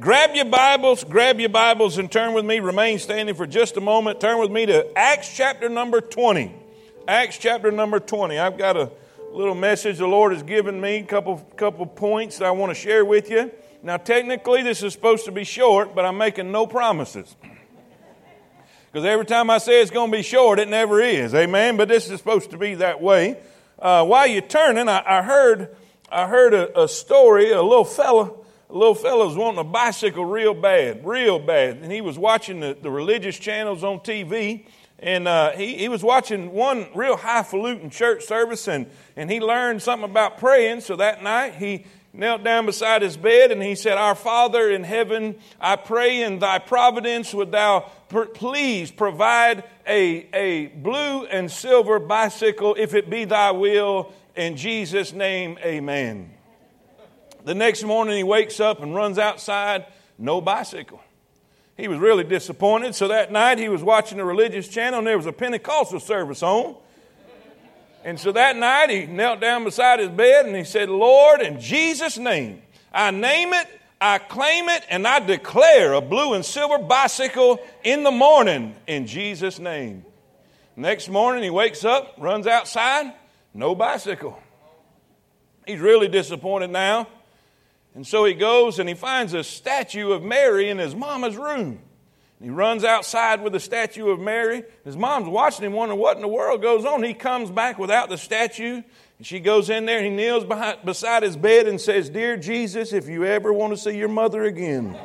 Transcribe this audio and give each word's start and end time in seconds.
Grab 0.00 0.36
your 0.36 0.44
Bibles, 0.44 1.02
grab 1.02 1.40
your 1.40 1.48
Bibles, 1.48 1.98
and 1.98 2.10
turn 2.10 2.32
with 2.32 2.44
me. 2.44 2.60
Remain 2.60 3.00
standing 3.00 3.34
for 3.34 3.48
just 3.48 3.76
a 3.76 3.80
moment. 3.80 4.20
Turn 4.20 4.38
with 4.38 4.48
me 4.48 4.64
to 4.64 4.96
Acts 4.96 5.36
chapter 5.36 5.68
number 5.68 6.00
20. 6.00 6.54
Acts 7.08 7.36
chapter 7.36 7.72
number 7.72 7.98
20. 7.98 8.38
I've 8.38 8.56
got 8.56 8.76
a 8.76 8.92
little 9.32 9.56
message 9.56 9.98
the 9.98 10.06
Lord 10.06 10.32
has 10.32 10.44
given 10.44 10.80
me, 10.80 10.98
a 10.98 11.02
couple, 11.02 11.38
couple 11.56 11.84
points 11.84 12.38
that 12.38 12.44
I 12.44 12.52
want 12.52 12.70
to 12.70 12.76
share 12.76 13.04
with 13.04 13.28
you. 13.28 13.50
Now, 13.82 13.96
technically, 13.96 14.62
this 14.62 14.84
is 14.84 14.92
supposed 14.92 15.24
to 15.24 15.32
be 15.32 15.42
short, 15.42 15.96
but 15.96 16.04
I'm 16.04 16.16
making 16.16 16.52
no 16.52 16.64
promises. 16.64 17.34
Because 18.92 19.04
every 19.04 19.26
time 19.26 19.50
I 19.50 19.58
say 19.58 19.82
it's 19.82 19.90
going 19.90 20.12
to 20.12 20.16
be 20.16 20.22
short, 20.22 20.60
it 20.60 20.68
never 20.68 21.00
is. 21.00 21.34
Amen? 21.34 21.76
But 21.76 21.88
this 21.88 22.08
is 22.08 22.18
supposed 22.18 22.52
to 22.52 22.56
be 22.56 22.76
that 22.76 23.02
way. 23.02 23.36
Uh, 23.80 24.04
while 24.04 24.28
you're 24.28 24.42
turning, 24.42 24.88
I, 24.88 25.02
I 25.04 25.22
heard, 25.22 25.76
I 26.08 26.28
heard 26.28 26.54
a, 26.54 26.82
a 26.82 26.88
story, 26.88 27.50
a 27.50 27.60
little 27.60 27.84
fella 27.84 28.37
little 28.74 28.94
fellow 28.94 29.26
was 29.26 29.36
wanting 29.36 29.60
a 29.60 29.64
bicycle 29.64 30.24
real 30.24 30.54
bad, 30.54 31.06
real 31.06 31.38
bad. 31.38 31.78
And 31.78 31.90
he 31.90 32.00
was 32.00 32.18
watching 32.18 32.60
the, 32.60 32.76
the 32.80 32.90
religious 32.90 33.38
channels 33.38 33.82
on 33.82 34.00
TV. 34.00 34.66
And 34.98 35.28
uh, 35.28 35.52
he, 35.52 35.76
he 35.76 35.88
was 35.88 36.02
watching 36.02 36.52
one 36.52 36.88
real 36.94 37.16
highfalutin 37.16 37.88
church 37.88 38.24
service, 38.24 38.66
and, 38.66 38.90
and 39.16 39.30
he 39.30 39.38
learned 39.40 39.80
something 39.80 40.10
about 40.10 40.38
praying. 40.38 40.80
So 40.80 40.96
that 40.96 41.22
night, 41.22 41.54
he 41.54 41.84
knelt 42.12 42.42
down 42.42 42.66
beside 42.66 43.02
his 43.02 43.16
bed 43.16 43.52
and 43.52 43.62
he 43.62 43.74
said, 43.74 43.96
Our 43.96 44.14
Father 44.14 44.70
in 44.70 44.82
heaven, 44.82 45.36
I 45.60 45.76
pray 45.76 46.22
in 46.22 46.40
thy 46.40 46.58
providence 46.58 47.32
would 47.32 47.52
thou 47.52 47.80
please 48.34 48.90
provide 48.90 49.64
a, 49.86 50.26
a 50.34 50.66
blue 50.66 51.26
and 51.26 51.50
silver 51.50 51.98
bicycle 51.98 52.74
if 52.76 52.94
it 52.94 53.08
be 53.08 53.24
thy 53.24 53.52
will. 53.52 54.12
In 54.34 54.56
Jesus' 54.56 55.12
name, 55.12 55.58
amen. 55.62 56.37
The 57.48 57.54
next 57.54 57.82
morning 57.82 58.14
he 58.14 58.24
wakes 58.24 58.60
up 58.60 58.82
and 58.82 58.94
runs 58.94 59.18
outside, 59.18 59.86
no 60.18 60.42
bicycle. 60.42 61.00
He 61.78 61.88
was 61.88 61.98
really 61.98 62.22
disappointed. 62.22 62.94
So 62.94 63.08
that 63.08 63.32
night 63.32 63.58
he 63.58 63.70
was 63.70 63.82
watching 63.82 64.20
a 64.20 64.24
religious 64.26 64.68
channel 64.68 64.98
and 64.98 65.06
there 65.06 65.16
was 65.16 65.24
a 65.24 65.32
Pentecostal 65.32 65.98
service 65.98 66.42
on. 66.42 66.76
And 68.04 68.20
so 68.20 68.32
that 68.32 68.54
night 68.58 68.90
he 68.90 69.06
knelt 69.06 69.40
down 69.40 69.64
beside 69.64 69.98
his 69.98 70.10
bed 70.10 70.44
and 70.44 70.54
he 70.54 70.64
said, 70.64 70.90
Lord, 70.90 71.40
in 71.40 71.58
Jesus' 71.58 72.18
name, 72.18 72.60
I 72.92 73.12
name 73.12 73.54
it, 73.54 73.66
I 73.98 74.18
claim 74.18 74.68
it, 74.68 74.84
and 74.90 75.08
I 75.08 75.18
declare 75.20 75.94
a 75.94 76.02
blue 76.02 76.34
and 76.34 76.44
silver 76.44 76.76
bicycle 76.76 77.60
in 77.82 78.02
the 78.02 78.10
morning 78.10 78.76
in 78.86 79.06
Jesus' 79.06 79.58
name. 79.58 80.04
Next 80.76 81.08
morning 81.08 81.42
he 81.42 81.48
wakes 81.48 81.82
up, 81.82 82.14
runs 82.18 82.46
outside, 82.46 83.14
no 83.54 83.74
bicycle. 83.74 84.38
He's 85.66 85.80
really 85.80 86.08
disappointed 86.08 86.68
now. 86.68 87.08
And 87.98 88.06
so 88.06 88.24
he 88.24 88.32
goes 88.32 88.78
and 88.78 88.88
he 88.88 88.94
finds 88.94 89.34
a 89.34 89.42
statue 89.42 90.12
of 90.12 90.22
Mary 90.22 90.68
in 90.68 90.78
his 90.78 90.94
mama's 90.94 91.36
room. 91.36 91.80
He 92.40 92.48
runs 92.48 92.84
outside 92.84 93.42
with 93.42 93.52
the 93.52 93.58
statue 93.58 94.10
of 94.10 94.20
Mary. 94.20 94.62
His 94.84 94.96
mom's 94.96 95.26
watching 95.26 95.64
him, 95.64 95.72
wondering 95.72 95.98
what 95.98 96.14
in 96.14 96.22
the 96.22 96.28
world 96.28 96.62
goes 96.62 96.84
on. 96.84 97.02
He 97.02 97.12
comes 97.12 97.50
back 97.50 97.76
without 97.76 98.08
the 98.08 98.16
statue. 98.16 98.82
And 99.18 99.26
she 99.26 99.40
goes 99.40 99.68
in 99.68 99.84
there, 99.84 100.00
he 100.00 100.10
kneels 100.10 100.44
behind, 100.44 100.78
beside 100.84 101.24
his 101.24 101.36
bed 101.36 101.66
and 101.66 101.80
says, 101.80 102.08
Dear 102.08 102.36
Jesus, 102.36 102.92
if 102.92 103.08
you 103.08 103.24
ever 103.24 103.52
want 103.52 103.72
to 103.72 103.76
see 103.76 103.98
your 103.98 104.06
mother 104.06 104.44
again, 104.44 104.96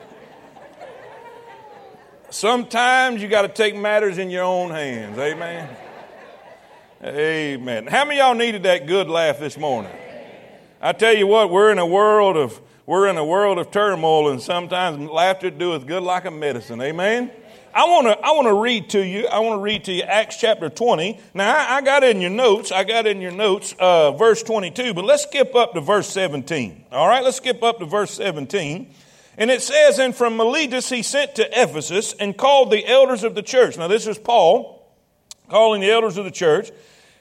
Sometimes 2.34 3.22
you 3.22 3.28
got 3.28 3.42
to 3.42 3.48
take 3.48 3.76
matters 3.76 4.18
in 4.18 4.28
your 4.28 4.42
own 4.42 4.72
hands. 4.72 5.16
Amen. 5.16 5.76
Amen. 7.04 7.86
How 7.86 8.04
many 8.04 8.18
y'all 8.18 8.34
needed 8.34 8.64
that 8.64 8.88
good 8.88 9.08
laugh 9.08 9.38
this 9.38 9.56
morning? 9.56 9.92
I 10.82 10.94
tell 10.94 11.14
you 11.14 11.28
what, 11.28 11.50
we're 11.50 11.70
in 11.70 11.78
a 11.78 11.86
world 11.86 12.36
of 12.36 12.60
we're 12.86 13.06
in 13.06 13.18
a 13.18 13.24
world 13.24 13.58
of 13.58 13.70
turmoil, 13.70 14.30
and 14.30 14.42
sometimes 14.42 15.08
laughter 15.08 15.48
doeth 15.48 15.86
good 15.86 16.02
like 16.02 16.24
a 16.24 16.32
medicine. 16.32 16.80
Amen. 16.82 17.30
I 17.72 17.84
want 17.84 18.08
to 18.08 18.18
I 18.18 18.32
want 18.32 18.48
to 18.48 18.54
read 18.54 18.90
to 18.90 19.06
you. 19.06 19.28
I 19.28 19.38
want 19.38 19.60
to 19.60 19.62
read 19.62 19.84
to 19.84 19.92
you 19.92 20.02
Acts 20.02 20.36
chapter 20.36 20.68
20. 20.68 21.20
Now 21.34 21.56
I, 21.56 21.76
I 21.76 21.80
got 21.82 22.02
in 22.02 22.20
your 22.20 22.30
notes. 22.30 22.72
I 22.72 22.82
got 22.82 23.06
in 23.06 23.20
your 23.20 23.30
notes, 23.30 23.76
uh, 23.78 24.10
verse 24.10 24.42
22. 24.42 24.92
But 24.92 25.04
let's 25.04 25.22
skip 25.22 25.54
up 25.54 25.74
to 25.74 25.80
verse 25.80 26.08
17. 26.08 26.86
All 26.90 27.06
right, 27.06 27.22
let's 27.22 27.36
skip 27.36 27.62
up 27.62 27.78
to 27.78 27.86
verse 27.86 28.10
17. 28.10 28.92
And 29.36 29.50
it 29.50 29.62
says, 29.62 29.98
And 29.98 30.14
from 30.14 30.36
Miletus 30.36 30.88
he 30.88 31.02
sent 31.02 31.34
to 31.36 31.48
Ephesus 31.62 32.14
and 32.14 32.36
called 32.36 32.70
the 32.70 32.86
elders 32.86 33.24
of 33.24 33.34
the 33.34 33.42
church. 33.42 33.76
Now, 33.76 33.88
this 33.88 34.06
is 34.06 34.18
Paul 34.18 34.74
calling 35.48 35.80
the 35.80 35.90
elders 35.90 36.16
of 36.16 36.24
the 36.24 36.30
church. 36.30 36.70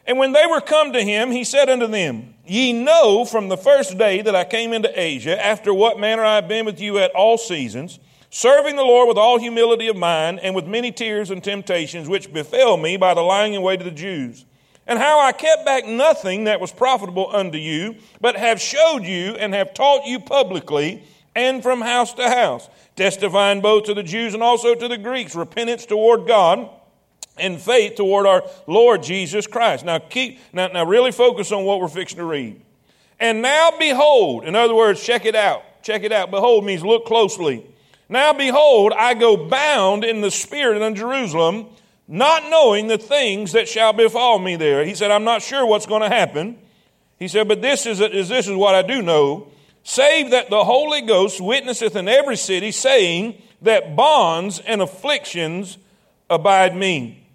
And 0.05 0.17
when 0.17 0.33
they 0.33 0.45
were 0.45 0.61
come 0.61 0.93
to 0.93 1.01
him, 1.01 1.31
he 1.31 1.43
said 1.43 1.69
unto 1.69 1.87
them, 1.87 2.33
Ye 2.45 2.73
know 2.73 3.23
from 3.23 3.47
the 3.47 3.57
first 3.57 3.97
day 3.97 4.21
that 4.21 4.35
I 4.35 4.43
came 4.43 4.73
into 4.73 4.91
Asia, 4.99 5.43
after 5.43 5.73
what 5.73 5.99
manner 5.99 6.23
I 6.23 6.35
have 6.35 6.47
been 6.47 6.65
with 6.65 6.79
you 6.79 6.99
at 6.99 7.11
all 7.11 7.37
seasons, 7.37 7.99
serving 8.29 8.75
the 8.75 8.83
Lord 8.83 9.07
with 9.07 9.17
all 9.17 9.39
humility 9.39 9.87
of 9.87 9.95
mind, 9.95 10.41
and 10.41 10.53
with 10.53 10.67
many 10.67 10.91
tears 10.91 11.29
and 11.29 11.41
temptations, 11.41 12.09
which 12.09 12.33
befell 12.33 12.75
me 12.75 12.97
by 12.97 13.13
the 13.13 13.21
lying 13.21 13.53
in 13.53 13.61
wait 13.61 13.79
of 13.79 13.85
the 13.85 13.91
Jews. 13.91 14.45
And 14.85 14.99
how 14.99 15.21
I 15.21 15.31
kept 15.31 15.65
back 15.65 15.85
nothing 15.85 16.43
that 16.45 16.59
was 16.59 16.73
profitable 16.73 17.29
unto 17.33 17.57
you, 17.57 17.95
but 18.19 18.35
have 18.35 18.59
showed 18.59 19.03
you 19.03 19.35
and 19.35 19.53
have 19.53 19.73
taught 19.73 20.05
you 20.05 20.19
publicly 20.19 21.03
and 21.35 21.63
from 21.63 21.81
house 21.81 22.13
to 22.13 22.29
house, 22.29 22.69
testifying 22.95 23.61
both 23.61 23.85
to 23.85 23.93
the 23.93 24.03
Jews 24.03 24.33
and 24.33 24.43
also 24.43 24.75
to 24.75 24.87
the 24.87 24.97
Greeks 24.97 25.35
repentance 25.35 25.85
toward 25.85 26.27
God 26.27 26.69
and 27.37 27.59
faith 27.59 27.95
toward 27.95 28.25
our 28.25 28.43
Lord 28.67 29.03
Jesus 29.03 29.47
Christ. 29.47 29.85
Now 29.85 29.99
keep 29.99 30.39
now, 30.51 30.67
now 30.67 30.85
really 30.85 31.11
focus 31.11 31.51
on 31.51 31.63
what 31.65 31.79
we're 31.79 31.87
fixing 31.87 32.17
to 32.17 32.25
read. 32.25 32.61
And 33.19 33.41
now 33.41 33.71
behold, 33.79 34.43
in 34.45 34.55
other 34.55 34.75
words, 34.75 35.03
check 35.03 35.25
it 35.25 35.35
out. 35.35 35.63
Check 35.81 36.03
it 36.03 36.11
out. 36.11 36.31
Behold 36.31 36.65
means 36.65 36.83
look 36.83 37.05
closely. 37.05 37.65
Now 38.09 38.33
behold, 38.33 38.93
I 38.93 39.13
go 39.13 39.37
bound 39.37 40.03
in 40.03 40.21
the 40.21 40.29
spirit 40.31 40.81
unto 40.81 40.99
Jerusalem, 40.99 41.67
not 42.07 42.49
knowing 42.49 42.87
the 42.87 42.97
things 42.97 43.53
that 43.53 43.67
shall 43.67 43.93
befall 43.93 44.37
me 44.39 44.55
there. 44.55 44.85
He 44.85 44.93
said, 44.93 45.09
I'm 45.09 45.23
not 45.23 45.41
sure 45.41 45.65
what's 45.65 45.85
going 45.85 46.01
to 46.01 46.09
happen. 46.09 46.57
He 47.17 47.27
said, 47.27 47.47
but 47.47 47.61
this 47.61 47.85
is, 47.85 48.01
is 48.01 48.29
this 48.29 48.47
is 48.47 48.55
what 48.55 48.75
I 48.75 48.81
do 48.81 49.01
know 49.01 49.47
save 49.83 50.31
that 50.31 50.49
the 50.49 50.63
Holy 50.63 51.01
Ghost 51.01 51.39
witnesseth 51.39 51.95
in 51.95 52.07
every 52.07 52.37
city, 52.37 52.71
saying 52.71 53.41
that 53.61 53.95
bonds 53.95 54.59
and 54.59 54.81
afflictions 54.81 55.77
abide 56.29 56.75
me. 56.75 57.27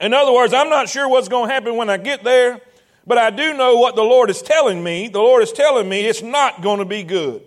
In 0.00 0.12
other 0.12 0.32
words, 0.32 0.52
I'm 0.52 0.68
not 0.68 0.88
sure 0.88 1.08
what's 1.08 1.28
going 1.28 1.48
to 1.48 1.54
happen 1.54 1.76
when 1.76 1.88
I 1.88 1.96
get 1.96 2.22
there, 2.22 2.60
but 3.06 3.18
I 3.18 3.30
do 3.30 3.54
know 3.54 3.76
what 3.76 3.96
the 3.96 4.02
Lord 4.02 4.30
is 4.30 4.42
telling 4.42 4.82
me. 4.82 5.08
The 5.08 5.20
Lord 5.20 5.42
is 5.42 5.52
telling 5.52 5.88
me 5.88 6.06
it's 6.06 6.22
not 6.22 6.60
going 6.60 6.80
to 6.80 6.84
be 6.84 7.02
good. 7.02 7.42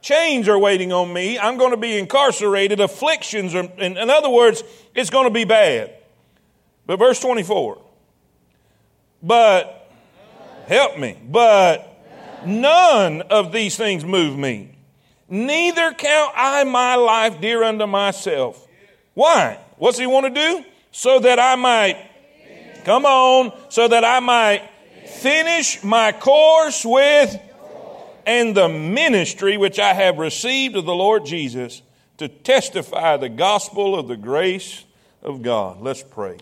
Chains 0.00 0.48
are 0.48 0.58
waiting 0.58 0.92
on 0.92 1.12
me. 1.12 1.38
I'm 1.38 1.56
going 1.56 1.70
to 1.70 1.76
be 1.76 1.98
incarcerated. 1.98 2.80
Afflictions 2.80 3.54
are, 3.54 3.64
in, 3.78 3.96
in 3.96 4.10
other 4.10 4.28
words, 4.28 4.62
it's 4.94 5.10
going 5.10 5.24
to 5.24 5.30
be 5.30 5.44
bad. 5.44 5.94
But 6.86 6.98
verse 6.98 7.20
24, 7.20 7.78
but, 9.22 9.90
help 10.66 10.98
me, 10.98 11.18
but 11.28 11.87
None 12.46 13.22
of 13.22 13.52
these 13.52 13.76
things 13.76 14.04
move 14.04 14.38
me. 14.38 14.76
Neither 15.28 15.92
count 15.92 16.32
I 16.34 16.64
my 16.64 16.94
life 16.94 17.40
dear 17.40 17.62
unto 17.62 17.86
myself. 17.86 18.66
Why? 19.14 19.58
What's 19.76 19.98
he 19.98 20.06
want 20.06 20.26
to 20.26 20.40
do? 20.40 20.64
So 20.90 21.20
that 21.20 21.38
I 21.38 21.54
might, 21.56 21.98
come 22.84 23.04
on, 23.04 23.52
so 23.68 23.88
that 23.88 24.04
I 24.04 24.20
might 24.20 24.62
finish 25.06 25.82
my 25.84 26.12
course 26.12 26.84
with 26.84 27.38
and 28.26 28.54
the 28.54 28.68
ministry 28.68 29.56
which 29.56 29.78
I 29.78 29.92
have 29.92 30.18
received 30.18 30.76
of 30.76 30.84
the 30.84 30.94
Lord 30.94 31.24
Jesus 31.24 31.82
to 32.18 32.28
testify 32.28 33.16
the 33.16 33.28
gospel 33.28 33.98
of 33.98 34.08
the 34.08 34.16
grace 34.16 34.84
of 35.22 35.42
God. 35.42 35.80
Let's 35.80 36.02
pray. 36.02 36.38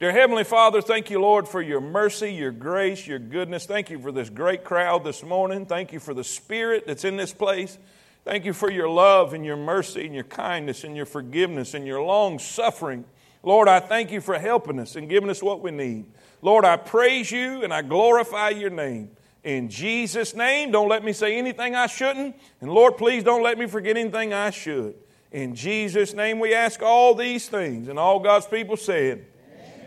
Dear 0.00 0.12
Heavenly 0.12 0.44
Father, 0.44 0.80
thank 0.80 1.10
you, 1.10 1.20
Lord, 1.20 1.46
for 1.46 1.60
your 1.60 1.82
mercy, 1.82 2.32
your 2.32 2.52
grace, 2.52 3.06
your 3.06 3.18
goodness. 3.18 3.66
Thank 3.66 3.90
you 3.90 3.98
for 3.98 4.10
this 4.10 4.30
great 4.30 4.64
crowd 4.64 5.04
this 5.04 5.22
morning. 5.22 5.66
Thank 5.66 5.92
you 5.92 6.00
for 6.00 6.14
the 6.14 6.24
spirit 6.24 6.86
that's 6.86 7.04
in 7.04 7.18
this 7.18 7.34
place. 7.34 7.76
Thank 8.24 8.46
you 8.46 8.54
for 8.54 8.70
your 8.70 8.88
love 8.88 9.34
and 9.34 9.44
your 9.44 9.58
mercy 9.58 10.06
and 10.06 10.14
your 10.14 10.24
kindness 10.24 10.84
and 10.84 10.96
your 10.96 11.04
forgiveness 11.04 11.74
and 11.74 11.86
your 11.86 12.00
long 12.00 12.38
suffering. 12.38 13.04
Lord, 13.42 13.68
I 13.68 13.78
thank 13.78 14.10
you 14.10 14.22
for 14.22 14.38
helping 14.38 14.78
us 14.78 14.96
and 14.96 15.06
giving 15.06 15.28
us 15.28 15.42
what 15.42 15.60
we 15.60 15.70
need. 15.70 16.06
Lord, 16.40 16.64
I 16.64 16.78
praise 16.78 17.30
you 17.30 17.62
and 17.62 17.70
I 17.70 17.82
glorify 17.82 18.48
your 18.48 18.70
name. 18.70 19.10
In 19.44 19.68
Jesus' 19.68 20.34
name, 20.34 20.70
don't 20.70 20.88
let 20.88 21.04
me 21.04 21.12
say 21.12 21.36
anything 21.36 21.74
I 21.74 21.88
shouldn't. 21.88 22.36
And 22.62 22.72
Lord, 22.72 22.96
please 22.96 23.22
don't 23.22 23.42
let 23.42 23.58
me 23.58 23.66
forget 23.66 23.98
anything 23.98 24.32
I 24.32 24.48
should. 24.48 24.94
In 25.30 25.54
Jesus' 25.54 26.14
name, 26.14 26.38
we 26.38 26.54
ask 26.54 26.80
all 26.80 27.14
these 27.14 27.50
things. 27.50 27.88
And 27.88 27.98
all 27.98 28.18
God's 28.18 28.46
people 28.46 28.78
said, 28.78 29.26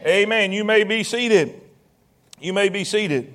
Amen. 0.06 0.52
You 0.52 0.66
may 0.66 0.84
be 0.84 1.02
seated. 1.02 1.62
You 2.42 2.52
may 2.52 2.68
be 2.68 2.84
seated. 2.84 3.34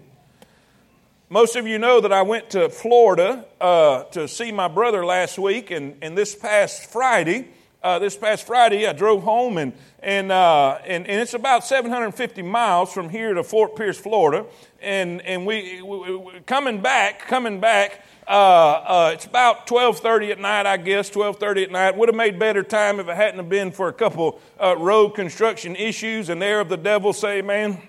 Most 1.31 1.57
of 1.57 1.67
you 1.67 1.79
know 1.79 2.03
that 2.03 2.13
I 2.13 2.21
went 2.21 2.51
to 2.51 2.69
Florida 2.69 3.47
uh, 3.59 4.03
to 4.05 4.29
see 4.29 4.53
my 4.53 4.69
brother 4.69 5.03
last 5.07 5.39
week, 5.39 5.71
and, 5.71 5.97
and 6.03 6.17
this 6.17 6.35
past 6.35 6.91
Friday, 6.91 7.49
uh, 7.83 7.99
this 8.01 8.19
past 8.19 8.47
Friday, 8.47 8.87
I 8.87 8.93
drove 8.93 9.23
home, 9.23 9.57
and, 9.57 9.73
and, 10.01 10.31
uh, 10.31 10.79
and, 10.85 11.07
and 11.07 11.23
it's 11.23 11.33
about 11.33 11.65
750 11.65 12.43
miles 12.43 12.93
from 12.93 13.09
here 13.09 13.33
to 13.33 13.43
Fort 13.43 13.75
Pierce, 13.75 13.99
Florida. 13.99 14.45
And, 14.83 15.23
and 15.23 15.47
we, 15.47 15.81
we, 15.81 16.17
we 16.17 16.41
coming 16.45 16.83
back, 16.83 17.21
coming 17.21 17.61
back, 17.61 18.05
uh, 18.29 18.33
uh, 18.33 19.11
it's 19.15 19.25
about 19.25 19.67
12.30 19.67 20.33
at 20.33 20.39
night, 20.39 20.67
I 20.67 20.77
guess, 20.77 21.09
12.30 21.11 21.65
at 21.65 21.71
night. 21.71 21.97
Would 21.97 22.11
have 22.11 22.17
made 22.17 22.39
better 22.39 22.63
time 22.63 23.01
if 23.01 23.09
it 23.09 23.17
hadn't 23.17 23.39
have 23.39 23.49
been 23.49 23.71
for 23.71 23.89
a 23.89 23.93
couple 23.93 24.39
uh, 24.63 24.77
road 24.77 25.11
construction 25.11 25.75
issues, 25.75 26.29
and 26.29 26.43
there 26.43 26.61
of 26.61 26.69
the 26.69 26.77
devil 26.77 27.15
say, 27.15 27.41
man. 27.41 27.81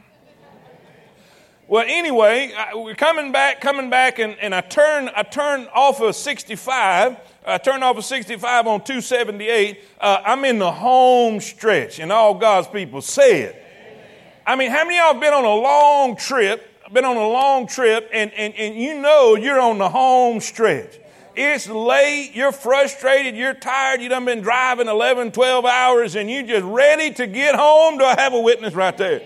Well, 1.68 1.84
anyway, 1.88 2.52
I, 2.58 2.74
we're 2.74 2.96
coming 2.96 3.32
back, 3.32 3.60
coming 3.60 3.90
back, 3.90 4.18
and, 4.18 4.38
and 4.40 4.56
I 4.56 4.62
turn 4.62 5.10
I 5.16 5.24
turn 5.24 5.68
off 5.74 6.02
of 6.02 6.16
65. 6.16 7.18
I 7.46 7.58
turn 7.58 7.84
off 7.84 7.98
of 7.98 8.06
65 8.06 8.66
on 8.66 8.84
278. 8.84 9.84
Uh, 10.00 10.22
I'm 10.26 10.46
in 10.46 10.58
the 10.58 10.72
home 10.72 11.42
stretch, 11.42 12.00
and 12.00 12.12
all 12.12 12.34
God's 12.34 12.70
people 12.70 13.02
say 13.02 13.42
it. 13.42 13.64
I 14.48 14.56
mean, 14.56 14.72
how 14.72 14.84
many 14.84 14.98
of 14.98 15.04
y'all 15.04 15.14
have 15.14 15.22
been 15.22 15.34
on 15.34 15.46
a 15.46 15.56
long 15.56 16.16
trip 16.16 16.69
been 16.94 17.06
on 17.06 17.18
a 17.18 17.28
long 17.28 17.68
trip 17.68 18.10
and, 18.12 18.32
and, 18.34 18.54
and 18.56 18.76
you 18.76 19.00
know 19.02 19.36
you're 19.36 19.60
on 19.60 19.78
the 19.78 19.90
home 19.90 20.40
stretch. 20.40 21.00
It's 21.36 21.70
late, 21.70 22.32
you're 22.34 22.52
frustrated, 22.52 23.36
you're 23.36 23.54
tired, 23.54 24.02
you 24.02 24.10
done 24.10 24.26
been 24.26 24.42
driving 24.42 24.88
11, 24.88 25.32
12 25.32 25.66
hours, 25.66 26.16
and 26.16 26.30
you 26.30 26.44
just 26.44 26.66
ready 26.66 27.14
to 27.14 27.28
get 27.28 27.56
home. 27.56 27.98
Do 27.98 28.04
I 28.04 28.20
have 28.20 28.34
a 28.34 28.40
witness 28.42 28.74
right 28.74 28.98
there? 28.98 29.22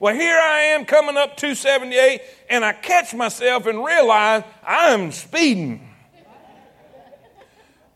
Well, 0.00 0.14
here 0.14 0.38
I 0.38 0.60
am 0.60 0.84
coming 0.84 1.16
up 1.16 1.36
278, 1.36 2.22
and 2.48 2.64
I 2.64 2.72
catch 2.72 3.14
myself 3.14 3.66
and 3.66 3.84
realize 3.84 4.42
I'm 4.66 5.12
speeding. 5.12 5.88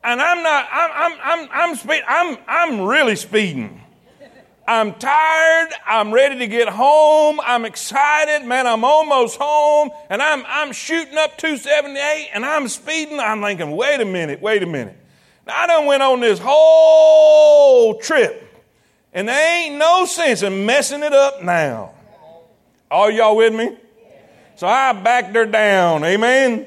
And 0.05 0.21
I'm 0.21 0.43
not, 0.43 0.69
I'm, 0.71 0.91
I'm, 0.95 1.49
I'm, 1.53 1.79
I'm, 1.87 2.03
I'm, 2.07 2.39
I'm 2.47 2.81
really 2.83 3.17
speeding. 3.17 3.81
I'm 4.69 4.93
tired. 4.97 5.71
I'm 5.87 6.13
ready 6.13 6.41
to 6.41 6.47
get 6.47 6.69
home. 6.69 7.41
I'm 7.43 7.65
excited. 7.65 8.47
Man, 8.47 8.67
I'm 8.67 8.85
almost 8.85 9.39
home. 9.41 9.89
And 10.11 10.21
I'm, 10.21 10.45
I'm 10.47 10.73
shooting 10.73 11.17
up 11.17 11.39
278 11.39 12.29
and 12.35 12.45
I'm 12.45 12.69
speeding. 12.69 13.19
I'm 13.19 13.41
thinking, 13.41 13.71
wait 13.71 13.99
a 13.99 14.05
minute, 14.05 14.43
wait 14.43 14.63
a 14.63 14.67
minute. 14.67 14.95
Now, 15.47 15.63
I 15.63 15.67
done 15.69 15.87
went 15.87 16.03
on 16.03 16.21
this 16.21 16.39
whole 16.39 17.99
trip. 17.99 18.45
And 19.15 19.27
there 19.27 19.65
ain't 19.65 19.77
no 19.77 20.05
sense 20.05 20.43
in 20.43 20.67
messing 20.67 21.03
it 21.03 21.15
up 21.15 21.43
now. 21.43 21.95
Are 22.91 23.11
y'all 23.11 23.37
with 23.37 23.55
me? 23.55 23.75
So 24.57 24.67
I 24.67 24.93
backed 24.93 25.35
her 25.35 25.47
down. 25.47 26.05
Amen. 26.05 26.67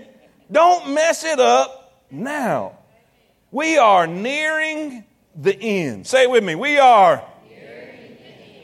Don't 0.51 0.95
mess 0.95 1.24
it 1.24 1.39
up 1.39 2.01
now. 2.09 2.80
We 3.51 3.77
are 3.77 4.07
nearing 4.07 5.03
the 5.36 5.56
end. 5.56 6.07
Say 6.07 6.24
it 6.24 6.31
with 6.31 6.44
me. 6.44 6.56
We 6.56 6.80
are 6.80 7.24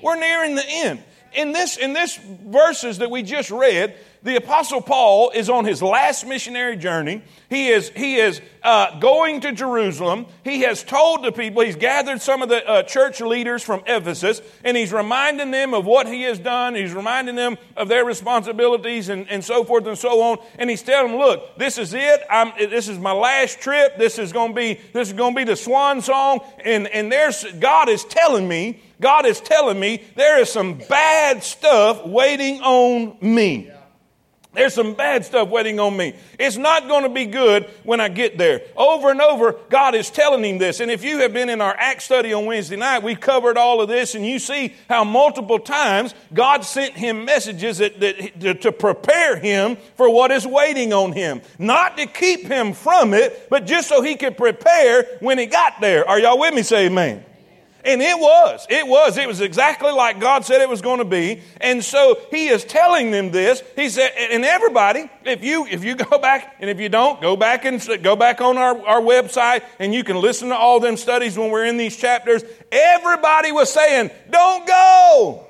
we're 0.02 0.20
nearing 0.20 0.56
the 0.56 0.66
end. 0.66 1.04
In 1.34 1.52
this, 1.52 1.78
in 1.78 1.94
this 1.94 2.18
verses 2.18 3.00
that 3.00 3.12
we 3.12 3.24
just 3.24 3.52
read, 3.52 3.96
the 4.24 4.36
apostle 4.36 4.82
paul 4.82 5.32
is 5.32 5.50
on 5.50 5.66
his 5.66 5.82
last 5.82 6.26
missionary 6.26 6.76
journey. 6.76 7.22
He 7.50 7.70
is 7.70 7.90
he 7.90 8.16
is 8.16 8.42
uh, 8.64 9.00
going 9.00 9.42
to 9.42 9.52
jerusalem. 9.52 10.26
He 10.44 10.62
has 10.62 10.84
told 10.84 11.24
the 11.24 11.32
people 11.32 11.62
he's 11.62 11.76
gathered 11.76 12.22
some 12.22 12.42
of 12.42 12.50
the 12.50 12.68
uh, 12.68 12.84
church 12.84 13.22
leaders 13.22 13.64
from 13.64 13.82
ephesus 13.86 14.42
and 14.64 14.76
he's 14.76 14.92
reminding 14.92 15.52
them 15.52 15.74
of 15.74 15.86
what 15.86 16.08
he 16.08 16.24
has 16.24 16.40
done. 16.40 16.76
He's 16.76 16.94
reminding 16.94 17.36
them 17.36 17.58
of 17.76 17.88
their 17.88 18.06
responsibilities 18.06 19.10
and, 19.10 19.30
and 19.30 19.44
so 19.44 19.64
forth 19.64 19.86
and 19.86 19.98
so 19.98 20.22
on. 20.22 20.38
And 20.58 20.70
he's 20.70 20.84
telling 20.84 21.12
them 21.12 21.20
look 21.20 21.58
this 21.58 21.78
is 21.78 21.94
it. 21.94 22.22
I'm, 22.30 22.52
this 22.58 22.88
is 22.88 22.98
my 22.98 23.14
last 23.14 23.62
trip. 23.62 23.98
This 23.98 24.20
is 24.20 24.34
going 24.34 24.52
to 24.52 24.56
be 24.56 24.80
this 24.94 25.10
is 25.10 25.14
going 25.14 25.34
to 25.34 25.38
be 25.38 25.46
the 25.46 25.56
swan 25.56 26.02
song. 26.02 26.40
And 26.64 26.88
and 26.88 27.12
there's 27.12 27.46
god 27.60 27.90
is 27.90 28.04
telling 28.04 28.48
me 28.48 28.82
God 29.00 29.26
is 29.26 29.40
telling 29.40 29.80
me 29.80 30.04
there 30.16 30.40
is 30.40 30.52
some 30.52 30.80
bad 30.90 31.44
stuff 31.44 32.06
waiting 32.06 32.62
on 32.62 33.18
me. 33.22 33.72
There's 34.54 34.74
some 34.74 34.96
bad 34.96 35.24
stuff 35.24 35.50
waiting 35.50 35.80
on 35.80 35.96
me. 35.96 36.16
It's 36.40 36.58
not 36.58 36.88
going 36.88 37.04
to 37.04 37.10
be 37.10 37.26
good 37.26 37.66
when 37.84 38.00
I 38.00 38.10
get 38.10 38.40
there. 38.40 38.62
Over 38.76 39.12
and 39.12 39.22
over, 39.22 39.56
God 39.70 39.94
is 39.94 40.10
telling 40.10 40.44
him 40.44 40.58
this. 40.58 40.80
And 40.80 40.90
if 40.90 41.04
you 41.04 41.20
have 41.20 41.32
been 41.32 41.50
in 41.50 41.62
our 41.62 41.76
Act 41.78 42.02
study 42.02 42.34
on 42.34 42.48
Wednesday 42.48 42.76
night, 42.76 43.04
we 43.04 43.16
covered 43.16 43.56
all 43.58 43.82
of 43.82 43.88
this, 43.88 44.16
and 44.16 44.26
you 44.26 44.40
see 44.40 44.74
how 44.90 45.04
multiple 45.04 45.60
times 45.60 46.16
God 46.34 46.64
sent 46.64 46.96
him 46.96 47.26
messages 47.26 47.78
that, 47.78 48.00
that, 48.00 48.40
to, 48.40 48.54
to 48.56 48.72
prepare 48.72 49.38
him 49.38 49.78
for 49.96 50.12
what 50.12 50.32
is 50.32 50.48
waiting 50.48 50.92
on 50.92 51.12
him. 51.12 51.42
Not 51.60 51.98
to 51.98 52.08
keep 52.08 52.48
him 52.48 52.74
from 52.74 53.14
it, 53.14 53.50
but 53.52 53.68
just 53.68 53.88
so 53.88 54.02
he 54.02 54.16
could 54.16 54.38
prepare 54.38 55.04
when 55.20 55.38
he 55.38 55.46
got 55.46 55.82
there. 55.82 56.08
Are 56.08 56.20
y'all 56.20 56.40
with 56.40 56.56
me? 56.56 56.64
Say 56.64 56.88
amen. 56.88 57.24
And 57.86 58.02
it 58.02 58.18
was. 58.18 58.66
It 58.70 58.88
was. 58.88 59.18
It 59.18 59.28
was 59.28 59.42
exactly 59.42 59.92
like 59.92 60.20
God 60.20 60.46
said 60.46 60.62
it 60.62 60.70
was 60.70 60.82
going 60.82 61.00
to 61.00 61.06
be. 61.06 61.42
And 61.62 61.84
so 61.84 62.20
he 62.32 62.48
is 62.48 62.66
telling 62.66 63.12
them 63.12 63.32
this. 63.32 63.64
He 63.76 63.90
said, 63.90 64.12
and 64.18 64.44
everybody, 64.44 65.10
if 65.24 65.44
you 65.44 65.66
if 65.68 65.84
you 65.84 65.96
go 66.10 66.20
back 66.20 66.58
and 66.60 66.70
if 66.70 66.80
you 66.80 66.90
don't, 66.90 67.22
go 67.22 67.36
back 67.36 67.66
and 67.66 67.82
go 68.04 68.16
back 68.16 68.42
on 68.42 68.58
our, 68.58 68.86
our 68.86 69.02
website 69.02 69.64
and 69.80 69.94
you 69.94 70.04
can 70.04 70.20
listen 70.20 70.50
to 70.50 70.56
all 70.56 70.80
them 70.80 70.98
studies 70.98 71.38
when 71.38 71.52
we're 71.52 71.66
in 71.66 71.78
these 71.78 71.96
chapters. 71.96 72.44
Everybody 72.72 73.52
was 73.52 73.72
saying, 73.72 74.12
Don't 74.30 74.68
go. 74.68 75.48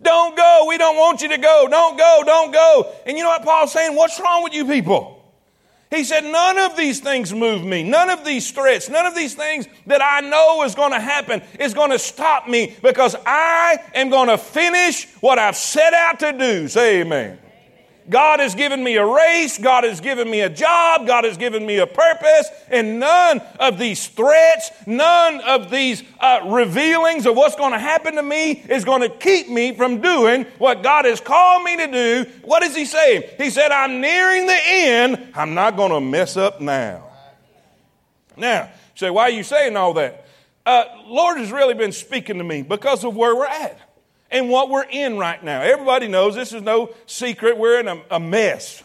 Don't 0.00 0.36
go. 0.36 0.66
We 0.68 0.78
don't 0.78 0.96
want 0.96 1.22
you 1.22 1.28
to 1.28 1.38
go. 1.38 1.66
Don't 1.68 1.98
go. 1.98 2.22
Don't 2.24 2.52
go. 2.52 2.92
And 3.06 3.16
you 3.16 3.24
know 3.24 3.30
what 3.30 3.44
Paul's 3.44 3.72
saying? 3.72 3.96
What's 3.96 4.20
wrong 4.20 4.44
with 4.44 4.54
you 4.54 4.64
people? 4.64 5.17
He 5.90 6.04
said, 6.04 6.24
None 6.24 6.58
of 6.58 6.76
these 6.76 7.00
things 7.00 7.32
move 7.32 7.64
me. 7.64 7.82
None 7.82 8.10
of 8.10 8.24
these 8.24 8.50
threats, 8.50 8.88
none 8.88 9.06
of 9.06 9.14
these 9.14 9.34
things 9.34 9.66
that 9.86 10.02
I 10.02 10.20
know 10.20 10.62
is 10.64 10.74
going 10.74 10.92
to 10.92 11.00
happen 11.00 11.42
is 11.58 11.72
going 11.74 11.90
to 11.90 11.98
stop 11.98 12.46
me 12.46 12.76
because 12.82 13.16
I 13.24 13.78
am 13.94 14.10
going 14.10 14.28
to 14.28 14.38
finish 14.38 15.06
what 15.20 15.38
I've 15.38 15.56
set 15.56 15.94
out 15.94 16.20
to 16.20 16.32
do. 16.32 16.68
Say 16.68 17.00
amen. 17.00 17.38
God 18.08 18.40
has 18.40 18.54
given 18.54 18.82
me 18.82 18.96
a 18.96 19.04
race. 19.04 19.58
God 19.58 19.84
has 19.84 20.00
given 20.00 20.30
me 20.30 20.40
a 20.40 20.48
job. 20.48 21.06
God 21.06 21.24
has 21.24 21.36
given 21.36 21.66
me 21.66 21.78
a 21.78 21.86
purpose. 21.86 22.48
And 22.68 22.98
none 22.98 23.40
of 23.60 23.78
these 23.78 24.06
threats, 24.08 24.70
none 24.86 25.40
of 25.42 25.70
these 25.70 26.02
uh, 26.18 26.40
revealings 26.46 27.26
of 27.26 27.36
what's 27.36 27.56
going 27.56 27.72
to 27.72 27.78
happen 27.78 28.14
to 28.14 28.22
me 28.22 28.52
is 28.52 28.84
going 28.84 29.02
to 29.02 29.10
keep 29.10 29.48
me 29.48 29.74
from 29.74 30.00
doing 30.00 30.44
what 30.58 30.82
God 30.82 31.04
has 31.04 31.20
called 31.20 31.64
me 31.64 31.76
to 31.76 31.86
do. 31.86 32.30
What 32.42 32.62
is 32.62 32.74
He 32.74 32.86
saying? 32.86 33.24
He 33.36 33.50
said, 33.50 33.70
I'm 33.70 34.00
nearing 34.00 34.46
the 34.46 34.60
end. 34.66 35.32
I'm 35.34 35.54
not 35.54 35.76
going 35.76 35.92
to 35.92 36.00
mess 36.00 36.36
up 36.36 36.60
now. 36.60 37.04
Now, 38.36 38.70
say, 38.94 39.10
why 39.10 39.24
are 39.24 39.30
you 39.30 39.42
saying 39.42 39.76
all 39.76 39.94
that? 39.94 40.26
Uh, 40.64 40.84
Lord 41.06 41.38
has 41.38 41.50
really 41.50 41.74
been 41.74 41.92
speaking 41.92 42.38
to 42.38 42.44
me 42.44 42.62
because 42.62 43.04
of 43.04 43.16
where 43.16 43.34
we're 43.34 43.46
at 43.46 43.87
and 44.30 44.48
what 44.48 44.68
we're 44.68 44.84
in 44.84 45.18
right 45.18 45.42
now. 45.42 45.62
Everybody 45.62 46.08
knows 46.08 46.34
this 46.34 46.52
is 46.52 46.62
no 46.62 46.94
secret. 47.06 47.56
We're 47.56 47.80
in 47.80 47.88
a, 47.88 48.02
a 48.10 48.20
mess. 48.20 48.82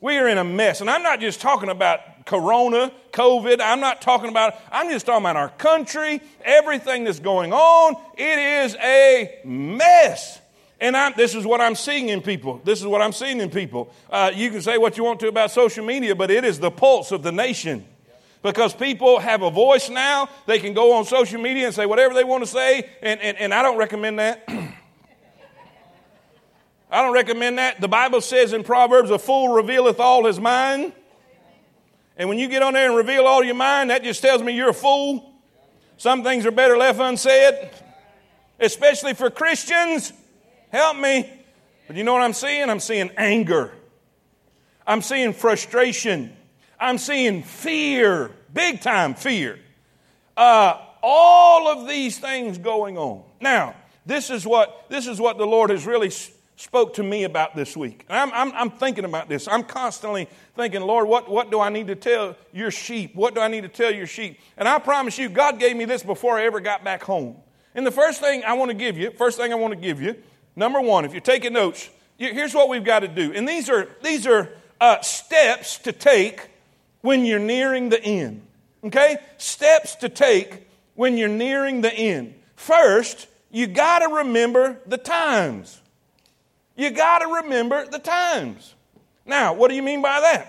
We 0.00 0.16
are 0.18 0.28
in 0.28 0.38
a 0.38 0.44
mess. 0.44 0.80
And 0.80 0.90
I'm 0.90 1.02
not 1.02 1.20
just 1.20 1.40
talking 1.40 1.68
about 1.68 2.26
corona, 2.26 2.92
COVID. 3.12 3.60
I'm 3.60 3.80
not 3.80 4.02
talking 4.02 4.30
about, 4.30 4.54
I'm 4.70 4.90
just 4.90 5.06
talking 5.06 5.22
about 5.22 5.36
our 5.36 5.50
country, 5.50 6.20
everything 6.44 7.04
that's 7.04 7.20
going 7.20 7.52
on. 7.52 7.96
It 8.16 8.38
is 8.64 8.74
a 8.76 9.40
mess. 9.44 10.40
And 10.80 10.96
I'm, 10.96 11.12
this 11.16 11.36
is 11.36 11.46
what 11.46 11.60
I'm 11.60 11.76
seeing 11.76 12.08
in 12.08 12.20
people. 12.20 12.60
This 12.64 12.80
is 12.80 12.86
what 12.86 13.00
I'm 13.00 13.12
seeing 13.12 13.40
in 13.40 13.50
people. 13.50 13.92
Uh, 14.10 14.32
you 14.34 14.50
can 14.50 14.60
say 14.60 14.78
what 14.78 14.98
you 14.98 15.04
want 15.04 15.20
to 15.20 15.28
about 15.28 15.52
social 15.52 15.84
media, 15.84 16.16
but 16.16 16.30
it 16.30 16.44
is 16.44 16.58
the 16.58 16.72
pulse 16.72 17.12
of 17.12 17.22
the 17.22 17.30
nation 17.30 17.86
because 18.42 18.74
people 18.74 19.18
have 19.20 19.42
a 19.42 19.50
voice 19.50 19.88
now. 19.88 20.28
They 20.46 20.58
can 20.58 20.74
go 20.74 20.94
on 20.94 21.04
social 21.04 21.40
media 21.40 21.66
and 21.66 21.74
say 21.74 21.86
whatever 21.86 22.12
they 22.14 22.24
want 22.24 22.42
to 22.42 22.50
say, 22.50 22.90
and, 23.00 23.20
and, 23.20 23.38
and 23.38 23.54
I 23.54 23.62
don't 23.62 23.78
recommend 23.78 24.18
that. 24.18 24.44
I 26.90 27.00
don't 27.00 27.14
recommend 27.14 27.56
that. 27.58 27.80
The 27.80 27.88
Bible 27.88 28.20
says 28.20 28.52
in 28.52 28.64
Proverbs, 28.64 29.10
a 29.10 29.18
fool 29.18 29.54
revealeth 29.54 29.98
all 29.98 30.26
his 30.26 30.38
mind. 30.38 30.92
And 32.18 32.28
when 32.28 32.38
you 32.38 32.48
get 32.48 32.62
on 32.62 32.74
there 32.74 32.86
and 32.86 32.96
reveal 32.96 33.24
all 33.26 33.42
your 33.42 33.54
mind, 33.54 33.88
that 33.88 34.02
just 34.02 34.20
tells 34.20 34.42
me 34.42 34.52
you're 34.52 34.68
a 34.70 34.74
fool. 34.74 35.32
Some 35.96 36.22
things 36.22 36.44
are 36.44 36.50
better 36.50 36.76
left 36.76 37.00
unsaid, 37.00 37.70
especially 38.60 39.14
for 39.14 39.30
Christians. 39.30 40.12
Help 40.70 40.98
me. 40.98 41.32
But 41.86 41.96
you 41.96 42.04
know 42.04 42.12
what 42.12 42.22
I'm 42.22 42.34
seeing? 42.34 42.68
I'm 42.68 42.80
seeing 42.80 43.10
anger. 43.16 43.72
I'm 44.86 45.00
seeing 45.00 45.32
frustration. 45.32 46.36
I'm 46.82 46.98
seeing 46.98 47.44
fear, 47.44 48.32
big 48.52 48.80
time 48.80 49.14
fear. 49.14 49.58
Uh, 50.36 50.78
all 51.02 51.68
of 51.68 51.88
these 51.88 52.18
things 52.18 52.58
going 52.58 52.98
on. 52.98 53.22
Now, 53.40 53.76
this 54.04 54.30
is 54.30 54.44
what 54.44 54.86
this 54.88 55.06
is 55.06 55.20
what 55.20 55.38
the 55.38 55.46
Lord 55.46 55.70
has 55.70 55.86
really 55.86 56.10
spoke 56.56 56.94
to 56.94 57.02
me 57.02 57.24
about 57.24 57.56
this 57.56 57.76
week. 57.76 58.04
I'm, 58.08 58.32
I'm, 58.32 58.52
I'm, 58.52 58.70
thinking 58.70 59.04
about 59.04 59.28
this. 59.28 59.48
I'm 59.48 59.64
constantly 59.64 60.28
thinking, 60.54 60.82
Lord, 60.82 61.08
what, 61.08 61.28
what 61.28 61.50
do 61.50 61.60
I 61.60 61.70
need 61.70 61.88
to 61.88 61.96
tell 61.96 62.36
your 62.52 62.70
sheep? 62.70 63.16
What 63.16 63.34
do 63.34 63.40
I 63.40 63.48
need 63.48 63.62
to 63.62 63.68
tell 63.68 63.92
your 63.92 64.06
sheep? 64.06 64.38
And 64.56 64.68
I 64.68 64.78
promise 64.78 65.18
you, 65.18 65.28
God 65.28 65.58
gave 65.58 65.76
me 65.76 65.86
this 65.86 66.02
before 66.04 66.38
I 66.38 66.44
ever 66.44 66.60
got 66.60 66.84
back 66.84 67.02
home. 67.02 67.36
And 67.74 67.86
the 67.86 67.90
first 67.90 68.20
thing 68.20 68.44
I 68.44 68.52
want 68.52 68.70
to 68.70 68.76
give 68.76 68.96
you, 68.96 69.10
first 69.10 69.38
thing 69.38 69.50
I 69.50 69.56
want 69.56 69.72
to 69.72 69.80
give 69.80 70.00
you, 70.00 70.14
number 70.54 70.80
one, 70.80 71.04
if 71.04 71.12
you're 71.12 71.20
taking 71.20 71.52
notes, 71.52 71.88
here's 72.16 72.54
what 72.54 72.68
we've 72.68 72.84
got 72.84 73.00
to 73.00 73.08
do. 73.08 73.32
And 73.32 73.48
these 73.48 73.68
are, 73.68 73.88
these 74.02 74.26
are 74.26 74.48
uh, 74.80 75.00
steps 75.00 75.78
to 75.78 75.92
take 75.92 76.48
when 77.02 77.24
you're 77.24 77.38
nearing 77.38 77.90
the 77.90 78.02
end. 78.02 78.42
Okay? 78.84 79.18
Steps 79.36 79.96
to 79.96 80.08
take 80.08 80.66
when 80.94 81.16
you're 81.16 81.28
nearing 81.28 81.82
the 81.82 81.92
end. 81.92 82.34
First, 82.56 83.28
you 83.50 83.66
got 83.66 84.00
to 84.00 84.08
remember 84.16 84.80
the 84.86 84.98
times. 84.98 85.80
You 86.76 86.90
got 86.90 87.18
to 87.18 87.26
remember 87.26 87.86
the 87.86 87.98
times. 87.98 88.74
Now, 89.26 89.52
what 89.52 89.68
do 89.68 89.74
you 89.76 89.82
mean 89.82 90.02
by 90.02 90.20
that? 90.20 90.48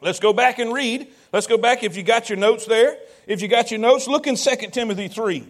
Let's 0.00 0.20
go 0.20 0.32
back 0.32 0.58
and 0.58 0.72
read. 0.72 1.08
Let's 1.32 1.46
go 1.46 1.56
back 1.56 1.82
if 1.82 1.96
you 1.96 2.02
got 2.02 2.28
your 2.28 2.38
notes 2.38 2.66
there. 2.66 2.98
If 3.26 3.42
you 3.42 3.48
got 3.48 3.70
your 3.70 3.80
notes, 3.80 4.06
look 4.06 4.26
in 4.26 4.36
2 4.36 4.56
Timothy 4.72 5.08
3. 5.08 5.46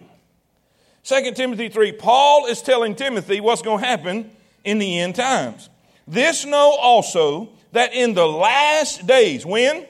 2 1.03 1.31
Timothy 1.33 1.69
3, 1.69 1.93
Paul 1.93 2.47
is 2.47 2.61
telling 2.61 2.95
Timothy 2.95 3.39
what's 3.39 3.61
going 3.61 3.79
to 3.79 3.85
happen 3.85 4.29
in 4.63 4.77
the 4.77 4.99
end 4.99 5.15
times. 5.15 5.69
This 6.07 6.45
know 6.45 6.75
also 6.79 7.49
that 7.71 7.93
in 7.93 8.13
the 8.13 8.27
last 8.27 9.07
days, 9.07 9.45
when? 9.45 9.85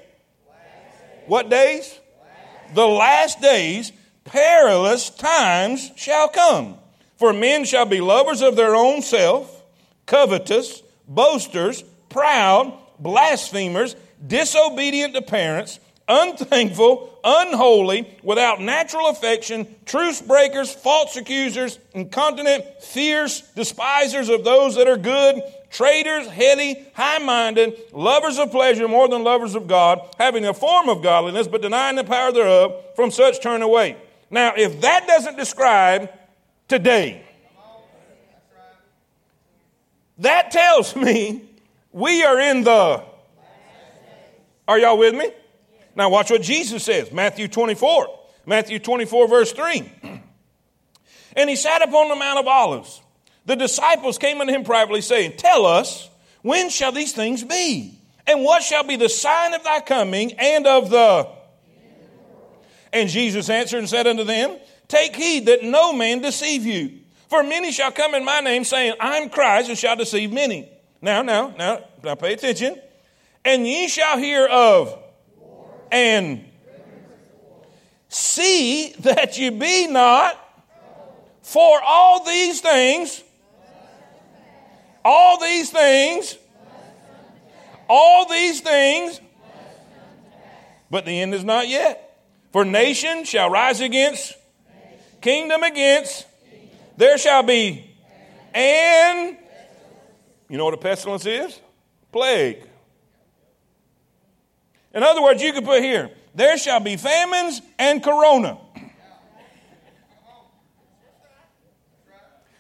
What 1.28 1.50
days? 1.50 2.00
The 2.74 2.88
last 2.88 3.42
days, 3.42 3.92
perilous 4.24 5.10
times 5.10 5.92
shall 5.96 6.30
come. 6.30 6.78
For 7.18 7.34
men 7.34 7.66
shall 7.66 7.86
be 7.86 8.02
lovers 8.02 8.42
of 8.42 8.56
their 8.56 8.76
own 8.76 9.02
self, 9.02 9.64
covetous, 10.06 10.82
boasters, 11.08 11.84
proud, 12.10 12.74
blasphemers, 13.00 13.96
disobedient 14.26 15.14
to 15.16 15.22
parents, 15.22 15.80
unthankful, 16.08 17.20
unholy, 17.24 18.08
without 18.24 18.62
natural 18.62 19.08
affection, 19.08 19.68
truce 19.86 20.22
breakers, 20.22 20.74
false 20.74 21.18
accusers, 21.18 21.80
incontinent, 21.94 22.64
fierce, 22.82 23.42
despisers 23.56 24.30
of 24.30 24.44
those 24.44 24.76
that 24.76 24.88
are 24.88 24.98
good, 24.98 25.42
traitors, 25.70 26.28
heady, 26.28 26.86
high 26.94 27.20
minded, 27.20 27.78
lovers 27.94 28.38
of 28.38 28.52
pleasure 28.52 28.88
more 28.88 29.08
than 29.08 29.24
lovers 29.24 29.56
of 29.56 29.68
God, 29.68 30.00
having 30.18 30.46
a 30.46 30.54
form 30.54 30.90
of 30.90 31.02
godliness, 31.02 31.48
but 31.48 31.62
denying 31.62 31.96
the 31.96 32.04
power 32.04 32.32
thereof, 32.32 32.76
from 32.96 33.12
such 33.12 33.42
turn 33.42 33.62
away. 33.62 33.98
Now, 34.30 34.54
if 34.56 34.82
that 34.82 35.08
doesn't 35.08 35.38
describe 35.38 36.12
today, 36.68 37.24
that 40.20 40.52
tells 40.52 40.96
me 40.96 41.44
we 41.92 42.24
are 42.24 42.40
in 42.40 42.64
the. 42.64 43.04
Are 44.68 44.80
y'all 44.80 44.98
with 44.98 45.16
me? 45.16 45.32
Now, 45.96 46.10
watch 46.10 46.30
what 46.30 46.42
Jesus 46.42 46.84
says 46.84 47.12
Matthew 47.12 47.48
24. 47.48 48.08
Matthew 48.46 48.80
24, 48.80 49.28
verse 49.28 49.52
3. 49.52 49.92
And 51.36 51.52
he 51.52 51.56
sat 51.56 51.84
upon 51.84 52.10
the 52.10 52.16
Mount 52.16 52.40
of 52.40 52.48
Olives. 52.48 53.00
The 53.48 53.56
disciples 53.56 54.18
came 54.18 54.42
unto 54.42 54.54
him 54.54 54.66
privately, 54.66 55.00
saying, 55.00 55.38
Tell 55.38 55.66
us, 55.66 56.10
when 56.42 56.70
shall 56.70 56.92
these 56.92 57.14
things 57.14 57.46
be? 57.46 57.98
And 58.28 58.44
what 58.44 58.62
shall 58.62 58.84
be 58.84 58.98
the 58.98 59.08
sign 59.08 59.54
of 59.54 59.64
thy 59.64 59.80
coming 59.80 60.34
and 60.34 60.68
of 60.68 60.90
the. 60.90 61.30
And 62.92 63.10
Jesus 63.10 63.50
answered 63.50 63.80
and 63.80 63.90
said 63.90 64.06
unto 64.06 64.26
them, 64.26 64.58
Take 64.90 65.16
heed 65.16 65.46
that 65.46 65.64
no 65.64 65.94
man 65.94 66.20
deceive 66.20 66.66
you. 66.66 67.00
For 67.30 67.42
many 67.42 67.72
shall 67.72 67.92
come 67.92 68.16
in 68.16 68.26
my 68.26 68.42
name, 68.42 68.66
saying, 68.66 68.96
I'm 69.00 69.30
Christ, 69.30 69.70
and 69.70 69.78
shall 69.78 69.96
deceive 69.96 70.34
many. 70.34 70.70
Now, 71.02 71.22
now, 71.22 71.54
now, 71.58 71.86
now 72.04 72.16
pay 72.16 72.34
attention. 72.34 72.82
And 73.46 73.66
ye 73.66 73.88
shall 73.88 74.18
hear 74.18 74.46
of 74.46 74.98
and 75.90 76.44
see 78.10 78.94
that 79.00 79.38
you 79.38 79.52
be 79.52 79.88
not, 79.88 80.38
for 81.42 81.80
all 81.82 82.26
these 82.26 82.60
things, 82.60 83.24
all 85.08 85.40
these 85.40 85.70
things, 85.70 86.38
all 87.88 88.28
these 88.28 88.60
things, 88.60 89.22
but 90.92 91.06
the 91.06 91.22
end 91.22 91.34
is 91.34 91.46
not 91.46 91.70
yet. 91.70 92.20
For 92.52 92.66
nation 92.66 93.24
shall 93.24 93.50
rise 93.50 93.80
against, 93.80 94.36
kingdom 95.22 95.64
against, 95.64 96.26
there 96.98 97.18
shall 97.18 97.42
be, 97.42 97.90
and, 98.54 99.38
you 100.50 100.58
know 100.58 100.66
what 100.66 100.74
a 100.74 100.78
pestilence 100.78 101.26
is? 101.26 101.58
Plague. 102.12 102.64
In 104.94 105.04
other 105.04 105.22
words, 105.22 105.42
you 105.42 105.54
could 105.54 105.64
put 105.64 105.82
here, 105.82 106.12
there 106.36 106.58
shall 106.58 106.82
be 106.82 106.98
famines 106.98 107.62
and 107.80 108.04
corona. 108.04 108.58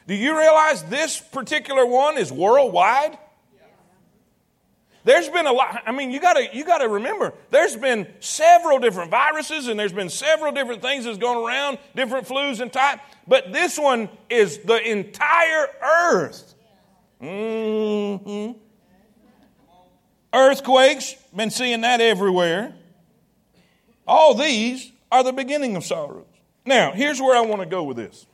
Do 0.07 0.15
you 0.15 0.37
realize 0.37 0.83
this 0.83 1.19
particular 1.19 1.85
one 1.85 2.17
is 2.17 2.31
worldwide? 2.31 3.17
There's 5.03 5.29
been 5.29 5.47
a 5.47 5.53
lot, 5.53 5.83
I 5.85 5.93
mean, 5.93 6.11
you 6.11 6.19
gotta, 6.19 6.49
you 6.53 6.65
gotta 6.65 6.89
remember, 6.89 7.33
there's 7.49 7.77
been 7.77 8.07
several 8.19 8.77
different 8.79 9.09
viruses 9.09 9.67
and 9.67 9.79
there's 9.79 9.93
been 9.93 10.09
several 10.09 10.51
different 10.51 10.81
things 10.81 11.05
that's 11.05 11.17
gone 11.17 11.37
around, 11.37 11.77
different 11.95 12.27
flus 12.27 12.59
and 12.59 12.73
type, 12.73 12.99
but 13.25 13.53
this 13.53 13.79
one 13.79 14.09
is 14.29 14.57
the 14.59 14.81
entire 14.85 15.67
earth. 15.81 16.55
Mm-hmm. 17.21 18.59
Earthquakes, 20.33 21.15
been 21.33 21.51
seeing 21.51 21.81
that 21.81 22.01
everywhere. 22.01 22.75
All 24.05 24.33
these 24.33 24.91
are 25.09 25.23
the 25.23 25.31
beginning 25.31 25.77
of 25.77 25.85
sorrows. 25.85 26.25
Now, 26.65 26.91
here's 26.91 27.21
where 27.21 27.37
I 27.37 27.41
want 27.41 27.61
to 27.61 27.65
go 27.65 27.83
with 27.83 27.95
this. 27.95 28.25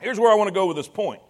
Here's 0.00 0.18
where 0.18 0.30
I 0.30 0.34
want 0.34 0.48
to 0.48 0.54
go 0.54 0.66
with 0.66 0.76
this 0.76 0.88
point. 0.88 1.20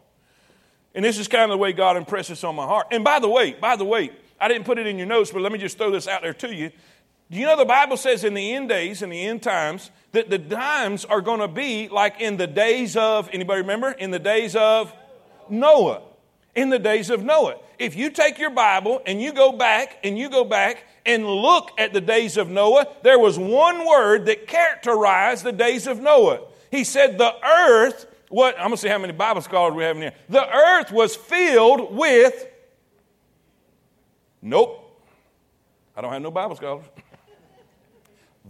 And 0.95 1.05
this 1.05 1.19
is 1.19 1.29
kind 1.29 1.45
of 1.45 1.51
the 1.51 1.59
way 1.59 1.73
God 1.73 1.97
impresses 1.97 2.43
on 2.45 2.55
my 2.55 2.67
heart. 2.67 2.89
And 2.91 3.05
by 3.05 3.19
the 3.19 3.29
way, 3.29 3.53
by 3.53 3.77
the 3.77 3.85
way, 3.85 4.11
I 4.41 4.49
didn't 4.49 4.65
put 4.65 4.79
it 4.79 4.87
in 4.87 4.99
your 4.99 5.07
notes, 5.07 5.31
but 5.31 5.43
let 5.43 5.53
me 5.53 5.59
just 5.59 5.79
throw 5.79 5.91
this 5.91 6.09
out 6.09 6.23
there 6.23 6.35
to 6.35 6.55
you. 6.55 6.71
Do 7.31 7.39
you 7.39 7.47
know 7.47 7.57
the 7.57 7.65
Bible 7.65 7.97
says 7.97 8.25
in 8.25 8.35
the 8.35 8.55
end 8.55 8.69
days, 8.69 9.03
in 9.03 9.11
the 9.11 9.27
end 9.27 9.43
times, 9.43 9.91
that 10.13 10.31
the 10.31 10.39
times 10.39 11.05
are 11.05 11.21
going 11.21 11.41
to 11.41 11.49
be 11.49 11.89
like 11.89 12.21
in 12.21 12.37
the 12.37 12.47
days 12.47 12.97
of, 12.97 13.29
anybody 13.33 13.61
remember? 13.61 13.91
In 13.91 14.11
the 14.11 14.19
days 14.19 14.57
of 14.57 14.93
Noah 15.51 16.03
in 16.59 16.71
the 16.71 16.79
days 16.79 17.09
of 17.09 17.23
Noah. 17.23 17.57
If 17.79 17.95
you 17.95 18.11
take 18.11 18.37
your 18.37 18.51
Bible 18.51 19.01
and 19.07 19.23
you 19.23 19.33
go 19.33 19.53
back 19.53 19.99
and 20.03 20.19
you 20.19 20.29
go 20.29 20.45
back 20.45 20.85
and 21.07 21.25
look 21.25 21.71
at 21.79 21.93
the 21.93 22.01
days 22.01 22.37
of 22.37 22.51
Noah, 22.51 22.89
there 23.05 23.19
was 23.19 23.39
one 23.39 23.87
word 23.87 24.27
that 24.27 24.49
characterized 24.49 25.45
the 25.45 25.53
days 25.53 25.87
of 25.87 26.01
Noah. 26.01 26.41
He 26.73 26.83
said, 26.83 27.17
The 27.17 27.33
earth, 27.47 28.07
what, 28.29 28.55
I'm 28.57 28.67
going 28.67 28.73
to 28.73 28.77
see 28.79 28.89
how 28.89 28.99
many 28.99 29.13
Bible 29.13 29.41
scholars 29.41 29.75
we 29.75 29.85
have 29.85 29.97
in 29.97 30.03
here. 30.03 30.15
The 30.29 30.47
earth 30.47 30.93
was 30.93 31.17
filled 31.17 31.95
with, 31.95 32.47
nope, 34.43 34.85
I 35.97 36.01
don't 36.01 36.13
have 36.13 36.23
no 36.23 36.31
Bible 36.31 36.57
scholars. 36.57 36.85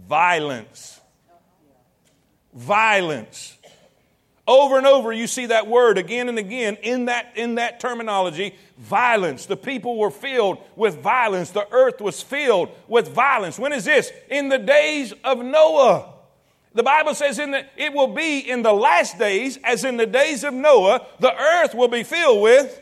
Violence. 0.07 0.99
Violence. 2.53 3.57
Over 4.47 4.77
and 4.77 4.87
over, 4.87 5.13
you 5.13 5.27
see 5.27 5.47
that 5.47 5.67
word 5.67 5.97
again 5.97 6.27
and 6.27 6.39
again 6.39 6.77
in 6.81 7.05
that, 7.05 7.33
in 7.35 7.55
that 7.55 7.79
terminology 7.79 8.55
violence. 8.79 9.45
The 9.45 9.57
people 9.57 9.97
were 9.97 10.09
filled 10.09 10.57
with 10.75 11.01
violence. 11.01 11.51
The 11.51 11.67
earth 11.71 12.01
was 12.01 12.21
filled 12.21 12.69
with 12.87 13.09
violence. 13.09 13.59
When 13.59 13.73
is 13.73 13.85
this? 13.85 14.11
In 14.29 14.49
the 14.49 14.57
days 14.57 15.13
of 15.23 15.43
Noah. 15.43 16.13
The 16.73 16.83
Bible 16.83 17.15
says 17.15 17.39
in 17.39 17.51
the, 17.51 17.65
it 17.77 17.93
will 17.93 18.13
be 18.13 18.39
in 18.39 18.61
the 18.61 18.73
last 18.73 19.17
days, 19.17 19.57
as 19.63 19.83
in 19.83 19.97
the 19.97 20.05
days 20.05 20.43
of 20.43 20.53
Noah, 20.53 21.05
the 21.19 21.33
earth 21.33 21.73
will 21.73 21.87
be 21.87 22.03
filled 22.03 22.41
with. 22.41 22.81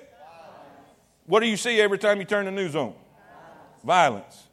What 1.26 1.40
do 1.40 1.48
you 1.48 1.58
see 1.58 1.80
every 1.80 1.98
time 1.98 2.20
you 2.20 2.26
turn 2.26 2.46
the 2.46 2.52
news 2.52 2.76
on? 2.76 2.94
Violence. 3.84 4.44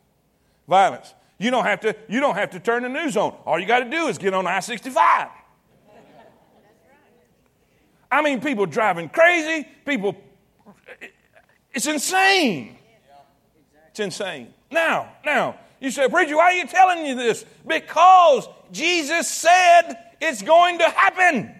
Violence. 0.69 1.14
You 1.38 1.50
don't 1.50 1.64
have 1.64 1.81
to, 1.81 1.97
you 2.09 2.21
don't 2.21 2.37
have 2.37 2.50
to 2.50 2.61
turn 2.61 2.85
the 2.85 2.88
news 2.88 3.17
on. 3.17 3.37
All 3.45 3.59
you 3.59 3.67
got 3.67 3.81
to 3.81 3.91
do 3.91 4.07
is 4.07 4.19
get 4.19 4.35
on 4.35 4.47
I 4.47 4.61
65. 4.61 5.29
I 8.11 8.23
mean, 8.23 8.41
people 8.41 8.67
driving 8.67 9.09
crazy, 9.09 9.67
people, 9.85 10.17
it's 11.73 11.87
insane. 11.87 12.79
It's 13.91 13.99
insane. 13.99 14.55
Now, 14.75 15.12
now, 15.25 15.57
you 15.81 15.90
say, 15.90 16.09
Preacher, 16.09 16.37
why 16.37 16.45
are 16.45 16.52
you 16.52 16.66
telling 16.66 17.07
you 17.07 17.14
this? 17.14 17.45
Because 17.66 18.49
Jesus 18.73 19.28
said 19.28 19.95
it's 20.21 20.43
going 20.43 20.78
to 20.78 20.88
happen. 20.88 21.54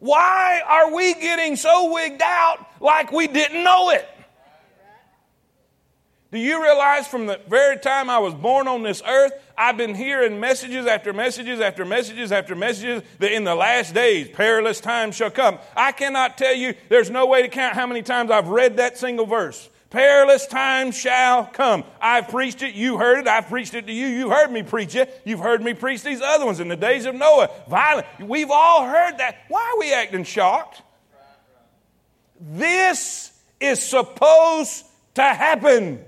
Why 0.00 0.60
are 0.66 0.94
we 0.94 1.14
getting 1.14 1.56
so 1.56 1.92
wigged 1.92 2.20
out 2.22 2.66
like 2.80 3.12
we 3.12 3.28
didn't 3.28 3.62
know 3.62 3.90
it? 3.90 4.06
Do 6.32 6.38
you 6.38 6.60
realize 6.60 7.06
from 7.06 7.26
the 7.26 7.40
very 7.48 7.78
time 7.78 8.10
I 8.10 8.18
was 8.18 8.34
born 8.34 8.66
on 8.66 8.82
this 8.82 9.00
earth, 9.06 9.32
I've 9.56 9.76
been 9.76 9.94
hearing 9.94 10.40
messages 10.40 10.84
after 10.84 11.12
messages 11.12 11.60
after 11.60 11.84
messages 11.84 12.32
after 12.32 12.56
messages 12.56 13.02
that 13.20 13.32
in 13.32 13.44
the 13.44 13.54
last 13.54 13.94
days, 13.94 14.28
perilous 14.28 14.80
times 14.80 15.14
shall 15.14 15.30
come. 15.30 15.58
I 15.76 15.92
cannot 15.92 16.36
tell 16.36 16.54
you, 16.54 16.74
there's 16.88 17.08
no 17.08 17.26
way 17.26 17.42
to 17.42 17.48
count 17.48 17.74
how 17.74 17.86
many 17.86 18.02
times 18.02 18.30
I've 18.32 18.48
read 18.48 18.78
that 18.78 18.98
single 18.98 19.24
verse. 19.24 19.70
Perilous 19.90 20.46
times 20.46 20.96
shall 20.96 21.46
come. 21.46 21.84
I've 22.00 22.28
preached 22.28 22.62
it, 22.62 22.74
you 22.74 22.98
heard 22.98 23.18
it, 23.20 23.28
I've 23.28 23.48
preached 23.48 23.74
it 23.74 23.86
to 23.86 23.92
you, 23.92 24.06
you 24.06 24.30
heard 24.30 24.50
me 24.50 24.62
preach 24.62 24.94
it, 24.94 25.22
you've 25.24 25.40
heard 25.40 25.62
me 25.62 25.74
preach 25.74 26.02
these 26.02 26.20
other 26.20 26.44
ones 26.44 26.60
in 26.60 26.68
the 26.68 26.76
days 26.76 27.06
of 27.06 27.14
Noah. 27.14 27.50
Violent. 27.68 28.06
We've 28.20 28.50
all 28.50 28.84
heard 28.84 29.18
that. 29.18 29.36
Why 29.48 29.60
are 29.74 29.78
we 29.78 29.92
acting 29.92 30.24
shocked? 30.24 30.82
This 32.40 33.32
is 33.60 33.80
supposed 33.80 34.84
to 35.14 35.22
happen. 35.22 36.04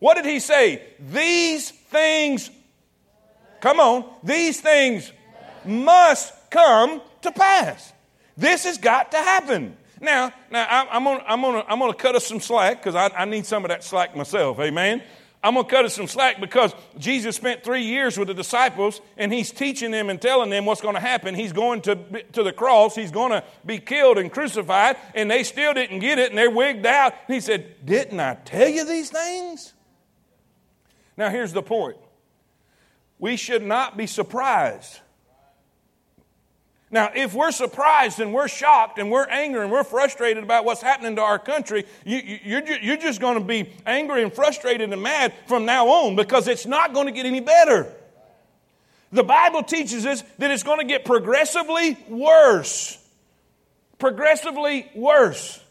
What 0.00 0.14
did 0.14 0.26
he 0.26 0.40
say? 0.40 0.82
These 0.98 1.70
things 1.70 2.50
Come 3.60 3.80
on. 3.80 4.04
These 4.22 4.60
things 4.60 5.12
must 5.64 6.32
come 6.50 7.02
to 7.22 7.32
pass. 7.32 7.92
This 8.36 8.64
has 8.64 8.78
got 8.78 9.12
to 9.12 9.16
happen. 9.16 9.76
Now, 10.00 10.32
now 10.50 10.86
I'm 10.90 11.04
gonna, 11.04 11.24
I'm 11.26 11.40
gonna, 11.40 11.64
I'm 11.68 11.78
gonna 11.78 11.94
cut 11.94 12.14
us 12.14 12.26
some 12.26 12.40
slack 12.40 12.78
because 12.78 12.94
I, 12.94 13.08
I 13.16 13.24
need 13.24 13.46
some 13.46 13.64
of 13.64 13.70
that 13.70 13.82
slack 13.84 14.16
myself. 14.16 14.58
Amen. 14.60 15.02
I'm 15.42 15.54
to 15.54 15.64
cut 15.64 15.84
us 15.84 15.94
some 15.94 16.08
slack 16.08 16.40
because 16.40 16.74
Jesus 16.98 17.36
spent 17.36 17.62
three 17.62 17.84
years 17.84 18.18
with 18.18 18.26
the 18.26 18.34
disciples 18.34 19.00
and 19.16 19.32
he's 19.32 19.52
teaching 19.52 19.92
them 19.92 20.10
and 20.10 20.20
telling 20.20 20.50
them 20.50 20.66
what's 20.66 20.80
going 20.80 20.96
to 20.96 21.00
happen. 21.00 21.34
He's 21.34 21.52
going 21.52 21.82
to, 21.82 21.96
to 22.32 22.42
the 22.42 22.52
cross, 22.52 22.96
he's 22.96 23.12
going 23.12 23.30
to 23.30 23.44
be 23.64 23.78
killed 23.78 24.18
and 24.18 24.32
crucified, 24.32 24.96
and 25.14 25.30
they 25.30 25.44
still 25.44 25.74
didn't 25.74 26.00
get 26.00 26.18
it 26.18 26.30
and 26.30 26.38
they're 26.38 26.50
wigged 26.50 26.84
out. 26.86 27.14
And 27.28 27.34
he 27.34 27.40
said, 27.40 27.86
Didn't 27.86 28.18
I 28.18 28.34
tell 28.44 28.68
you 28.68 28.84
these 28.84 29.10
things? 29.10 29.74
Now, 31.16 31.30
here's 31.30 31.52
the 31.52 31.62
point 31.62 31.96
we 33.20 33.36
should 33.36 33.62
not 33.62 33.96
be 33.96 34.06
surprised 34.06 35.00
now, 36.90 37.10
if 37.14 37.34
we're 37.34 37.50
surprised 37.50 38.18
and 38.18 38.32
we're 38.32 38.48
shocked 38.48 38.98
and 38.98 39.10
we're 39.10 39.26
angry 39.26 39.60
and 39.60 39.70
we're 39.70 39.84
frustrated 39.84 40.42
about 40.42 40.64
what's 40.64 40.80
happening 40.80 41.16
to 41.16 41.22
our 41.22 41.38
country, 41.38 41.84
you, 42.04 42.38
you're, 42.42 42.66
you're 42.78 42.96
just 42.96 43.20
going 43.20 43.38
to 43.38 43.44
be 43.44 43.70
angry 43.84 44.22
and 44.22 44.32
frustrated 44.32 44.90
and 44.90 45.02
mad 45.02 45.34
from 45.46 45.66
now 45.66 45.86
on 45.88 46.16
because 46.16 46.48
it's 46.48 46.64
not 46.64 46.94
going 46.94 47.06
to 47.06 47.12
get 47.12 47.26
any 47.26 47.40
better. 47.40 47.92
The 49.12 49.22
Bible 49.22 49.62
teaches 49.62 50.06
us 50.06 50.22
that 50.38 50.50
it's 50.50 50.62
going 50.62 50.80
to 50.80 50.86
get 50.86 51.04
progressively 51.04 51.98
worse. 52.08 52.98
Progressively 53.98 54.90
worse. 54.94 55.62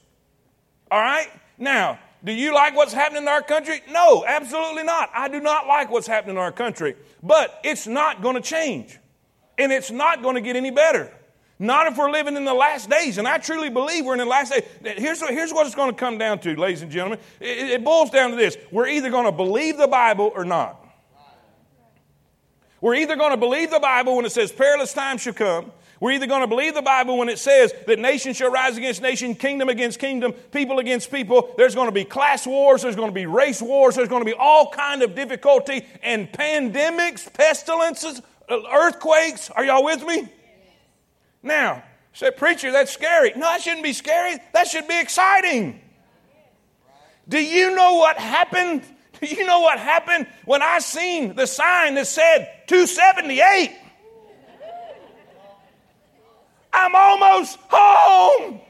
All 0.91 1.01
right? 1.01 1.27
Now, 1.57 1.97
do 2.23 2.31
you 2.31 2.53
like 2.53 2.75
what's 2.75 2.93
happening 2.93 3.23
in 3.23 3.27
our 3.27 3.41
country? 3.41 3.81
No, 3.89 4.23
absolutely 4.25 4.83
not. 4.83 5.09
I 5.15 5.29
do 5.29 5.39
not 5.39 5.65
like 5.65 5.89
what's 5.89 6.07
happening 6.07 6.35
in 6.35 6.41
our 6.41 6.51
country. 6.51 6.95
But 7.23 7.59
it's 7.63 7.87
not 7.87 8.21
going 8.21 8.35
to 8.35 8.41
change. 8.41 8.99
And 9.57 9.71
it's 9.71 9.91
not 9.91 10.21
going 10.21 10.35
to 10.35 10.41
get 10.41 10.55
any 10.55 10.71
better. 10.71 11.11
Not 11.59 11.87
if 11.87 11.97
we're 11.97 12.11
living 12.11 12.35
in 12.35 12.45
the 12.45 12.53
last 12.53 12.89
days. 12.89 13.17
And 13.17 13.27
I 13.27 13.39
truly 13.39 13.69
believe 13.69 14.05
we're 14.05 14.13
in 14.13 14.19
the 14.19 14.25
last 14.25 14.53
days. 14.53 14.63
Here's, 14.97 15.27
here's 15.27 15.51
what 15.51 15.65
it's 15.65 15.75
going 15.75 15.91
to 15.91 15.97
come 15.97 16.17
down 16.17 16.39
to, 16.39 16.55
ladies 16.55 16.83
and 16.83 16.91
gentlemen. 16.91 17.19
It, 17.39 17.71
it 17.71 17.83
boils 17.83 18.11
down 18.11 18.31
to 18.31 18.35
this 18.35 18.57
we're 18.71 18.87
either 18.87 19.09
going 19.09 19.25
to 19.25 19.31
believe 19.31 19.77
the 19.77 19.87
Bible 19.87 20.31
or 20.35 20.45
not. 20.45 20.83
We're 22.79 22.95
either 22.95 23.15
going 23.15 23.31
to 23.31 23.37
believe 23.37 23.71
the 23.71 23.79
Bible 23.79 24.15
when 24.15 24.25
it 24.25 24.31
says 24.31 24.51
perilous 24.51 24.93
times 24.93 25.21
shall 25.21 25.33
come. 25.33 25.71
We're 25.99 26.11
either 26.11 26.27
going 26.27 26.41
to 26.41 26.47
believe 26.47 26.75
the 26.75 26.83
Bible 26.83 27.17
when 27.17 27.27
it 27.27 27.39
says 27.39 27.73
that 27.87 27.97
nation 27.97 28.33
shall 28.33 28.51
rise 28.51 28.77
against 28.77 29.01
nation, 29.01 29.33
kingdom 29.33 29.67
against 29.67 29.97
kingdom, 29.97 30.33
people 30.51 30.77
against 30.77 31.11
people. 31.11 31.55
There's 31.57 31.73
going 31.73 31.87
to 31.87 31.91
be 31.91 32.05
class 32.05 32.45
wars. 32.45 32.83
There's 32.83 32.95
going 32.95 33.09
to 33.09 33.15
be 33.15 33.25
race 33.25 33.63
wars. 33.63 33.95
There's 33.95 34.09
going 34.09 34.21
to 34.21 34.31
be 34.31 34.37
all 34.37 34.69
kind 34.69 35.01
of 35.01 35.15
difficulty 35.15 35.83
and 36.03 36.31
pandemics, 36.31 37.33
pestilences, 37.33 38.21
Uh, 38.49 38.59
earthquakes. 38.73 39.49
Are 39.49 39.65
y'all 39.65 39.83
with 39.83 40.03
me? 40.05 40.27
Now, 41.43 41.83
say, 42.13 42.31
preacher, 42.31 42.71
that's 42.71 42.91
scary. 42.91 43.31
No, 43.35 43.41
that 43.41 43.61
shouldn't 43.61 43.83
be 43.83 43.93
scary. 43.93 44.37
That 44.53 44.67
should 44.67 44.87
be 44.87 44.99
exciting. 44.99 45.81
Do 47.27 47.43
you 47.43 47.75
know 47.75 47.95
what 47.95 48.17
happened? 48.17 48.83
Do 49.19 49.27
you 49.27 49.45
know 49.45 49.61
what 49.61 49.79
happened 49.79 50.27
when 50.45 50.61
I 50.61 50.79
seen 50.79 51.35
the 51.35 51.47
sign 51.47 51.95
that 51.95 52.07
said 52.07 52.49
278? 52.67 53.75
I'm 56.71 56.95
almost 56.95 57.57
home. 57.69 58.61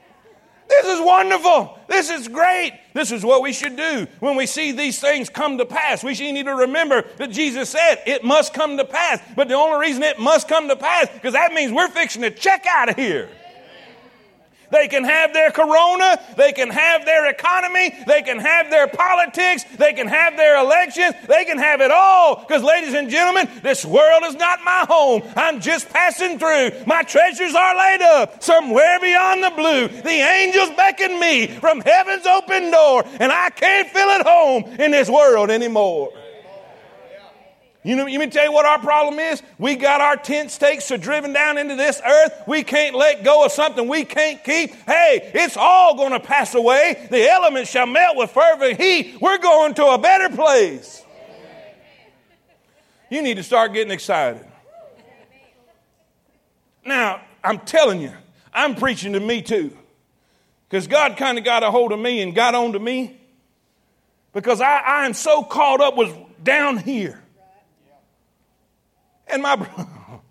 This 0.67 0.85
is 0.85 0.99
wonderful. 0.99 1.79
This 1.87 2.09
is 2.09 2.27
great. 2.27 2.73
This 2.93 3.11
is 3.11 3.23
what 3.23 3.41
we 3.41 3.53
should 3.53 3.75
do 3.75 4.07
when 4.19 4.35
we 4.35 4.45
see 4.45 4.71
these 4.71 4.99
things 4.99 5.29
come 5.29 5.57
to 5.57 5.65
pass. 5.65 6.03
We 6.03 6.13
need 6.13 6.45
to 6.45 6.55
remember 6.55 7.05
that 7.17 7.31
Jesus 7.31 7.69
said 7.69 8.01
it 8.05 8.23
must 8.23 8.53
come 8.53 8.77
to 8.77 8.85
pass. 8.85 9.19
But 9.35 9.47
the 9.47 9.55
only 9.55 9.79
reason 9.79 10.03
it 10.03 10.19
must 10.19 10.47
come 10.47 10.67
to 10.67 10.75
pass 10.75 11.07
because 11.13 11.33
that 11.33 11.53
means 11.53 11.71
we're 11.71 11.89
fixing 11.89 12.23
to 12.23 12.31
check 12.31 12.65
out 12.67 12.89
of 12.89 12.95
here. 12.95 13.29
They 14.69 14.87
can 14.87 15.03
have 15.03 15.33
their 15.33 15.51
corona. 15.51 16.19
They 16.35 16.51
can 16.51 16.69
have 16.69 17.05
their 17.05 17.29
economy. 17.29 17.95
They 18.05 18.21
can 18.21 18.39
have 18.39 18.69
their 18.69 18.87
politics. 18.87 19.63
They 19.77 19.93
can 19.93 20.07
have 20.07 20.37
their 20.37 20.57
elections. 20.57 21.15
They 21.27 21.45
can 21.45 21.57
have 21.57 21.81
it 21.81 21.91
all. 21.91 22.35
Because, 22.35 22.63
ladies 22.63 22.93
and 22.93 23.09
gentlemen, 23.09 23.49
this 23.63 23.85
world 23.85 24.23
is 24.25 24.35
not 24.35 24.59
my 24.63 24.85
home. 24.87 25.23
I'm 25.35 25.61
just 25.61 25.89
passing 25.89 26.39
through. 26.39 26.71
My 26.85 27.03
treasures 27.03 27.55
are 27.55 27.75
laid 27.77 28.01
up 28.01 28.43
somewhere 28.43 28.99
beyond 28.99 29.43
the 29.43 29.51
blue. 29.51 29.87
The 29.87 30.09
angels 30.09 30.69
beckon 30.71 31.19
me 31.19 31.47
from 31.47 31.81
heaven's 31.81 32.25
open 32.25 32.71
door, 32.71 33.03
and 33.19 33.31
I 33.31 33.49
can't 33.49 33.89
feel 33.89 34.09
at 34.09 34.25
home 34.25 34.63
in 34.79 34.91
this 34.91 35.09
world 35.09 35.49
anymore. 35.49 36.11
You 37.87 37.95
know, 37.95 38.05
you 38.05 38.19
me 38.19 38.27
tell 38.27 38.43
you 38.43 38.51
what 38.51 38.65
our 38.65 38.79
problem 38.79 39.17
is? 39.17 39.41
We 39.57 39.77
got 39.77 40.01
our 40.01 40.17
tent 40.17 40.51
stakes 40.51 40.83
so 40.83 40.97
driven 40.97 41.31
down 41.31 41.57
into 41.57 41.77
this 41.77 42.01
earth. 42.05 42.43
We 42.45 42.61
can't 42.61 42.93
let 42.93 43.23
go 43.23 43.45
of 43.45 43.53
something 43.53 43.87
we 43.87 44.03
can't 44.03 44.43
keep. 44.43 44.73
Hey, 44.85 45.31
it's 45.33 45.55
all 45.55 45.95
going 45.95 46.11
to 46.11 46.19
pass 46.19 46.53
away. 46.53 47.07
The 47.09 47.29
elements 47.29 47.71
shall 47.71 47.85
melt 47.85 48.17
with 48.17 48.29
fervent 48.31 48.77
heat. 48.77 49.21
We're 49.21 49.37
going 49.37 49.73
to 49.75 49.85
a 49.85 49.97
better 49.97 50.35
place. 50.35 51.01
You 53.09 53.21
need 53.21 53.37
to 53.37 53.43
start 53.43 53.71
getting 53.71 53.93
excited. 53.93 54.45
Now, 56.83 57.21
I'm 57.41 57.59
telling 57.59 58.01
you, 58.01 58.11
I'm 58.51 58.75
preaching 58.75 59.13
to 59.13 59.21
me 59.21 59.41
too. 59.41 59.71
Because 60.69 60.87
God 60.87 61.15
kind 61.15 61.37
of 61.37 61.45
got 61.45 61.63
a 61.63 61.71
hold 61.71 61.93
of 61.93 61.99
me 62.01 62.21
and 62.21 62.35
got 62.35 62.53
on 62.53 62.73
to 62.73 62.79
me. 62.79 63.17
Because 64.33 64.59
I, 64.59 64.79
I 64.79 65.05
am 65.05 65.13
so 65.13 65.41
caught 65.41 65.79
up 65.79 65.95
with 65.95 66.13
down 66.43 66.75
here. 66.75 67.23
And 69.31 69.41
my, 69.41 69.67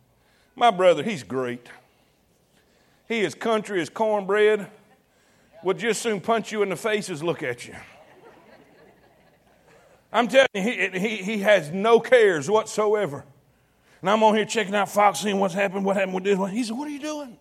my 0.56 0.70
brother, 0.70 1.02
he's 1.02 1.22
great. 1.22 1.66
He 3.08 3.20
is 3.20 3.34
country 3.34 3.80
as 3.80 3.88
cornbread. 3.88 4.68
Would 5.62 5.78
just 5.78 6.02
soon 6.02 6.20
punch 6.20 6.52
you 6.52 6.62
in 6.62 6.68
the 6.68 6.76
face 6.76 7.10
as 7.10 7.22
look 7.22 7.42
at 7.42 7.66
you. 7.66 7.74
I'm 10.12 10.28
telling 10.28 10.46
you, 10.54 10.62
he, 10.62 10.88
he, 10.98 11.16
he 11.16 11.38
has 11.38 11.70
no 11.70 12.00
cares 12.00 12.48
whatsoever. 12.48 13.24
And 14.00 14.10
I'm 14.10 14.22
on 14.22 14.36
here 14.36 14.44
checking 14.44 14.74
out 14.74 14.88
Fox, 14.88 15.20
seeing 15.20 15.40
what's 15.40 15.54
happened, 15.54 15.84
what 15.84 15.96
happened 15.96 16.14
with 16.14 16.24
this 16.24 16.38
one. 16.38 16.50
He 16.50 16.62
said, 16.62 16.76
What 16.76 16.88
are 16.88 16.92
you 16.92 17.00
doing? 17.00 17.36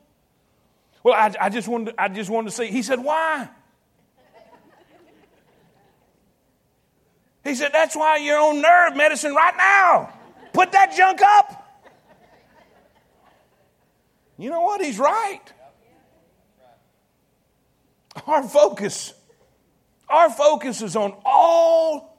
Well, 1.03 1.13
I, 1.13 1.33
I, 1.39 1.49
just 1.49 1.67
wanted 1.67 1.91
to, 1.91 2.01
I 2.01 2.07
just 2.07 2.29
wanted 2.29 2.49
to 2.49 2.55
see. 2.55 2.67
He 2.67 2.81
said, 2.81 3.03
Why? 3.03 3.47
He 7.43 7.53
said, 7.53 7.71
That's 7.71 7.95
why 7.95 8.17
you're 8.17 8.39
on 8.39 8.61
nerve 8.61 8.95
medicine 8.95 9.35
right 9.35 9.55
now. 9.55 10.13
Put 10.55 10.71
that 10.71 10.95
junk 10.95 11.21
up. 11.21 11.83
You 14.37 14.49
know 14.49 14.61
what? 14.61 14.81
He's 14.81 14.97
right. 14.97 15.41
Our 18.25 18.41
focus, 18.41 19.13
our 20.07 20.29
focus 20.29 20.81
is 20.81 20.95
on 20.95 21.13
all. 21.25 22.17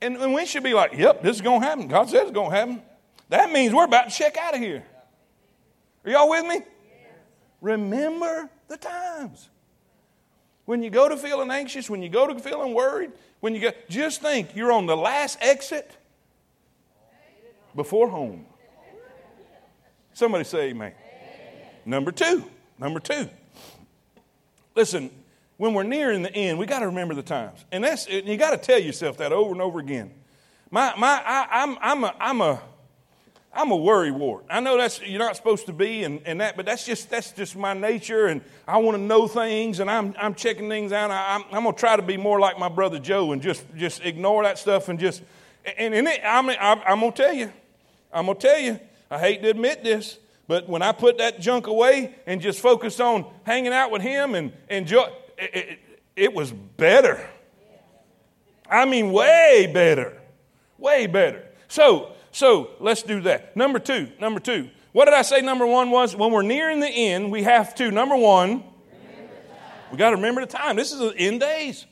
And, 0.00 0.16
and 0.16 0.32
we 0.32 0.46
should 0.46 0.62
be 0.62 0.72
like, 0.72 0.94
yep, 0.94 1.22
this 1.22 1.36
is 1.36 1.42
going 1.42 1.60
to 1.60 1.66
happen. 1.66 1.88
God 1.88 2.08
says 2.08 2.22
it's 2.22 2.30
going 2.30 2.50
to 2.50 2.56
happen. 2.56 2.82
That 3.28 3.52
means 3.52 3.74
we're 3.74 3.84
about 3.84 4.08
to 4.08 4.16
check 4.16 4.38
out 4.38 4.54
of 4.54 4.60
here. 4.60 4.82
Are 6.06 6.10
y'all 6.10 6.30
with 6.30 6.46
me? 6.46 6.62
Remember 7.60 8.48
the 8.68 8.78
times. 8.78 9.50
When 10.72 10.82
you 10.82 10.88
go 10.88 11.06
to 11.06 11.18
feeling 11.18 11.50
anxious, 11.50 11.90
when 11.90 12.02
you 12.02 12.08
go 12.08 12.26
to 12.26 12.40
feeling 12.40 12.72
worried, 12.72 13.12
when 13.40 13.52
you 13.52 13.60
get, 13.60 13.90
just 13.90 14.22
think 14.22 14.56
you're 14.56 14.72
on 14.72 14.86
the 14.86 14.96
last 14.96 15.36
exit 15.42 15.94
before 17.76 18.08
home. 18.08 18.46
Somebody 20.14 20.44
say 20.44 20.70
amen. 20.70 20.94
amen. 20.94 21.68
Number 21.84 22.10
two, 22.10 22.50
number 22.78 23.00
two. 23.00 23.28
Listen, 24.74 25.10
when 25.58 25.74
we're 25.74 25.82
nearing 25.82 26.22
the 26.22 26.34
end, 26.34 26.58
we 26.58 26.64
got 26.64 26.78
to 26.78 26.86
remember 26.86 27.12
the 27.12 27.22
times. 27.22 27.66
And 27.70 27.84
that's, 27.84 28.06
and 28.06 28.26
you 28.26 28.38
got 28.38 28.52
to 28.52 28.56
tell 28.56 28.80
yourself 28.80 29.18
that 29.18 29.30
over 29.30 29.52
and 29.52 29.60
over 29.60 29.78
again. 29.78 30.10
My, 30.70 30.94
my, 30.96 31.22
I, 31.22 31.48
I'm, 31.50 31.76
I'm 31.82 32.04
a, 32.04 32.14
I'm 32.18 32.40
a, 32.40 32.62
I'm 33.54 33.70
a 33.70 33.76
worry 33.76 34.10
wart. 34.10 34.46
I 34.48 34.60
know 34.60 34.78
that's 34.78 35.02
you're 35.02 35.18
not 35.18 35.36
supposed 35.36 35.66
to 35.66 35.74
be 35.74 36.04
and, 36.04 36.22
and 36.24 36.40
that, 36.40 36.56
but 36.56 36.64
that's 36.64 36.86
just 36.86 37.10
that's 37.10 37.32
just 37.32 37.54
my 37.54 37.74
nature 37.74 38.26
and 38.26 38.40
I 38.66 38.78
want 38.78 38.96
to 38.96 39.02
know 39.02 39.28
things 39.28 39.78
and 39.80 39.90
I'm 39.90 40.14
I'm 40.18 40.34
checking 40.34 40.70
things 40.70 40.90
out. 40.90 41.10
I, 41.10 41.34
am 41.34 41.42
I'm, 41.42 41.56
I'm 41.56 41.64
gonna 41.64 41.76
try 41.76 41.96
to 41.96 42.02
be 42.02 42.16
more 42.16 42.40
like 42.40 42.58
my 42.58 42.70
brother 42.70 42.98
Joe 42.98 43.32
and 43.32 43.42
just 43.42 43.64
just 43.76 44.04
ignore 44.04 44.42
that 44.44 44.58
stuff 44.58 44.88
and 44.88 44.98
just 44.98 45.22
and, 45.76 45.94
and 45.94 46.08
it, 46.08 46.20
I'm, 46.24 46.48
I'm 46.48 46.80
I'm 46.86 47.00
gonna 47.00 47.12
tell 47.12 47.34
you, 47.34 47.52
I'm 48.12 48.26
gonna 48.26 48.38
tell 48.38 48.58
you, 48.58 48.80
I 49.10 49.18
hate 49.18 49.42
to 49.42 49.50
admit 49.50 49.84
this, 49.84 50.18
but 50.48 50.66
when 50.66 50.80
I 50.80 50.92
put 50.92 51.18
that 51.18 51.40
junk 51.40 51.66
away 51.66 52.14
and 52.26 52.40
just 52.40 52.58
focused 52.60 53.02
on 53.02 53.26
hanging 53.44 53.72
out 53.74 53.90
with 53.90 54.00
him 54.00 54.34
and 54.34 54.52
enjoy, 54.70 55.08
it, 55.36 55.54
it, 55.54 55.78
it 56.16 56.34
was 56.34 56.50
better. 56.50 57.28
I 58.68 58.86
mean, 58.86 59.12
way 59.12 59.70
better, 59.72 60.18
way 60.78 61.06
better. 61.06 61.44
So 61.68 62.12
so 62.32 62.70
let's 62.80 63.02
do 63.02 63.20
that. 63.22 63.56
Number 63.56 63.78
two, 63.78 64.10
number 64.20 64.40
two. 64.40 64.70
What 64.92 65.06
did 65.06 65.14
I 65.14 65.22
say 65.22 65.40
number 65.40 65.66
one 65.66 65.90
was? 65.90 66.14
When 66.16 66.32
we're 66.32 66.42
nearing 66.42 66.80
the 66.80 66.88
end, 66.88 67.30
we 67.30 67.44
have 67.44 67.74
to, 67.76 67.90
number 67.90 68.16
one, 68.16 68.64
we 69.90 69.98
got 69.98 70.10
to 70.10 70.16
remember 70.16 70.40
the 70.40 70.46
time. 70.46 70.76
This 70.76 70.92
is 70.92 70.98
the 70.98 71.16
end 71.16 71.40
days. 71.40 71.86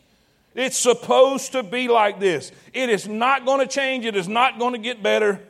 It's 0.55 0.77
supposed 0.77 1.53
to 1.53 1.63
be 1.63 1.89
like 1.89 2.19
this. 2.19 2.51
It 2.73 2.89
is 2.89 3.07
not 3.07 3.45
going 3.45 3.61
to 3.61 3.67
change. 3.67 4.05
It 4.05 4.17
is 4.17 4.29
not 4.29 4.59
going 4.59 4.73
to 4.73 4.79
get 4.79 5.03
better. 5.03 5.41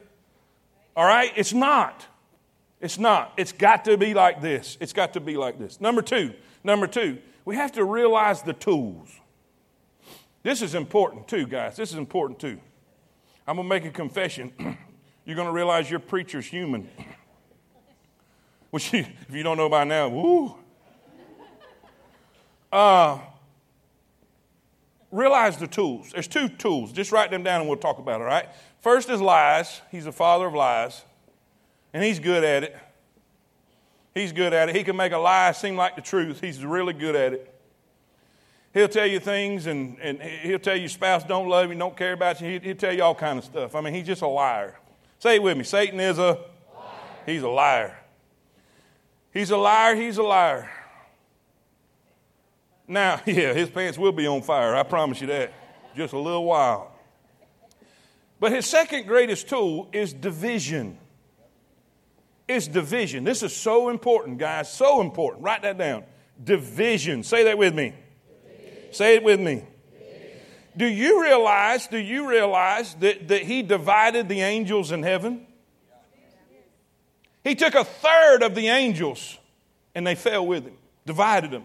All 0.97 1.07
right? 1.07 1.33
It's 1.37 1.53
not. 1.53 2.07
It's 2.81 2.99
not. 2.99 3.33
It's 3.37 3.53
got 3.53 3.85
to 3.87 3.97
be 3.97 4.15
like 4.15 4.41
this. 4.41 4.77
It's 4.81 4.93
got 4.93 5.15
to 5.15 5.21
be 5.21 5.37
like 5.37 5.59
this. 5.59 5.81
Number 5.81 6.03
two, 6.03 6.35
number 6.65 6.87
two, 6.87 7.19
we 7.45 7.57
have 7.57 7.73
to 7.73 7.85
realize 7.85 8.43
the 8.43 8.53
tools. 8.53 9.09
This 10.43 10.63
is 10.63 10.75
important 10.75 11.29
too, 11.29 11.47
guys. 11.47 11.77
This 11.77 11.93
is 11.93 11.99
important 11.99 12.39
too. 12.39 12.59
I'm 13.47 13.57
going 13.57 13.69
to 13.69 13.75
make 13.75 13.85
a 13.85 13.91
confession. 13.91 14.53
You're 15.25 15.37
going 15.37 15.49
to 15.49 15.53
realize 15.53 15.91
your 15.91 16.01
preacher's 16.01 16.47
human. 16.47 16.89
Which, 18.71 18.95
if 18.95 19.09
you 19.31 19.43
don't 19.43 19.57
know 19.57 19.69
by 19.69 19.85
now, 19.85 20.09
woo. 20.09 20.55
Uh, 22.73 23.19
realize 25.11 25.57
the 25.57 25.67
tools. 25.67 26.11
There's 26.13 26.29
two 26.29 26.49
tools. 26.49 26.93
Just 26.93 27.13
write 27.13 27.31
them 27.31 27.43
down 27.43 27.61
and 27.61 27.69
we'll 27.69 27.79
talk 27.79 27.99
about 27.99 28.21
it, 28.21 28.25
all 28.25 28.29
right? 28.29 28.47
First 28.81 29.11
is 29.11 29.21
lies. 29.21 29.81
He's 29.91 30.05
the 30.05 30.13
father 30.13 30.47
of 30.47 30.55
lies, 30.55 31.03
and 31.93 32.03
he's 32.03 32.19
good 32.19 32.45
at 32.45 32.65
it. 32.65 32.77
He's 34.15 34.33
good 34.33 34.53
at 34.53 34.69
it. 34.69 34.77
He 34.77 34.85
can 34.85 34.97
make 34.97 35.13
a 35.13 35.19
lie 35.19 35.53
seem 35.53 35.77
like 35.77 35.97
the 35.97 36.03
truth. 36.03 36.41
He's 36.41 36.65
really 36.65 36.95
good 36.95 37.15
at 37.15 37.33
it. 37.35 37.60
He'll 38.73 38.89
tell 38.89 39.07
you 39.07 39.19
things, 39.19 39.67
and, 39.67 39.99
and 40.01 40.23
he'll 40.23 40.61
tell 40.61 40.77
you 40.77 40.89
spouse 40.89 41.25
don't 41.25 41.49
love 41.49 41.71
you, 41.71 41.79
don't 41.79 41.97
care 41.97 42.13
about 42.13 42.41
you. 42.41 42.61
He'll 42.61 42.77
tell 42.77 42.95
you 42.95 43.03
all 43.03 43.15
kind 43.15 43.39
of 43.39 43.45
stuff. 43.45 43.75
I 43.75 43.81
mean, 43.81 43.95
he's 43.95 44.07
just 44.07 44.23
a 44.23 44.29
liar. 44.29 44.79
Say 45.19 45.37
it 45.37 45.43
with 45.43 45.57
me. 45.57 45.65
Satan 45.65 45.99
is 45.99 46.19
a 46.19 46.25
liar. 46.25 46.39
He's 47.27 47.43
a 47.43 47.49
liar. 47.49 47.99
He's 49.33 49.51
a 49.51 49.57
liar. 49.57 49.97
He's 49.97 50.19
a 50.19 50.23
liar. 50.23 50.71
Now, 52.87 53.21
yeah, 53.27 53.53
his 53.55 53.71
pants 53.71 53.99
will 53.99 54.13
be 54.13 54.27
on 54.27 54.43
fire. 54.43 54.77
I 54.77 54.83
promise 54.85 55.21
you 55.21 55.27
that. 55.29 55.53
Just 55.97 56.13
a 56.13 56.19
little 56.19 56.45
while. 56.45 56.93
But 58.39 58.53
his 58.53 58.67
second 58.67 59.07
greatest 59.07 59.49
tool 59.49 59.89
is 59.93 60.13
division. 60.13 60.97
Is 62.47 62.67
division. 62.67 63.25
This 63.25 63.43
is 63.43 63.55
so 63.55 63.91
important, 63.91 64.39
guys. 64.39 64.73
So 64.73 65.01
important. 65.01 65.45
Write 65.45 65.63
that 65.63 65.77
down. 65.77 66.05
Division. 66.43 67.23
Say 67.23 67.45
that 67.45 67.59
with 67.59 67.75
me. 67.75 67.95
Say 68.91 69.17
it 69.17 69.23
with 69.23 69.41
me. 69.41 69.65
Do 70.77 70.87
you 70.87 71.23
realize, 71.23 71.89
do 71.89 71.99
you 71.99 72.29
realize 72.29 72.95
that, 72.97 73.29
that 73.29 73.43
he 73.43 73.63
divided 73.63 74.29
the 74.29 74.41
angels 74.41 74.93
in 74.93 75.03
heaven? 75.03 75.47
He 77.43 77.55
took 77.55 77.75
a 77.75 77.85
third 77.85 78.43
of 78.43 78.55
the 78.55 78.69
angels 78.69 79.39
and 79.95 80.07
they 80.07 80.15
fell 80.15 80.47
with 80.47 80.65
him, 80.65 80.77
divided 81.07 81.51
them. 81.51 81.65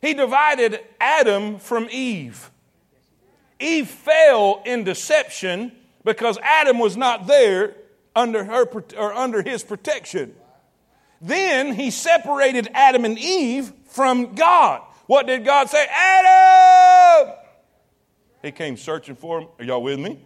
He 0.00 0.14
divided 0.14 0.80
Adam 1.00 1.58
from 1.58 1.88
Eve. 1.90 2.50
Eve 3.60 3.88
fell 3.88 4.62
in 4.64 4.84
deception 4.84 5.72
because 6.04 6.38
Adam 6.42 6.78
was 6.78 6.96
not 6.96 7.26
there 7.26 7.76
under 8.16 8.44
her 8.44 8.64
or 8.96 9.12
under 9.12 9.42
his 9.42 9.62
protection. 9.62 10.34
Then 11.20 11.74
he 11.74 11.90
separated 11.90 12.68
Adam 12.74 13.04
and 13.04 13.18
Eve 13.18 13.72
from 13.86 14.34
God. 14.34 14.82
What 15.12 15.26
did 15.26 15.44
God 15.44 15.68
say? 15.68 15.86
Adam! 15.90 17.34
He 18.40 18.50
came 18.50 18.78
searching 18.78 19.14
for 19.14 19.42
him. 19.42 19.48
Are 19.58 19.64
y'all 19.66 19.82
with 19.82 19.98
me? 19.98 20.18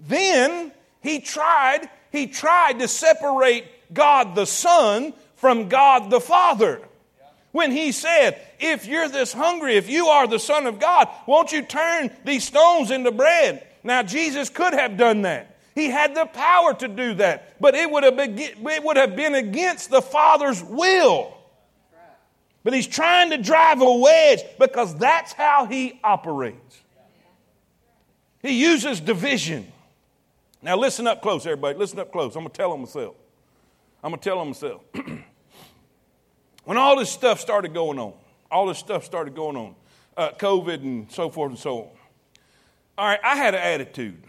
Then 0.00 0.72
he 1.02 1.20
tried, 1.20 1.90
he 2.10 2.26
tried 2.26 2.78
to 2.78 2.88
separate 2.88 3.66
God 3.92 4.34
the 4.34 4.46
Son 4.46 5.12
from 5.34 5.68
God 5.68 6.08
the 6.08 6.22
Father. 6.22 6.80
When 7.52 7.70
he 7.70 7.92
said, 7.92 8.40
If 8.58 8.86
you're 8.86 9.10
this 9.10 9.34
hungry, 9.34 9.76
if 9.76 9.90
you 9.90 10.06
are 10.06 10.26
the 10.26 10.38
Son 10.38 10.66
of 10.66 10.80
God, 10.80 11.10
won't 11.26 11.52
you 11.52 11.60
turn 11.60 12.10
these 12.24 12.44
stones 12.44 12.90
into 12.90 13.12
bread? 13.12 13.62
Now, 13.84 14.02
Jesus 14.02 14.48
could 14.48 14.72
have 14.72 14.96
done 14.96 15.20
that. 15.22 15.54
He 15.74 15.90
had 15.90 16.14
the 16.14 16.24
power 16.24 16.72
to 16.72 16.88
do 16.88 17.12
that, 17.16 17.60
but 17.60 17.74
it 17.74 17.90
would 17.90 18.04
have 18.04 18.16
been, 18.16 18.38
it 18.38 18.82
would 18.82 18.96
have 18.96 19.14
been 19.14 19.34
against 19.34 19.90
the 19.90 20.00
Father's 20.00 20.64
will. 20.64 21.35
But 22.66 22.74
he's 22.74 22.88
trying 22.88 23.30
to 23.30 23.38
drive 23.38 23.80
a 23.80 23.92
wedge 23.92 24.42
because 24.58 24.96
that's 24.96 25.32
how 25.32 25.66
he 25.66 26.00
operates. 26.02 26.82
He 28.42 28.60
uses 28.60 29.00
division. 29.00 29.70
Now, 30.60 30.76
listen 30.76 31.06
up 31.06 31.22
close, 31.22 31.46
everybody. 31.46 31.78
Listen 31.78 32.00
up 32.00 32.10
close. 32.10 32.34
I'm 32.34 32.42
going 32.42 32.50
to 32.50 32.56
tell 32.56 32.72
them 32.72 32.80
myself. 32.80 33.14
I'm 34.02 34.10
going 34.10 34.18
to 34.18 34.24
tell 34.24 34.40
them 34.40 34.48
myself. 34.48 34.82
when 36.64 36.76
all 36.76 36.96
this 36.96 37.08
stuff 37.08 37.38
started 37.38 37.72
going 37.72 38.00
on, 38.00 38.14
all 38.50 38.66
this 38.66 38.78
stuff 38.78 39.04
started 39.04 39.36
going 39.36 39.56
on, 39.56 39.76
uh, 40.16 40.30
COVID 40.30 40.82
and 40.82 41.12
so 41.12 41.30
forth 41.30 41.50
and 41.50 41.58
so 41.60 41.78
on. 41.78 41.88
All 42.98 43.06
right, 43.06 43.20
I 43.22 43.36
had 43.36 43.54
an 43.54 43.60
attitude. 43.60 44.24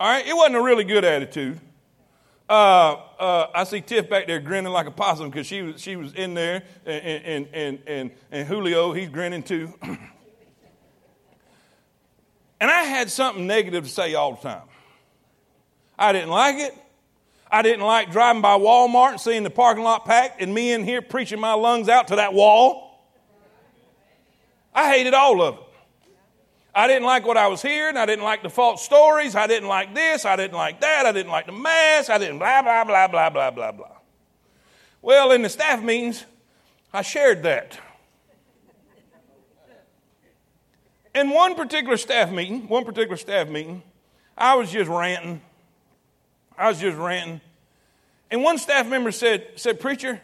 All 0.00 0.10
right, 0.10 0.26
it 0.26 0.34
wasn't 0.34 0.56
a 0.56 0.60
really 0.60 0.82
good 0.82 1.04
attitude. 1.04 1.60
Uh, 2.48 2.96
uh, 3.18 3.46
I 3.54 3.64
see 3.64 3.80
Tiff 3.80 4.10
back 4.10 4.26
there 4.26 4.38
grinning 4.38 4.72
like 4.72 4.86
a 4.86 4.90
possum 4.90 5.30
because 5.30 5.46
she 5.46 5.62
was, 5.62 5.80
she 5.80 5.96
was 5.96 6.12
in 6.12 6.34
there, 6.34 6.62
and, 6.84 7.04
and, 7.24 7.48
and, 7.52 7.78
and, 7.86 8.10
and 8.30 8.46
Julio, 8.48 8.92
he's 8.92 9.08
grinning 9.08 9.42
too. 9.42 9.72
and 9.82 9.98
I 12.60 12.82
had 12.82 13.10
something 13.10 13.46
negative 13.46 13.84
to 13.84 13.90
say 13.90 14.14
all 14.14 14.32
the 14.32 14.42
time. 14.42 14.68
I 15.98 16.12
didn't 16.12 16.30
like 16.30 16.56
it. 16.56 16.76
I 17.50 17.62
didn't 17.62 17.84
like 17.84 18.10
driving 18.10 18.42
by 18.42 18.58
Walmart 18.58 19.12
and 19.12 19.20
seeing 19.20 19.42
the 19.42 19.50
parking 19.50 19.84
lot 19.84 20.04
packed 20.04 20.42
and 20.42 20.52
me 20.52 20.72
in 20.72 20.84
here 20.84 21.00
preaching 21.00 21.40
my 21.40 21.54
lungs 21.54 21.88
out 21.88 22.08
to 22.08 22.16
that 22.16 22.34
wall. 22.34 23.00
I 24.74 24.90
hated 24.90 25.14
all 25.14 25.40
of 25.40 25.54
it. 25.54 25.63
I 26.74 26.88
didn't 26.88 27.04
like 27.04 27.24
what 27.24 27.36
I 27.36 27.46
was 27.46 27.62
hearing. 27.62 27.96
I 27.96 28.04
didn't 28.04 28.24
like 28.24 28.42
the 28.42 28.50
false 28.50 28.84
stories. 28.84 29.36
I 29.36 29.46
didn't 29.46 29.68
like 29.68 29.94
this. 29.94 30.24
I 30.24 30.34
didn't 30.34 30.56
like 30.56 30.80
that. 30.80 31.06
I 31.06 31.12
didn't 31.12 31.30
like 31.30 31.46
the 31.46 31.52
mass. 31.52 32.10
I 32.10 32.18
didn't 32.18 32.38
blah, 32.38 32.62
blah, 32.62 32.84
blah, 32.84 33.06
blah, 33.06 33.30
blah, 33.30 33.50
blah, 33.50 33.72
blah. 33.72 33.96
Well, 35.00 35.30
in 35.32 35.42
the 35.42 35.48
staff 35.48 35.82
meetings, 35.82 36.24
I 36.92 37.02
shared 37.02 37.44
that. 37.44 37.78
In 41.14 41.30
one 41.30 41.54
particular 41.54 41.96
staff 41.96 42.32
meeting, 42.32 42.66
one 42.66 42.84
particular 42.84 43.16
staff 43.16 43.48
meeting, 43.48 43.82
I 44.36 44.56
was 44.56 44.72
just 44.72 44.90
ranting. 44.90 45.40
I 46.58 46.68
was 46.68 46.80
just 46.80 46.96
ranting. 46.96 47.40
And 48.30 48.42
one 48.42 48.58
staff 48.58 48.88
member 48.88 49.12
said, 49.12 49.46
said 49.54 49.78
Preacher, 49.78 50.20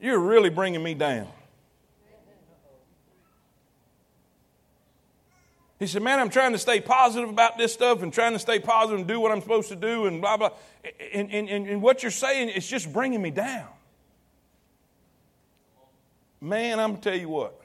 you're 0.00 0.18
really 0.18 0.48
bringing 0.48 0.82
me 0.82 0.94
down. 0.94 1.28
He 5.82 5.88
said, 5.88 6.02
Man, 6.02 6.20
I'm 6.20 6.30
trying 6.30 6.52
to 6.52 6.58
stay 6.58 6.80
positive 6.80 7.28
about 7.28 7.58
this 7.58 7.72
stuff 7.72 8.02
and 8.02 8.12
trying 8.12 8.34
to 8.34 8.38
stay 8.38 8.60
positive 8.60 9.00
and 9.00 9.08
do 9.08 9.18
what 9.18 9.32
I'm 9.32 9.40
supposed 9.40 9.68
to 9.70 9.74
do 9.74 10.06
and 10.06 10.20
blah, 10.20 10.36
blah. 10.36 10.50
And, 11.12 11.28
and, 11.32 11.48
and, 11.48 11.82
what 11.82 12.04
you're 12.04 12.12
saying 12.12 12.50
is 12.50 12.68
just 12.68 12.92
bringing 12.92 13.20
me 13.20 13.32
down. 13.32 13.66
Man, 16.40 16.78
I'm 16.78 16.90
going 16.90 17.00
to 17.02 17.10
tell 17.10 17.18
you 17.18 17.28
what, 17.28 17.60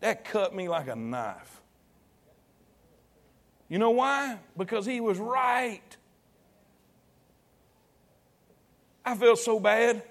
that 0.00 0.24
cut 0.24 0.54
me 0.54 0.66
like 0.66 0.88
a 0.88 0.96
knife. 0.96 1.60
You 3.68 3.78
know 3.78 3.90
why? 3.90 4.38
Because 4.56 4.86
he 4.86 5.02
was 5.02 5.18
right. 5.18 5.96
I 9.04 9.14
felt 9.14 9.40
so 9.40 9.60
bad. 9.60 10.02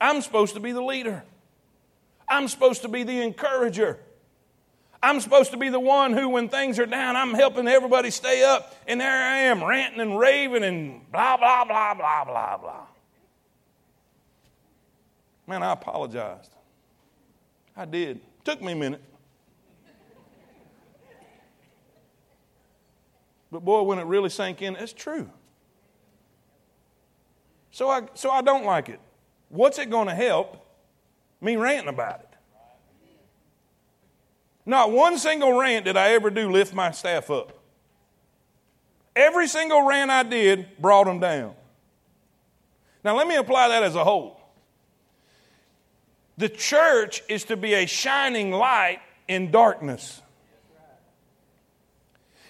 I'm 0.00 0.22
supposed 0.22 0.54
to 0.54 0.60
be 0.60 0.70
the 0.70 0.82
leader, 0.82 1.24
I'm 2.28 2.46
supposed 2.46 2.82
to 2.82 2.88
be 2.88 3.02
the 3.02 3.20
encourager. 3.20 3.98
I'm 5.06 5.20
supposed 5.20 5.52
to 5.52 5.56
be 5.56 5.68
the 5.68 5.78
one 5.78 6.12
who, 6.14 6.28
when 6.28 6.48
things 6.48 6.80
are 6.80 6.86
down, 6.86 7.14
I'm 7.14 7.32
helping 7.32 7.68
everybody 7.68 8.10
stay 8.10 8.42
up. 8.42 8.74
And 8.88 9.00
there 9.00 9.08
I 9.08 9.38
am 9.42 9.62
ranting 9.62 10.00
and 10.00 10.18
raving 10.18 10.64
and 10.64 11.00
blah, 11.12 11.36
blah, 11.36 11.64
blah, 11.64 11.94
blah, 11.94 12.24
blah, 12.24 12.56
blah. 12.56 12.86
Man, 15.46 15.62
I 15.62 15.74
apologized. 15.74 16.50
I 17.76 17.84
did. 17.84 18.20
Took 18.42 18.60
me 18.60 18.72
a 18.72 18.74
minute. 18.74 19.02
But 23.52 23.64
boy, 23.64 23.82
when 23.82 24.00
it 24.00 24.06
really 24.06 24.28
sank 24.28 24.60
in, 24.60 24.74
it's 24.74 24.92
true. 24.92 25.30
So 27.70 27.88
I, 27.88 28.08
so 28.14 28.28
I 28.28 28.42
don't 28.42 28.64
like 28.64 28.88
it. 28.88 28.98
What's 29.50 29.78
it 29.78 29.88
going 29.88 30.08
to 30.08 30.14
help 30.16 30.66
me 31.40 31.54
ranting 31.54 31.90
about 31.90 32.20
it? 32.22 32.25
Not 34.66 34.90
one 34.90 35.16
single 35.16 35.52
rant 35.52 35.84
did 35.84 35.96
I 35.96 36.10
ever 36.10 36.28
do 36.28 36.50
lift 36.50 36.74
my 36.74 36.90
staff 36.90 37.30
up. 37.30 37.56
Every 39.14 39.46
single 39.46 39.82
rant 39.82 40.10
I 40.10 40.24
did 40.24 40.76
brought 40.78 41.06
them 41.06 41.20
down. 41.20 41.54
Now, 43.04 43.16
let 43.16 43.28
me 43.28 43.36
apply 43.36 43.68
that 43.68 43.84
as 43.84 43.94
a 43.94 44.02
whole. 44.02 44.40
The 46.36 46.48
church 46.48 47.22
is 47.28 47.44
to 47.44 47.56
be 47.56 47.74
a 47.74 47.86
shining 47.86 48.50
light 48.50 48.98
in 49.28 49.52
darkness. 49.52 50.20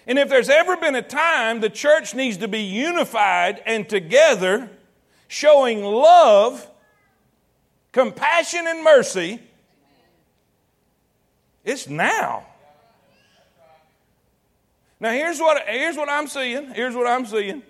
And 0.07 0.17
if 0.17 0.29
there's 0.29 0.49
ever 0.49 0.75
been 0.75 0.95
a 0.95 1.01
time 1.01 1.59
the 1.59 1.69
church 1.69 2.15
needs 2.15 2.37
to 2.37 2.47
be 2.47 2.61
unified 2.61 3.61
and 3.65 3.87
together, 3.87 4.69
showing 5.27 5.83
love, 5.83 6.67
compassion, 7.91 8.65
and 8.65 8.83
mercy, 8.83 9.41
It's 11.67 11.89
now. 11.89 12.45
Now 15.01 15.11
here's 15.11 15.37
what 15.37 15.61
here's 15.67 15.97
what 15.97 16.07
I'm 16.07 16.27
seeing. 16.27 16.73
Here's 16.73 16.95
what 16.95 17.05
I'm 17.05 17.25
seeing. 17.25 17.61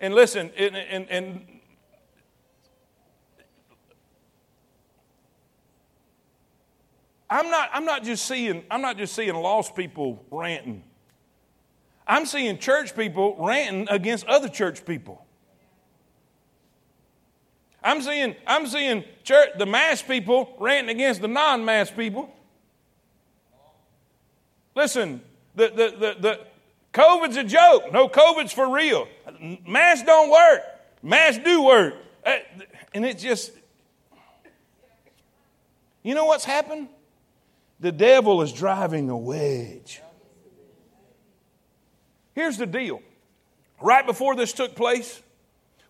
And 0.00 0.14
listen, 0.14 0.52
and, 0.56 0.76
and, 0.76 1.08
and 1.10 1.46
I'm 7.28 7.50
not, 7.50 7.70
I'm 7.72 7.84
not 7.84 8.04
just 8.04 8.26
seeing, 8.26 8.64
I'm 8.70 8.80
not 8.80 8.98
just 8.98 9.14
seeing 9.14 9.34
lost 9.34 9.74
people 9.74 10.24
ranting. 10.30 10.84
I'm 12.06 12.26
seeing 12.26 12.58
church 12.58 12.94
people 12.94 13.34
ranting 13.38 13.88
against 13.88 14.26
other 14.26 14.48
church 14.48 14.84
people. 14.84 15.24
I'm 17.82 18.00
seeing, 18.00 18.36
I'm 18.46 18.66
seeing 18.66 19.04
church, 19.24 19.50
the 19.58 19.66
mass 19.66 20.02
people 20.02 20.54
ranting 20.60 20.94
against 20.94 21.20
the 21.20 21.28
non-mass 21.28 21.90
people. 21.90 22.32
Listen, 24.74 25.20
the, 25.54 25.68
the, 25.68 25.96
the, 25.98 26.16
the 26.20 26.40
COVID's 26.92 27.36
a 27.36 27.44
joke. 27.44 27.92
No, 27.92 28.08
COVID's 28.08 28.52
for 28.52 28.72
real. 28.72 29.08
Masks 29.66 30.04
don't 30.06 30.30
work. 30.30 30.62
Masks 31.02 31.42
do 31.44 31.62
work. 31.62 31.94
Uh, 32.24 32.36
and 32.92 33.04
it 33.04 33.18
just, 33.18 33.52
you 36.02 36.14
know 36.14 36.24
what's 36.24 36.44
happened? 36.44 36.88
The 37.80 37.92
devil 37.92 38.42
is 38.42 38.52
driving 38.52 39.10
a 39.10 39.16
wedge. 39.16 40.00
Here's 42.34 42.56
the 42.56 42.66
deal. 42.66 43.02
Right 43.80 44.06
before 44.06 44.34
this 44.34 44.52
took 44.52 44.74
place, 44.74 45.20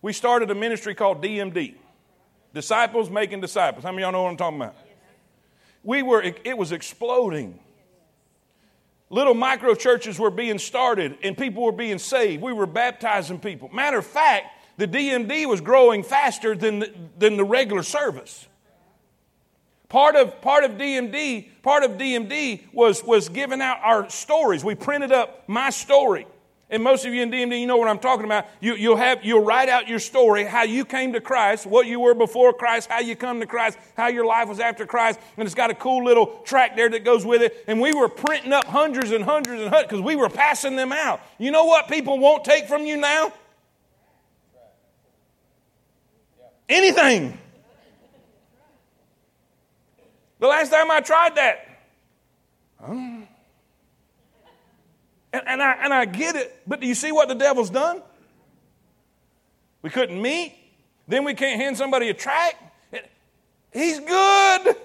we 0.01 0.13
started 0.13 0.51
a 0.51 0.55
ministry 0.55 0.93
called 0.95 1.23
DMD 1.23 1.75
Disciples 2.53 3.09
Making 3.09 3.41
Disciples. 3.41 3.83
How 3.83 3.91
many 3.91 4.03
of 4.03 4.07
y'all 4.07 4.11
know 4.11 4.23
what 4.23 4.29
I'm 4.29 4.37
talking 4.37 4.61
about? 4.61 4.75
We 5.83 6.03
were, 6.03 6.21
it 6.21 6.57
was 6.57 6.71
exploding. 6.71 7.59
Little 9.09 9.33
micro 9.33 9.75
churches 9.75 10.19
were 10.19 10.31
being 10.31 10.57
started 10.57 11.17
and 11.23 11.37
people 11.37 11.63
were 11.63 11.71
being 11.71 11.99
saved. 11.99 12.41
We 12.41 12.53
were 12.53 12.65
baptizing 12.65 13.39
people. 13.39 13.69
Matter 13.69 13.99
of 13.99 14.05
fact, 14.05 14.47
the 14.77 14.87
DMD 14.87 15.45
was 15.47 15.61
growing 15.61 16.03
faster 16.03 16.55
than 16.55 16.79
the, 16.79 16.93
than 17.17 17.37
the 17.37 17.43
regular 17.43 17.83
service. 17.83 18.47
Part 19.89 20.15
of, 20.15 20.41
part 20.41 20.63
of 20.63 20.71
DMD, 20.71 21.49
part 21.61 21.83
of 21.83 21.91
DMD 21.91 22.63
was, 22.73 23.03
was 23.03 23.29
giving 23.29 23.61
out 23.61 23.77
our 23.83 24.09
stories. 24.09 24.63
We 24.63 24.75
printed 24.75 25.11
up 25.11 25.47
my 25.47 25.69
story. 25.69 26.25
And 26.67 26.83
most 26.83 27.05
of 27.05 27.13
you 27.13 27.21
in 27.21 27.29
DMD, 27.29 27.59
you 27.59 27.67
know 27.67 27.77
what 27.77 27.87
I'm 27.87 27.99
talking 27.99 28.25
about. 28.25 28.47
You, 28.59 28.73
you'll, 28.75 28.95
have, 28.95 29.23
you'll 29.23 29.43
write 29.43 29.69
out 29.69 29.87
your 29.87 29.99
story, 29.99 30.45
how 30.45 30.63
you 30.63 30.83
came 30.83 31.13
to 31.13 31.21
Christ, 31.21 31.67
what 31.67 31.85
you 31.85 31.99
were 31.99 32.15
before 32.15 32.53
Christ, 32.53 32.89
how 32.89 33.01
you 33.01 33.15
come 33.15 33.39
to 33.39 33.45
Christ, 33.45 33.77
how 33.95 34.07
your 34.07 34.25
life 34.25 34.49
was 34.49 34.59
after 34.59 34.87
Christ. 34.87 35.19
And 35.37 35.45
it's 35.45 35.53
got 35.53 35.69
a 35.69 35.75
cool 35.75 36.03
little 36.03 36.41
track 36.43 36.75
there 36.75 36.89
that 36.89 37.05
goes 37.05 37.23
with 37.23 37.43
it. 37.43 37.63
And 37.67 37.79
we 37.79 37.93
were 37.93 38.09
printing 38.09 38.51
up 38.51 38.65
hundreds 38.65 39.11
and 39.11 39.23
hundreds 39.23 39.61
and 39.61 39.69
hundreds 39.69 39.91
because 39.91 40.01
we 40.01 40.15
were 40.15 40.29
passing 40.29 40.75
them 40.75 40.91
out. 40.91 41.21
You 41.37 41.51
know 41.51 41.65
what 41.65 41.87
people 41.87 42.17
won't 42.17 42.43
take 42.43 42.67
from 42.67 42.85
you 42.85 42.97
now? 42.97 43.31
Anything. 46.67 47.37
The 50.39 50.47
last 50.47 50.71
time 50.71 50.89
I 50.89 50.99
tried 50.99 51.35
that, 51.35 51.67
and, 55.35 55.47
and, 55.47 55.61
I, 55.61 55.71
and 55.83 55.93
I 55.93 56.05
get 56.05 56.35
it, 56.35 56.61
but 56.65 56.79
do 56.79 56.87
you 56.87 56.95
see 56.95 57.11
what 57.11 57.27
the 57.27 57.35
devil's 57.35 57.69
done? 57.69 58.01
We 59.81 59.89
couldn't 59.89 60.21
meet. 60.21 60.55
Then 61.07 61.23
we 61.25 61.33
can't 61.33 61.59
hand 61.59 61.77
somebody 61.77 62.09
a 62.09 62.13
track. 62.13 62.55
He's 63.73 63.99
good. 63.99 64.75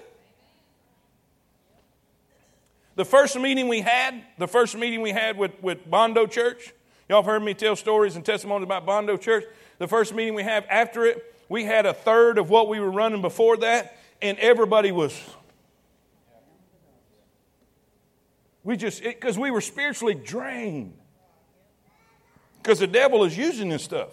The 2.95 3.05
first 3.05 3.39
meeting 3.39 3.69
we 3.69 3.79
had, 3.79 4.21
the 4.37 4.47
first 4.47 4.75
meeting 4.75 5.01
we 5.01 5.11
had 5.11 5.37
with, 5.37 5.51
with 5.63 5.89
Bondo 5.89 6.27
Church, 6.27 6.73
y'all 7.07 7.21
have 7.21 7.25
heard 7.25 7.41
me 7.41 7.53
tell 7.53 7.75
stories 7.77 8.17
and 8.17 8.25
testimonies 8.25 8.65
about 8.65 8.85
Bondo 8.85 9.15
Church. 9.15 9.45
The 9.77 9.87
first 9.87 10.13
meeting 10.13 10.35
we 10.35 10.43
had 10.43 10.65
after 10.65 11.05
it, 11.05 11.33
we 11.47 11.63
had 11.63 11.85
a 11.85 11.93
third 11.93 12.37
of 12.37 12.49
what 12.49 12.67
we 12.67 12.79
were 12.79 12.91
running 12.91 13.21
before 13.21 13.57
that, 13.57 13.97
and 14.21 14.37
everybody 14.39 14.91
was 14.91 15.17
We 18.63 18.77
just, 18.77 19.03
because 19.03 19.37
we 19.37 19.51
were 19.51 19.61
spiritually 19.61 20.13
drained. 20.13 20.93
Because 22.57 22.79
the 22.79 22.87
devil 22.87 23.23
is 23.23 23.35
using 23.35 23.69
this 23.69 23.83
stuff 23.83 24.09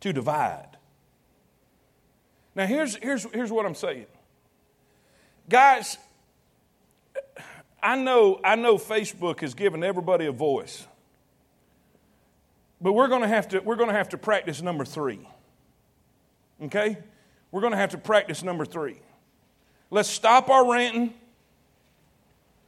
to 0.00 0.12
divide. 0.12 0.68
Now, 2.54 2.66
here's, 2.66 2.96
here's, 2.96 3.24
here's 3.32 3.50
what 3.50 3.64
I'm 3.64 3.74
saying. 3.74 4.06
Guys, 5.48 5.96
I 7.82 7.96
know, 7.96 8.40
I 8.44 8.56
know 8.56 8.76
Facebook 8.76 9.40
has 9.40 9.54
given 9.54 9.82
everybody 9.82 10.26
a 10.26 10.32
voice. 10.32 10.86
But 12.80 12.92
we're 12.92 13.08
going 13.08 13.22
to 13.22 13.28
have 13.28 13.48
to, 13.48 13.60
we're 13.60 13.76
going 13.76 13.88
to 13.88 13.94
have 13.94 14.10
to 14.10 14.18
practice 14.18 14.60
number 14.60 14.84
three. 14.84 15.26
Okay? 16.62 16.98
We're 17.50 17.60
going 17.60 17.72
to 17.72 17.78
have 17.78 17.90
to 17.90 17.98
practice 17.98 18.42
number 18.42 18.64
three. 18.64 19.00
Let's 19.90 20.08
stop 20.08 20.50
our 20.50 20.70
ranting. 20.70 21.14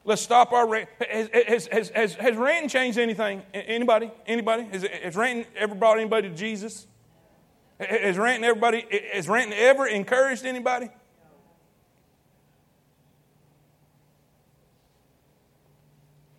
Let's 0.06 0.22
stop 0.22 0.52
our 0.52 0.68
rant. 0.68 0.88
Has, 1.10 1.66
has, 1.68 1.88
has, 1.88 2.14
has 2.14 2.36
ranting 2.36 2.68
changed 2.68 2.96
anything? 2.96 3.42
Anybody? 3.52 4.12
Anybody? 4.24 4.62
Has, 4.66 4.84
has 5.02 5.16
ranting 5.16 5.46
ever 5.56 5.74
brought 5.74 5.98
anybody 5.98 6.28
to 6.28 6.34
Jesus? 6.34 6.86
Has 7.80 8.16
ranting 8.16 8.44
everybody? 8.44 8.86
Has 9.12 9.28
ranting 9.28 9.58
ever 9.58 9.84
encouraged 9.84 10.46
anybody? 10.46 10.88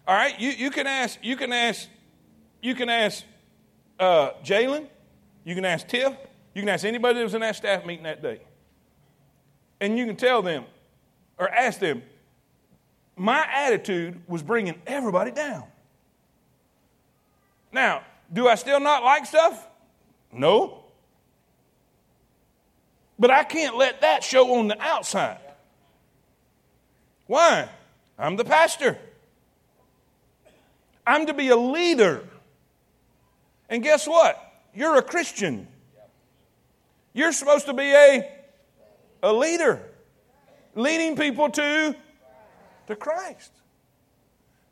All 0.08 0.16
right, 0.16 0.40
you, 0.40 0.52
you 0.52 0.72
can 0.72 0.88
ask. 0.88 1.20
You 1.22 1.36
can 1.36 1.52
ask. 1.52 1.90
You 2.62 2.74
can 2.74 2.88
ask 2.88 3.26
uh, 4.00 4.30
Jalen. 4.46 4.88
You 5.44 5.56
can 5.56 5.66
ask 5.66 5.86
Tiff. 5.86 6.14
You 6.56 6.62
can 6.62 6.70
ask 6.70 6.86
anybody 6.86 7.16
that 7.20 7.24
was 7.26 7.34
in 7.34 7.42
that 7.42 7.58
staff 7.58 7.86
meeting 7.86 8.06
that 8.06 8.22
day, 8.22 8.40
and 9.82 9.98
you 9.98 10.06
can 10.06 10.16
tell 10.16 10.42
them 10.42 10.64
or 11.38 11.50
ask 11.50 11.82
them 11.82 12.02
my 13.18 13.46
attitude 13.52 14.22
was 14.28 14.44
bringing 14.44 14.80
everybody 14.86 15.32
down. 15.32 15.64
Now, 17.72 18.04
do 18.32 18.48
I 18.48 18.56
still 18.56 18.80
not 18.80 19.04
like 19.04 19.26
stuff? 19.26 19.68
No. 20.32 20.84
But 23.20 23.32
I 23.32 23.44
can't 23.44 23.76
let 23.76 24.02
that 24.02 24.24
show 24.24 24.56
on 24.56 24.68
the 24.68 24.80
outside. 24.80 25.40
Why? 27.26 27.68
I'm 28.18 28.36
the 28.36 28.46
pastor. 28.46 28.98
I'm 31.06 31.26
to 31.26 31.34
be 31.34 31.50
a 31.50 31.58
leader. 31.58 32.24
And 33.70 33.82
guess 33.82 34.08
what? 34.08 34.40
You're 34.74 34.98
a 34.98 35.02
Christian. 35.02 35.68
You're 37.14 37.32
supposed 37.32 37.66
to 37.66 37.74
be 37.74 37.92
a, 37.92 38.30
a 39.24 39.34
leader, 39.34 39.82
leading 40.76 41.16
people 41.16 41.50
to 41.50 41.96
to 42.88 42.96
Christ. 42.96 43.52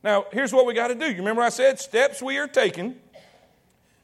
Now, 0.04 0.26
here's 0.32 0.54
what 0.54 0.66
we 0.66 0.74
got 0.74 0.90
to 0.90 0.96
do. 0.96 1.06
You 1.06 1.18
remember 1.18 1.42
I 1.42 1.50
said 1.50 1.80
steps 1.80 2.22
we 2.22 2.38
are 2.38 2.48
taking. 2.48 2.96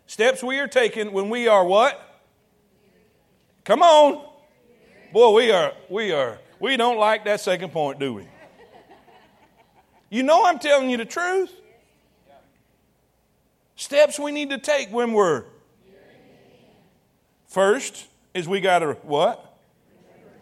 Steps 0.08 0.44
we 0.44 0.60
are 0.60 0.68
taking 0.68 1.12
when 1.12 1.30
we 1.30 1.48
are 1.48 1.66
what? 1.66 2.00
Come 3.64 3.82
on. 3.82 4.26
Boy, 5.14 5.34
we 5.34 5.52
are, 5.52 5.74
we 5.90 6.12
are, 6.12 6.40
we 6.60 6.78
don't 6.78 6.98
like 6.98 7.26
that 7.26 7.42
second 7.42 7.72
point, 7.72 8.00
do 8.00 8.14
we? 8.14 8.28
You 10.10 10.24
know 10.24 10.46
I'm 10.46 10.60
telling 10.60 10.90
you 10.90 10.98
the 10.98 11.06
truth. 11.06 11.52
Steps 13.76 14.20
we 14.20 14.32
need 14.32 14.52
to 14.52 14.58
take 14.58 14.90
when 14.90 15.14
we're 15.14 15.44
first 17.48 18.08
is 18.34 18.48
we 18.48 18.62
got 18.62 18.80
to 18.80 18.94
what? 19.04 19.51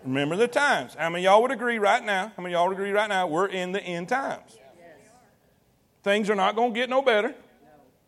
Remember 0.03 0.35
the 0.35 0.47
times. 0.47 0.95
How 0.97 1.09
many 1.09 1.25
y'all 1.25 1.41
would 1.41 1.51
agree 1.51 1.77
right 1.77 2.03
now? 2.03 2.31
How 2.35 2.43
many 2.43 2.53
y'all 2.53 2.67
would 2.67 2.73
agree 2.73 2.91
right 2.91 3.09
now? 3.09 3.27
We're 3.27 3.47
in 3.47 3.71
the 3.71 3.81
end 3.81 4.09
times. 4.09 4.57
Things 6.03 6.29
are 6.29 6.35
not 6.35 6.55
going 6.55 6.73
to 6.73 6.79
get 6.79 6.89
no 6.89 7.01
better. 7.01 7.35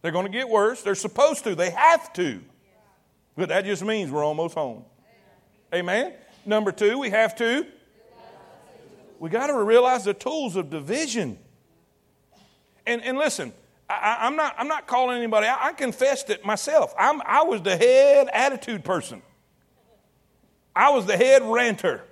They're 0.01 0.11
going 0.11 0.25
to 0.25 0.31
get 0.31 0.49
worse. 0.49 0.81
They're 0.81 0.95
supposed 0.95 1.43
to. 1.43 1.53
They 1.53 1.69
have 1.71 2.11
to. 2.13 2.41
But 3.35 3.49
that 3.49 3.65
just 3.65 3.83
means 3.83 4.11
we're 4.11 4.23
almost 4.23 4.55
home. 4.55 4.83
Amen. 5.73 6.13
Number 6.45 6.71
two, 6.71 6.97
we 6.97 7.09
have 7.09 7.35
to. 7.37 7.65
We 9.19 9.29
got 9.29 9.47
to 9.47 9.63
realize 9.63 10.03
the 10.03 10.13
tools 10.13 10.55
of 10.55 10.69
division. 10.69 11.37
And, 12.87 13.03
and 13.03 13.17
listen, 13.17 13.53
I, 13.87 14.25
am 14.27 14.35
not, 14.35 14.55
I'm 14.57 14.67
not 14.67 14.87
calling 14.87 15.17
anybody. 15.17 15.47
I 15.47 15.73
confessed 15.73 16.29
it 16.29 16.43
myself. 16.43 16.93
I'm, 16.97 17.21
I 17.25 17.43
was 17.43 17.61
the 17.61 17.77
head 17.77 18.29
attitude 18.33 18.83
person. 18.83 19.21
I 20.75 20.91
was 20.91 21.05
the 21.05 21.17
head 21.17 21.43
ranter. 21.43 22.03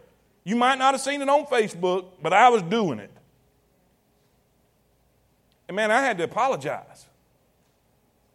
You 0.44 0.56
might 0.56 0.78
not 0.78 0.94
have 0.94 1.02
seen 1.02 1.22
it 1.22 1.30
on 1.30 1.46
Facebook, 1.46 2.06
but 2.22 2.34
I 2.34 2.50
was 2.50 2.62
doing 2.64 3.00
it. 3.00 3.12
And 5.68 5.76
man, 5.76 5.92
I 5.92 6.02
had 6.02 6.18
to 6.18 6.24
apologize. 6.24 7.06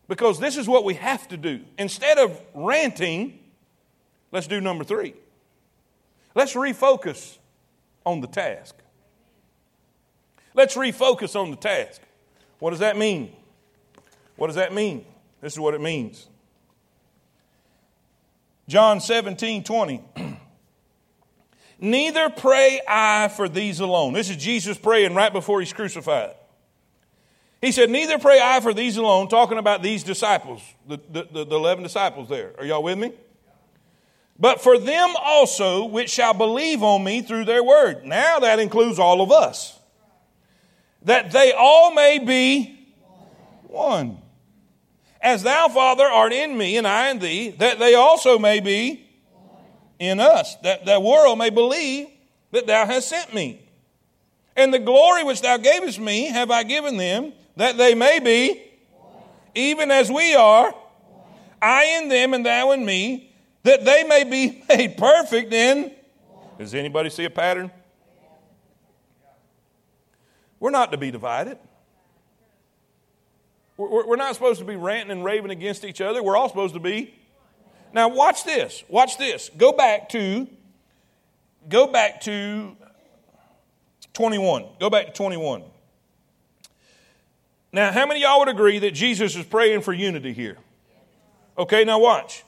Because 0.06 0.38
this 0.38 0.56
is 0.56 0.68
what 0.68 0.84
we 0.84 0.94
have 0.94 1.26
to 1.28 1.36
do. 1.36 1.60
Instead 1.78 2.18
of 2.18 2.40
ranting, 2.54 3.38
let's 4.30 4.46
do 4.46 4.60
number 4.60 4.84
three. 4.84 5.14
Let's 6.34 6.54
refocus 6.54 7.38
on 8.04 8.20
the 8.20 8.26
task. 8.26 8.76
Let's 10.54 10.76
refocus 10.76 11.34
on 11.38 11.50
the 11.50 11.56
task. 11.56 12.00
What 12.58 12.70
does 12.70 12.80
that 12.80 12.96
mean? 12.96 13.32
What 14.36 14.48
does 14.48 14.56
that 14.56 14.72
mean? 14.72 15.04
This 15.40 15.54
is 15.54 15.58
what 15.58 15.74
it 15.74 15.80
means. 15.80 16.28
John 18.66 19.00
17, 19.00 19.64
20. 19.64 20.04
Neither 21.78 22.30
pray 22.30 22.80
I 22.88 23.28
for 23.28 23.48
these 23.48 23.80
alone. 23.80 24.14
This 24.14 24.30
is 24.30 24.36
Jesus 24.36 24.78
praying 24.78 25.14
right 25.14 25.32
before 25.32 25.60
he's 25.60 25.72
crucified. 25.72 26.34
He 27.60 27.72
said, 27.72 27.90
Neither 27.90 28.18
pray 28.18 28.40
I 28.42 28.60
for 28.60 28.72
these 28.72 28.96
alone, 28.96 29.28
talking 29.28 29.58
about 29.58 29.82
these 29.82 30.02
disciples, 30.02 30.62
the, 30.86 30.98
the, 31.10 31.44
the 31.44 31.56
11 31.56 31.82
disciples 31.82 32.28
there. 32.28 32.52
Are 32.58 32.64
y'all 32.64 32.82
with 32.82 32.98
me? 32.98 33.12
But 34.38 34.60
for 34.60 34.78
them 34.78 35.14
also 35.22 35.84
which 35.84 36.10
shall 36.10 36.34
believe 36.34 36.82
on 36.82 37.04
me 37.04 37.22
through 37.22 37.44
their 37.44 37.62
word. 37.62 38.04
Now 38.04 38.40
that 38.40 38.58
includes 38.58 38.98
all 38.98 39.20
of 39.20 39.30
us. 39.30 39.78
That 41.02 41.32
they 41.32 41.52
all 41.52 41.92
may 41.92 42.18
be 42.18 42.88
one 43.64 44.20
as 45.24 45.42
thou, 45.42 45.68
Father, 45.68 46.04
art 46.04 46.34
in 46.34 46.56
me, 46.56 46.76
and 46.76 46.86
I 46.86 47.08
in 47.08 47.18
thee, 47.18 47.48
that 47.58 47.78
they 47.78 47.94
also 47.94 48.38
may 48.38 48.60
be 48.60 49.08
in 49.98 50.20
us, 50.20 50.54
that 50.56 50.84
the 50.84 51.00
world 51.00 51.38
may 51.38 51.48
believe 51.48 52.08
that 52.52 52.66
thou 52.66 52.84
hast 52.84 53.08
sent 53.08 53.32
me. 53.32 53.60
And 54.54 54.72
the 54.72 54.78
glory 54.78 55.24
which 55.24 55.40
thou 55.40 55.56
gavest 55.56 55.98
me 55.98 56.26
have 56.26 56.50
I 56.50 56.62
given 56.62 56.98
them, 56.98 57.32
that 57.56 57.78
they 57.78 57.94
may 57.94 58.20
be, 58.20 58.62
even 59.54 59.90
as 59.90 60.12
we 60.12 60.34
are, 60.34 60.74
I 61.60 62.00
in 62.02 62.10
them 62.10 62.34
and 62.34 62.44
thou 62.44 62.72
in 62.72 62.84
me, 62.84 63.34
that 63.62 63.86
they 63.86 64.04
may 64.04 64.24
be 64.24 64.62
made 64.68 64.98
perfect 64.98 65.54
in. 65.54 65.90
Does 66.58 66.74
anybody 66.74 67.08
see 67.08 67.24
a 67.24 67.30
pattern? 67.30 67.70
We're 70.60 70.70
not 70.70 70.92
to 70.92 70.98
be 70.98 71.10
divided. 71.10 71.58
We're 73.76 74.16
not 74.16 74.34
supposed 74.34 74.60
to 74.60 74.64
be 74.64 74.76
ranting 74.76 75.10
and 75.10 75.24
raving 75.24 75.50
against 75.50 75.84
each 75.84 76.00
other. 76.00 76.22
We're 76.22 76.36
all 76.36 76.48
supposed 76.48 76.74
to 76.74 76.80
be. 76.80 77.14
Now, 77.92 78.08
watch 78.08 78.44
this. 78.44 78.84
Watch 78.88 79.18
this. 79.18 79.50
Go 79.56 79.72
back 79.72 80.08
to, 80.10 80.48
go 81.68 81.88
back 81.88 82.20
to 82.22 82.76
21. 84.12 84.66
Go 84.78 84.90
back 84.90 85.06
to 85.06 85.12
21. 85.12 85.64
Now, 87.72 87.90
how 87.90 88.06
many 88.06 88.22
y'all 88.22 88.38
would 88.38 88.48
agree 88.48 88.78
that 88.78 88.92
Jesus 88.92 89.34
is 89.34 89.44
praying 89.44 89.80
for 89.80 89.92
unity 89.92 90.32
here? 90.32 90.56
Okay, 91.58 91.84
now 91.84 91.98
watch. 91.98 92.44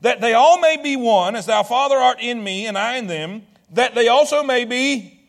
That 0.00 0.22
they 0.22 0.32
all 0.32 0.58
may 0.58 0.78
be 0.82 0.96
one, 0.96 1.36
as 1.36 1.46
thou, 1.46 1.62
Father, 1.62 1.96
art 1.96 2.18
in 2.20 2.42
me, 2.42 2.66
and 2.66 2.78
I 2.78 2.96
in 2.96 3.06
them, 3.06 3.42
that 3.72 3.94
they 3.94 4.08
also 4.08 4.42
may 4.42 4.64
be 4.64 5.20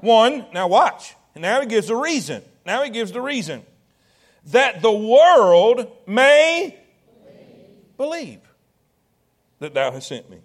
one. 0.00 0.46
Now, 0.52 0.66
watch. 0.66 1.14
Now 1.36 1.60
he 1.60 1.68
gives 1.68 1.86
the 1.86 1.94
reason. 1.94 2.42
Now 2.66 2.82
he 2.82 2.90
gives 2.90 3.12
the 3.12 3.20
reason 3.20 3.64
that 4.52 4.82
the 4.82 4.92
world 4.92 5.86
may 6.06 6.78
believe 7.96 8.40
that 9.58 9.74
thou 9.74 9.90
hast 9.92 10.08
sent 10.08 10.30
me. 10.30 10.38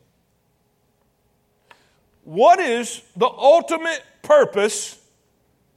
What 2.24 2.60
is 2.60 3.02
the 3.16 3.28
ultimate 3.28 4.02
purpose 4.22 5.00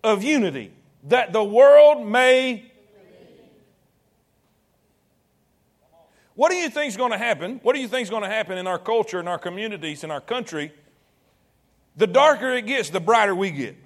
of 0.02 0.22
unity? 0.22 0.72
That 1.04 1.32
the 1.32 1.42
world 1.42 2.06
may. 2.06 2.72
What 6.34 6.50
do 6.50 6.56
you 6.56 6.68
think 6.68 6.90
is 6.90 6.96
going 6.96 7.12
to 7.12 7.18
happen? 7.18 7.60
What 7.62 7.74
do 7.74 7.80
you 7.80 7.88
think 7.88 8.02
is 8.02 8.10
going 8.10 8.22
to 8.22 8.28
happen 8.28 8.58
in 8.58 8.66
our 8.66 8.78
culture, 8.78 9.20
in 9.20 9.28
our 9.28 9.38
communities, 9.38 10.04
in 10.04 10.10
our 10.10 10.20
country? 10.20 10.72
The 11.96 12.06
darker 12.06 12.50
it 12.50 12.66
gets, 12.66 12.90
the 12.90 13.00
brighter 13.00 13.34
we 13.34 13.50
get. 13.50 13.76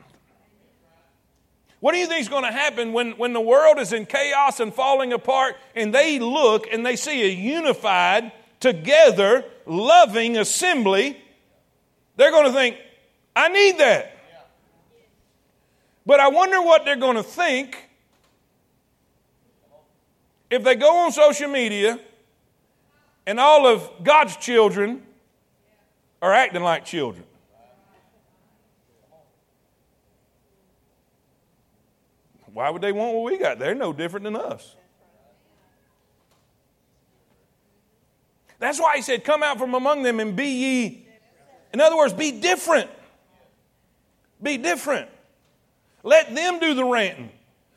What 1.81 1.93
do 1.93 1.99
you 1.99 2.07
think 2.07 2.21
is 2.21 2.29
going 2.29 2.45
to 2.45 2.53
happen 2.53 2.93
when, 2.93 3.12
when 3.12 3.33
the 3.33 3.40
world 3.40 3.79
is 3.79 3.93
in 3.93 4.05
chaos 4.05 4.61
and 4.61 4.73
falling 4.73 5.12
apart 5.12 5.57
and 5.75 5.95
they 5.95 6.19
look 6.19 6.66
and 6.71 6.85
they 6.85 6.95
see 6.95 7.23
a 7.23 7.33
unified, 7.33 8.33
together, 8.61 9.45
loving 9.64 10.37
assembly? 10.37 11.16
They're 12.16 12.31
going 12.31 12.47
to 12.47 12.53
think, 12.53 12.77
I 13.35 13.49
need 13.49 13.79
that. 13.79 14.16
But 16.05 16.21
I 16.21 16.29
wonder 16.29 16.61
what 16.61 16.85
they're 16.85 16.97
going 16.97 17.16
to 17.16 17.23
think 17.23 17.88
if 20.51 20.64
they 20.64 20.75
go 20.75 21.05
on 21.05 21.12
social 21.12 21.49
media 21.49 21.99
and 23.27 23.40
all 23.40 23.66
of 23.66 23.88
God's 24.03 24.37
children 24.37 25.03
are 26.21 26.33
acting 26.33 26.62
like 26.62 26.85
children. 26.85 27.25
Why 32.53 32.71
would 32.71 32.83
they 32.83 32.93
want 32.93 33.15
what 33.15 33.25
we 33.31 33.39
got? 33.39 33.59
They're 33.59 33.75
no 33.75 33.93
different 33.93 34.25
than 34.25 34.37
us. 34.37 34.77
That's 38.59 38.79
why 38.79 38.97
he 38.97 39.03
said, 39.03 39.25
Come 39.25 39.43
out 39.43 39.59
from 39.59 39.75
among 39.75 40.03
them 40.03 40.21
and 40.21 40.37
be 40.37 40.47
ye. 40.47 41.07
In 41.73 41.81
other 41.81 41.97
words, 41.97 42.13
be 42.13 42.33
different. 42.33 42.91
Be 44.43 44.57
different. 44.57 45.09
Let 46.03 46.35
them 46.35 46.59
do 46.59 46.75
the 46.75 46.85
ranting. 46.85 47.31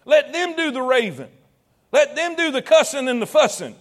Let 0.06 0.34
them 0.34 0.56
do 0.56 0.72
the 0.72 0.82
raving. 0.82 1.30
Let 1.92 2.16
them 2.16 2.36
do 2.36 2.52
the 2.52 2.62
cussing 2.62 3.08
and 3.08 3.22
the 3.22 3.28
fussing. 3.28 3.76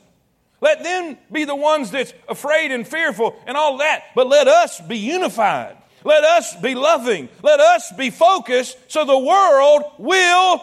Let 0.61 0.85
them 0.85 1.19
be 1.31 1.45
the 1.45 1.57
ones 1.57 1.91
that's 1.91 2.13
afraid 2.29 2.71
and 2.71 2.87
fearful 2.87 3.37
and 3.47 3.57
all 3.57 3.79
that. 3.79 4.05
But 4.15 4.29
let 4.29 4.47
us 4.47 4.81
be 4.81 4.99
unified. 4.99 5.77
Let 6.05 6.23
us 6.23 6.55
be 6.57 6.75
loving. 6.75 7.29
Let 7.43 7.59
us 7.59 7.93
be 7.93 8.11
focused 8.11 8.77
so 8.89 9.05
the 9.05 9.19
world 9.19 9.83
will 9.99 10.61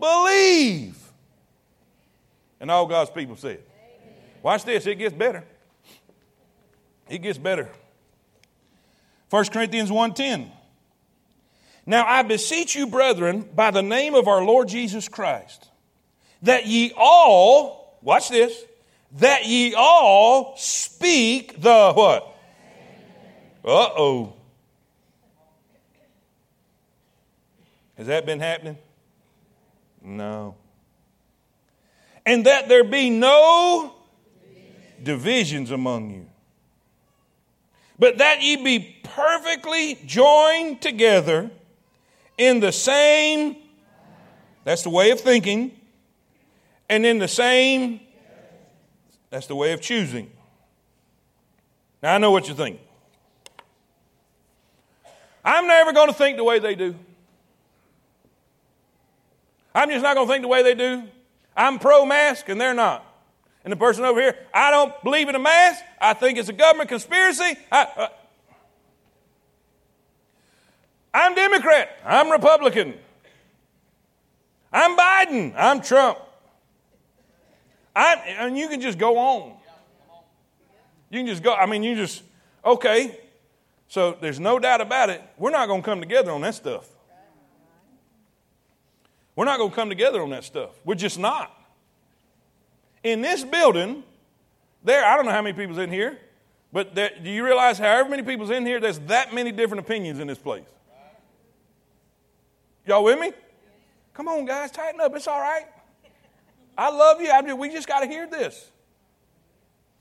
believe. 0.00 0.96
And 2.60 2.70
all 2.70 2.86
God's 2.86 3.10
people 3.10 3.36
said. 3.36 3.60
Watch 4.42 4.64
this, 4.64 4.86
it 4.86 4.96
gets 4.96 5.14
better. 5.14 5.44
It 7.08 7.18
gets 7.18 7.38
better. 7.38 7.68
1 9.30 9.44
Corinthians 9.52 9.90
1:10. 9.90 10.50
Now 11.86 12.06
I 12.06 12.22
beseech 12.22 12.76
you, 12.76 12.86
brethren, 12.86 13.48
by 13.54 13.70
the 13.70 13.82
name 13.82 14.14
of 14.14 14.28
our 14.28 14.44
Lord 14.44 14.68
Jesus 14.68 15.08
Christ, 15.08 15.68
that 16.42 16.66
ye 16.66 16.92
all, 16.96 17.98
watch 18.02 18.28
this, 18.28 18.64
that 19.12 19.46
ye 19.46 19.74
all 19.74 20.54
speak 20.56 21.60
the 21.60 21.92
what? 21.94 22.34
Uh-oh. 23.64 24.34
Has 27.96 28.06
that 28.06 28.26
been 28.26 28.40
happening? 28.40 28.78
No. 30.08 30.54
And 32.24 32.46
that 32.46 32.68
there 32.68 32.82
be 32.82 33.10
no 33.10 33.94
divisions 35.02 35.70
among 35.70 36.10
you, 36.10 36.26
but 37.98 38.18
that 38.18 38.42
ye 38.42 38.56
be 38.56 38.96
perfectly 39.02 39.98
joined 40.06 40.80
together 40.80 41.50
in 42.36 42.60
the 42.60 42.72
same, 42.72 43.56
that's 44.64 44.82
the 44.82 44.90
way 44.90 45.10
of 45.10 45.20
thinking, 45.20 45.72
and 46.88 47.04
in 47.04 47.18
the 47.18 47.28
same, 47.28 48.00
that's 49.30 49.46
the 49.46 49.56
way 49.56 49.72
of 49.72 49.80
choosing. 49.80 50.30
Now 52.02 52.14
I 52.14 52.18
know 52.18 52.30
what 52.30 52.48
you 52.48 52.54
think. 52.54 52.80
I'm 55.44 55.66
never 55.66 55.92
going 55.92 56.08
to 56.08 56.14
think 56.14 56.36
the 56.36 56.44
way 56.44 56.58
they 56.58 56.74
do. 56.74 56.94
I'm 59.74 59.90
just 59.90 60.02
not 60.02 60.14
going 60.14 60.26
to 60.26 60.32
think 60.32 60.42
the 60.42 60.48
way 60.48 60.62
they 60.62 60.74
do. 60.74 61.04
I'm 61.56 61.78
pro 61.78 62.04
mask 62.04 62.48
and 62.48 62.60
they're 62.60 62.74
not. 62.74 63.04
And 63.64 63.72
the 63.72 63.76
person 63.76 64.04
over 64.04 64.20
here, 64.20 64.36
I 64.54 64.70
don't 64.70 64.92
believe 65.02 65.28
in 65.28 65.34
a 65.34 65.40
mask. 65.40 65.84
I 66.00 66.14
think 66.14 66.38
it's 66.38 66.48
a 66.48 66.52
government 66.52 66.88
conspiracy. 66.88 67.56
I, 67.70 67.88
uh, 67.96 68.08
I'm 71.12 71.34
Democrat. 71.34 71.98
I'm 72.04 72.30
Republican. 72.30 72.94
I'm 74.72 74.96
Biden. 74.96 75.54
I'm 75.56 75.82
Trump. 75.82 76.18
I, 77.94 78.14
and 78.38 78.56
you 78.56 78.68
can 78.68 78.80
just 78.80 78.98
go 78.98 79.18
on. 79.18 79.54
You 81.10 81.20
can 81.20 81.26
just 81.26 81.42
go. 81.42 81.52
I 81.52 81.66
mean, 81.66 81.82
you 81.82 81.96
just, 81.96 82.22
okay. 82.64 83.18
So 83.88 84.16
there's 84.20 84.38
no 84.38 84.58
doubt 84.58 84.80
about 84.80 85.10
it. 85.10 85.22
We're 85.38 85.50
not 85.50 85.66
going 85.66 85.82
to 85.82 85.84
come 85.84 86.00
together 86.00 86.30
on 86.30 86.42
that 86.42 86.54
stuff. 86.54 86.88
We're 89.38 89.44
not 89.44 89.58
going 89.58 89.70
to 89.70 89.76
come 89.76 89.88
together 89.88 90.20
on 90.20 90.30
that 90.30 90.42
stuff. 90.42 90.70
We're 90.84 90.96
just 90.96 91.16
not. 91.16 91.56
In 93.04 93.20
this 93.20 93.44
building, 93.44 94.02
there, 94.82 95.04
I 95.04 95.14
don't 95.14 95.26
know 95.26 95.30
how 95.30 95.42
many 95.42 95.56
people's 95.56 95.78
in 95.78 95.92
here, 95.92 96.18
but 96.72 96.96
there, 96.96 97.12
do 97.22 97.30
you 97.30 97.44
realize 97.44 97.78
however 97.78 98.08
many 98.08 98.24
people's 98.24 98.50
in 98.50 98.66
here, 98.66 98.80
there's 98.80 98.98
that 98.98 99.32
many 99.32 99.52
different 99.52 99.84
opinions 99.84 100.18
in 100.18 100.26
this 100.26 100.38
place? 100.38 100.66
Y'all 102.84 103.04
with 103.04 103.20
me? 103.20 103.30
Come 104.12 104.26
on, 104.26 104.44
guys, 104.44 104.72
tighten 104.72 105.00
up. 105.00 105.14
It's 105.14 105.28
all 105.28 105.38
right. 105.38 105.66
I 106.76 106.90
love 106.90 107.20
you. 107.20 107.30
I 107.30 107.40
we 107.52 107.68
just 107.68 107.86
got 107.86 108.00
to 108.00 108.08
hear 108.08 108.26
this. 108.26 108.72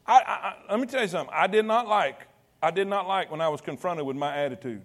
I, 0.08 0.14
I, 0.14 0.20
I, 0.20 0.56
let 0.72 0.80
me 0.80 0.88
tell 0.88 1.04
you 1.04 1.10
something. 1.10 1.32
I 1.32 1.46
did 1.46 1.66
not 1.66 1.88
like. 1.88 2.22
I 2.60 2.72
did 2.72 2.88
not 2.88 3.08
like 3.08 3.30
when 3.30 3.42
I 3.42 3.50
was 3.50 3.62
confronted 3.62 4.04
with 4.04 4.16
my 4.18 4.36
attitude. 4.36 4.82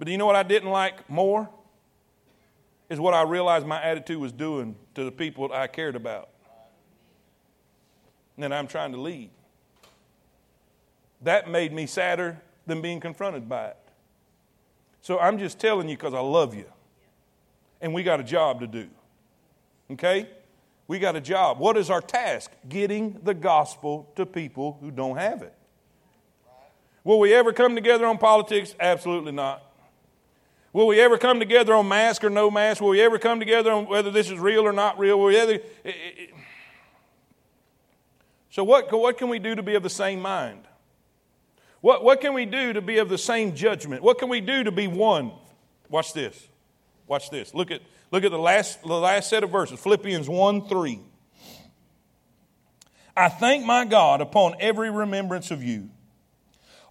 But 0.00 0.06
do 0.06 0.10
you 0.10 0.18
know 0.18 0.26
what 0.26 0.34
I 0.34 0.42
didn't 0.42 0.70
like 0.70 1.08
more? 1.08 1.48
Is 2.88 3.00
what 3.00 3.14
I 3.14 3.22
realized 3.22 3.66
my 3.66 3.82
attitude 3.82 4.18
was 4.18 4.32
doing 4.32 4.76
to 4.94 5.04
the 5.04 5.10
people 5.10 5.52
I 5.52 5.66
cared 5.66 5.96
about. 5.96 6.28
And 8.38 8.54
I'm 8.54 8.68
trying 8.68 8.92
to 8.92 9.00
lead. 9.00 9.30
That 11.22 11.48
made 11.48 11.72
me 11.72 11.86
sadder 11.86 12.40
than 12.66 12.82
being 12.82 13.00
confronted 13.00 13.48
by 13.48 13.68
it. 13.68 13.76
So 15.00 15.18
I'm 15.18 15.38
just 15.38 15.58
telling 15.58 15.88
you 15.88 15.96
because 15.96 16.14
I 16.14 16.20
love 16.20 16.54
you. 16.54 16.66
And 17.80 17.92
we 17.92 18.02
got 18.02 18.20
a 18.20 18.24
job 18.24 18.60
to 18.60 18.66
do. 18.66 18.88
Okay? 19.90 20.28
We 20.88 20.98
got 20.98 21.16
a 21.16 21.20
job. 21.20 21.58
What 21.58 21.76
is 21.76 21.90
our 21.90 22.00
task? 22.00 22.52
Getting 22.68 23.20
the 23.22 23.34
gospel 23.34 24.10
to 24.16 24.24
people 24.24 24.78
who 24.80 24.90
don't 24.90 25.16
have 25.16 25.42
it. 25.42 25.54
Will 27.02 27.18
we 27.18 27.34
ever 27.34 27.52
come 27.52 27.74
together 27.74 28.06
on 28.06 28.18
politics? 28.18 28.74
Absolutely 28.78 29.32
not. 29.32 29.62
Will 30.76 30.88
we 30.88 31.00
ever 31.00 31.16
come 31.16 31.38
together 31.38 31.72
on 31.72 31.88
mask 31.88 32.22
or 32.22 32.28
no 32.28 32.50
mask? 32.50 32.82
Will 32.82 32.90
we 32.90 33.00
ever 33.00 33.18
come 33.18 33.38
together 33.38 33.72
on 33.72 33.86
whether 33.86 34.10
this 34.10 34.28
is 34.28 34.38
real 34.38 34.60
or 34.60 34.74
not 34.74 34.98
real? 34.98 35.18
Will 35.18 35.28
we 35.28 35.36
ever, 35.38 35.52
eh, 35.52 35.58
eh, 35.86 35.90
eh. 36.18 36.26
so, 38.50 38.62
what, 38.62 38.92
what 38.92 39.16
can 39.16 39.30
we 39.30 39.38
do 39.38 39.54
to 39.54 39.62
be 39.62 39.74
of 39.74 39.82
the 39.82 39.88
same 39.88 40.20
mind? 40.20 40.68
What, 41.80 42.04
what 42.04 42.20
can 42.20 42.34
we 42.34 42.44
do 42.44 42.74
to 42.74 42.82
be 42.82 42.98
of 42.98 43.08
the 43.08 43.16
same 43.16 43.54
judgment? 43.54 44.02
What 44.02 44.18
can 44.18 44.28
we 44.28 44.42
do 44.42 44.64
to 44.64 44.70
be 44.70 44.86
one? 44.86 45.32
Watch 45.88 46.12
this. 46.12 46.46
Watch 47.06 47.30
this. 47.30 47.54
Look 47.54 47.70
at, 47.70 47.80
look 48.10 48.24
at 48.24 48.30
the, 48.30 48.38
last, 48.38 48.82
the 48.82 48.88
last 48.88 49.30
set 49.30 49.44
of 49.44 49.48
verses 49.48 49.80
Philippians 49.80 50.28
1 50.28 50.68
3. 50.68 51.00
I 53.16 53.30
thank 53.30 53.64
my 53.64 53.86
God 53.86 54.20
upon 54.20 54.56
every 54.60 54.90
remembrance 54.90 55.50
of 55.50 55.62
you, 55.62 55.88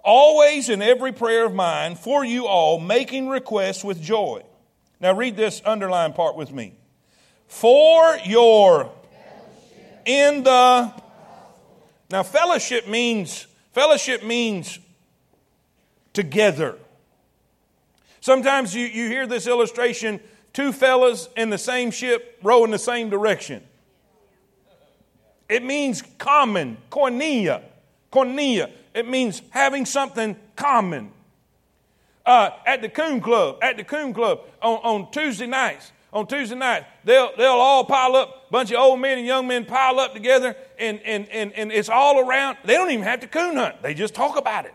always 0.05 0.69
in 0.69 0.81
every 0.81 1.11
prayer 1.11 1.45
of 1.45 1.53
mine, 1.53 1.95
for 1.95 2.23
you 2.23 2.47
all, 2.47 2.79
making 2.79 3.27
requests 3.27 3.83
with 3.83 4.01
joy. 4.01 4.43
Now, 4.99 5.13
read 5.13 5.35
this 5.35 5.61
underlined 5.65 6.15
part 6.15 6.35
with 6.35 6.51
me. 6.51 6.75
For 7.47 8.17
your 8.25 8.91
in 10.05 10.43
the 10.43 10.93
now 12.11 12.23
fellowship 12.23 12.87
means 12.87 13.47
fellowship 13.73 14.23
means 14.23 14.79
together. 16.13 16.77
Sometimes 18.21 18.73
you, 18.73 18.85
you 18.85 19.07
hear 19.07 19.27
this 19.27 19.47
illustration 19.47 20.19
two 20.53 20.71
fellas 20.71 21.27
in 21.35 21.49
the 21.49 21.57
same 21.57 21.91
ship 21.91 22.39
row 22.41 22.63
in 22.63 22.71
the 22.71 22.79
same 22.79 23.09
direction. 23.09 23.61
It 25.49 25.63
means 25.63 26.01
common, 26.17 26.77
koinonia, 26.89 27.61
koinonia. 28.11 28.71
It 28.95 29.07
means 29.07 29.41
having 29.49 29.85
something 29.85 30.37
common. 30.55 31.11
Uh, 32.25 32.49
at 32.65 32.81
the 32.81 32.89
Coon 32.89 33.21
Club, 33.21 33.59
at 33.61 33.77
the 33.77 33.83
Coon 33.83 34.11
Club 34.11 34.39
on, 34.59 34.77
on 34.77 35.11
Tuesday 35.11 35.45
nights, 35.45 35.91
on 36.11 36.25
Tuesday 36.25 36.55
nights, 36.55 36.85
they'll, 37.03 37.29
they'll 37.37 37.51
all 37.51 37.85
pile 37.85 38.15
up, 38.15 38.49
bunch 38.49 38.71
of 38.71 38.79
old 38.79 38.99
men 38.99 39.19
and 39.19 39.27
young 39.27 39.45
men 39.47 39.63
pile 39.63 39.99
up 39.99 40.13
together, 40.13 40.55
and, 40.79 40.99
and, 41.01 41.29
and, 41.29 41.53
and 41.53 41.71
it's 41.71 41.89
all 41.89 42.17
around. 42.27 42.57
They 42.65 42.73
don't 42.73 42.89
even 42.89 43.03
have 43.03 43.19
to 43.19 43.27
coon 43.27 43.57
hunt, 43.57 43.83
they 43.83 43.93
just 43.93 44.15
talk 44.15 44.37
about 44.37 44.65
it. 44.65 44.73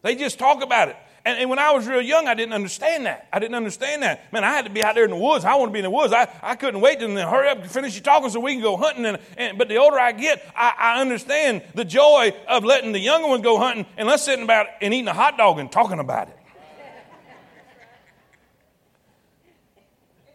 They 0.00 0.14
just 0.14 0.38
talk 0.38 0.62
about 0.62 0.88
it. 0.88 0.96
And, 1.26 1.38
and, 1.38 1.48
when 1.48 1.58
I 1.58 1.72
was 1.72 1.86
real 1.86 2.02
young, 2.02 2.28
I 2.28 2.34
didn't 2.34 2.52
understand 2.52 3.06
that. 3.06 3.28
I 3.32 3.38
didn't 3.38 3.54
understand 3.54 4.02
that. 4.02 4.30
Man, 4.30 4.44
I 4.44 4.50
had 4.50 4.66
to 4.66 4.70
be 4.70 4.84
out 4.84 4.94
there 4.94 5.04
in 5.04 5.10
the 5.10 5.16
woods. 5.16 5.46
I 5.46 5.54
want 5.54 5.70
to 5.70 5.72
be 5.72 5.78
in 5.78 5.84
the 5.84 5.90
woods. 5.90 6.12
I, 6.12 6.28
I 6.42 6.54
couldn't 6.54 6.82
wait 6.82 7.00
to 7.00 7.08
hurry 7.26 7.48
up 7.48 7.62
and 7.62 7.70
finish 7.70 7.94
your 7.94 8.02
talking 8.02 8.28
so 8.28 8.40
we 8.40 8.52
can 8.52 8.62
go 8.62 8.76
hunting. 8.76 9.06
And, 9.06 9.18
and, 9.38 9.56
but 9.56 9.68
the 9.68 9.78
older 9.78 9.98
I 9.98 10.12
get, 10.12 10.46
I, 10.54 10.74
I 10.78 11.00
understand 11.00 11.62
the 11.74 11.84
joy 11.84 12.34
of 12.46 12.64
letting 12.64 12.92
the 12.92 12.98
younger 12.98 13.28
ones 13.28 13.42
go 13.42 13.58
hunting 13.58 13.86
and 13.96 14.06
us 14.08 14.24
sitting 14.24 14.44
about 14.44 14.66
and 14.82 14.92
eating 14.92 15.08
a 15.08 15.14
hot 15.14 15.38
dog 15.38 15.58
and 15.58 15.72
talking 15.72 15.98
about 15.98 16.28
it. 16.28 16.38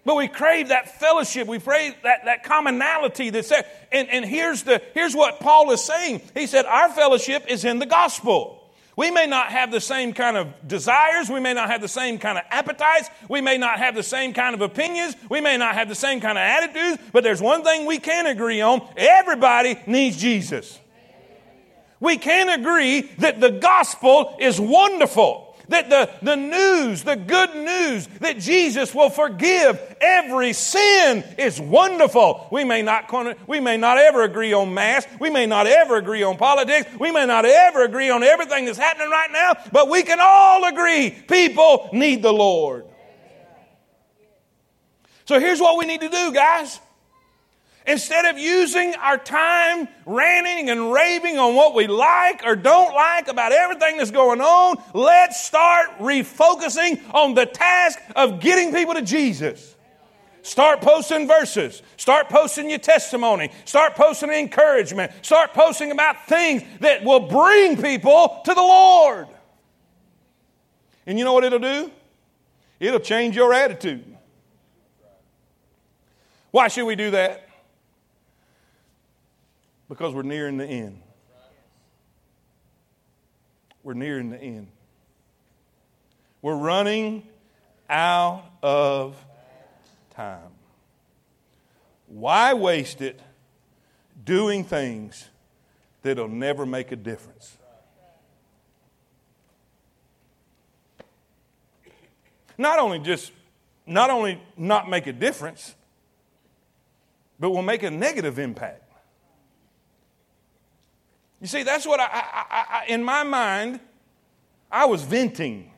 But 0.05 0.15
we 0.15 0.27
crave 0.27 0.69
that 0.69 0.99
fellowship. 0.99 1.47
We 1.47 1.59
crave 1.59 1.93
that, 2.01 2.25
that 2.25 2.43
commonality 2.43 3.29
that's 3.29 3.49
there. 3.49 3.63
And, 3.91 4.09
and 4.09 4.25
here's, 4.25 4.63
the, 4.63 4.81
here's 4.95 5.15
what 5.15 5.39
Paul 5.39 5.69
is 5.69 5.83
saying. 5.83 6.21
He 6.33 6.47
said, 6.47 6.65
Our 6.65 6.89
fellowship 6.89 7.45
is 7.47 7.63
in 7.63 7.77
the 7.77 7.85
gospel. 7.85 8.58
We 8.99 9.11
may 9.11 9.27
not 9.27 9.47
have 9.53 9.71
the 9.71 9.79
same 9.79 10.11
kind 10.11 10.35
of 10.35 10.67
desires. 10.67 11.29
We 11.29 11.39
may 11.39 11.53
not 11.53 11.69
have 11.69 11.79
the 11.79 11.87
same 11.87 12.19
kind 12.19 12.37
of 12.37 12.43
appetites. 12.51 13.09
We 13.29 13.39
may 13.39 13.57
not 13.57 13.79
have 13.79 13.95
the 13.95 14.03
same 14.03 14.33
kind 14.33 14.53
of 14.53 14.59
opinions. 14.59 15.15
We 15.29 15.39
may 15.39 15.55
not 15.55 15.75
have 15.75 15.87
the 15.87 15.95
same 15.95 16.19
kind 16.19 16.37
of 16.37 16.41
attitudes. 16.41 17.01
But 17.13 17.23
there's 17.23 17.41
one 17.41 17.63
thing 17.63 17.85
we 17.85 17.99
can 17.99 18.27
agree 18.27 18.59
on 18.59 18.85
everybody 18.97 19.79
needs 19.87 20.17
Jesus. 20.17 20.77
We 22.01 22.17
can 22.17 22.49
agree 22.49 23.03
that 23.19 23.39
the 23.39 23.51
gospel 23.51 24.35
is 24.37 24.59
wonderful 24.59 25.48
that 25.69 25.89
the, 25.89 26.09
the 26.21 26.35
news, 26.35 27.03
the 27.03 27.15
good 27.15 27.55
news 27.55 28.07
that 28.19 28.39
Jesus 28.39 28.93
will 28.93 29.09
forgive 29.09 29.79
every 30.01 30.53
sin 30.53 31.23
is 31.37 31.59
wonderful. 31.59 32.47
We 32.51 32.63
may 32.63 32.81
not, 32.81 33.47
we 33.47 33.59
may 33.59 33.77
not 33.77 33.97
ever 33.97 34.23
agree 34.23 34.53
on 34.53 34.73
mass. 34.73 35.07
We 35.19 35.29
may 35.29 35.45
not 35.45 35.67
ever 35.67 35.95
agree 35.95 36.23
on 36.23 36.37
politics. 36.37 36.89
We 36.99 37.11
may 37.11 37.25
not 37.25 37.45
ever 37.45 37.83
agree 37.83 38.09
on 38.09 38.23
everything 38.23 38.65
that's 38.65 38.77
happening 38.77 39.09
right 39.09 39.31
now, 39.31 39.53
but 39.71 39.89
we 39.89 40.03
can 40.03 40.19
all 40.21 40.65
agree 40.65 41.11
people 41.11 41.89
need 41.93 42.21
the 42.21 42.33
Lord. 42.33 42.85
So 45.25 45.39
here's 45.39 45.59
what 45.59 45.77
we 45.77 45.85
need 45.85 46.01
to 46.01 46.09
do, 46.09 46.31
guys. 46.33 46.79
Instead 47.89 48.25
of 48.25 48.37
using 48.37 48.93
our 48.97 49.17
time 49.17 49.87
ranting 50.05 50.69
and 50.69 50.93
raving 50.93 51.39
on 51.39 51.55
what 51.55 51.73
we 51.73 51.87
like 51.87 52.43
or 52.45 52.55
don't 52.55 52.93
like 52.93 53.27
about 53.27 53.51
everything 53.51 53.97
that's 53.97 54.11
going 54.11 54.39
on, 54.39 54.77
let's 54.93 55.43
start 55.43 55.97
refocusing 55.97 57.01
on 57.15 57.33
the 57.33 57.47
task 57.47 57.97
of 58.15 58.41
getting 58.41 58.71
people 58.71 58.93
to 58.93 59.01
Jesus. 59.01 59.75
Start 60.43 60.81
posting 60.81 61.27
verses. 61.27 61.81
Start 61.97 62.29
posting 62.29 62.69
your 62.69 62.77
testimony. 62.77 63.49
Start 63.65 63.95
posting 63.95 64.29
encouragement. 64.29 65.11
Start 65.23 65.55
posting 65.55 65.89
about 65.89 66.27
things 66.27 66.61
that 66.81 67.03
will 67.03 67.21
bring 67.21 67.81
people 67.81 68.41
to 68.45 68.53
the 68.53 68.61
Lord. 68.61 69.27
And 71.07 71.17
you 71.17 71.25
know 71.25 71.33
what 71.33 71.43
it'll 71.43 71.57
do? 71.57 71.91
It'll 72.79 72.99
change 72.99 73.35
your 73.35 73.51
attitude. 73.51 74.05
Why 76.51 76.67
should 76.67 76.85
we 76.85 76.95
do 76.95 77.09
that? 77.11 77.48
Because 79.89 80.13
we're 80.13 80.21
nearing 80.21 80.57
the 80.57 80.65
end. 80.65 81.01
We're 83.83 83.95
nearing 83.95 84.29
the 84.29 84.37
end. 84.37 84.67
We're 86.41 86.55
running 86.55 87.27
out 87.89 88.45
of 88.61 89.15
time. 90.11 90.51
Why 92.07 92.53
waste 92.53 93.01
it 93.01 93.19
doing 94.23 94.63
things 94.63 95.27
that'll 96.03 96.27
never 96.27 96.65
make 96.65 96.91
a 96.91 96.95
difference? 96.95 97.57
Not 102.57 102.77
only 102.77 102.99
just, 102.99 103.31
not 103.87 104.09
only 104.09 104.41
not 104.57 104.89
make 104.89 105.07
a 105.07 105.13
difference, 105.13 105.75
but 107.39 107.51
will 107.51 107.61
make 107.61 107.83
a 107.83 107.89
negative 107.89 108.37
impact. 108.37 108.88
You 111.41 111.47
see, 111.47 111.63
that's 111.63 111.85
what 111.85 111.99
I, 111.99 112.05
I, 112.05 112.45
I, 112.49 112.85
in 112.87 113.03
my 113.03 113.23
mind, 113.23 113.79
I 114.71 114.85
was 114.85 115.01
venting. 115.01 115.71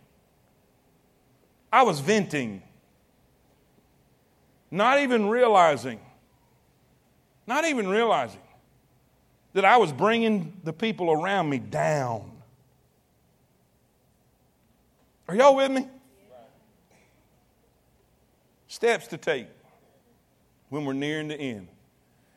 I 1.72 1.84
was 1.84 1.99
venting. 1.99 2.64
Not 4.70 4.99
even 4.99 5.28
realizing, 5.28 5.99
not 7.45 7.66
even 7.66 7.88
realizing 7.89 8.41
that 9.53 9.66
I 9.66 9.78
was 9.78 9.91
bringing 9.91 10.53
the 10.64 10.72
people 10.72 11.12
around 11.12 11.49
me 11.49 11.59
down. 11.59 12.32
Are 15.28 15.36
y'all 15.36 15.55
with 15.55 15.72
me? 15.72 15.88
Steps 18.68 19.07
to 19.07 19.18
take 19.18 19.47
when 20.70 20.86
we're 20.86 20.93
nearing 20.93 21.28
the 21.28 21.36
end. 21.36 21.68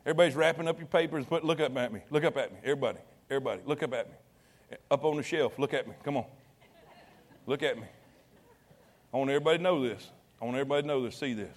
Everybody's 0.05 0.35
wrapping 0.35 0.67
up 0.67 0.77
your 0.77 0.87
papers. 0.87 1.25
Put, 1.25 1.45
look 1.45 1.61
up 1.61 1.75
at 1.77 1.93
me. 1.93 2.01
Look 2.09 2.25
up 2.25 2.35
at 2.35 2.51
me. 2.51 2.59
Everybody. 2.63 2.99
Everybody, 3.29 3.61
look 3.65 3.81
up 3.83 3.93
at 3.93 4.07
me. 4.07 4.13
Up 4.89 5.03
on 5.03 5.17
the 5.17 5.23
shelf, 5.23 5.57
look 5.57 5.73
at 5.73 5.87
me. 5.87 5.93
Come 6.03 6.17
on. 6.17 6.25
Look 7.47 7.63
at 7.63 7.77
me. 7.77 7.83
I 9.13 9.17
want 9.17 9.29
everybody 9.29 9.57
to 9.57 9.63
know 9.63 9.87
this. 9.87 10.09
I 10.41 10.45
want 10.45 10.57
everybody 10.57 10.81
to 10.81 10.87
know 10.87 11.03
this, 11.03 11.15
see 11.15 11.33
this. 11.33 11.53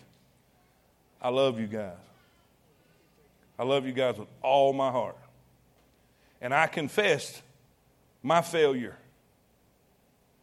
I 1.20 1.30
love 1.30 1.58
you 1.58 1.66
guys. 1.66 1.96
I 3.58 3.64
love 3.64 3.86
you 3.86 3.92
guys 3.92 4.16
with 4.16 4.28
all 4.40 4.72
my 4.72 4.90
heart. 4.90 5.16
And 6.40 6.54
I 6.54 6.68
confessed 6.68 7.42
my 8.22 8.40
failure. 8.40 8.96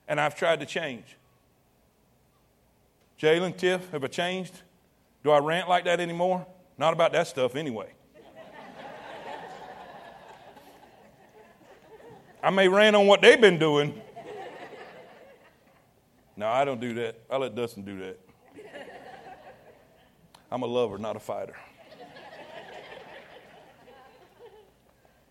And 0.07 0.19
I've 0.19 0.35
tried 0.35 0.59
to 0.59 0.65
change. 0.65 1.05
Jalen, 3.19 3.55
Tiff, 3.55 3.89
have 3.91 4.03
I 4.03 4.07
changed? 4.07 4.53
Do 5.23 5.31
I 5.31 5.39
rant 5.39 5.69
like 5.69 5.85
that 5.85 5.99
anymore? 5.99 6.45
Not 6.77 6.93
about 6.93 7.13
that 7.13 7.27
stuff 7.27 7.55
anyway. 7.55 7.94
I 12.45 12.51
may 12.51 12.67
rant 12.67 12.95
on 12.95 13.07
what 13.07 13.23
they've 13.23 13.41
been 13.41 13.57
doing. 13.57 13.99
No, 16.37 16.47
I 16.47 16.63
don't 16.63 16.79
do 16.79 16.93
that. 16.93 17.19
I 17.27 17.37
let 17.37 17.55
Dustin 17.55 17.83
do 17.83 17.97
that. 18.01 18.19
I'm 20.51 20.61
a 20.61 20.67
lover, 20.67 20.99
not 20.99 21.15
a 21.15 21.19
fighter. 21.19 21.55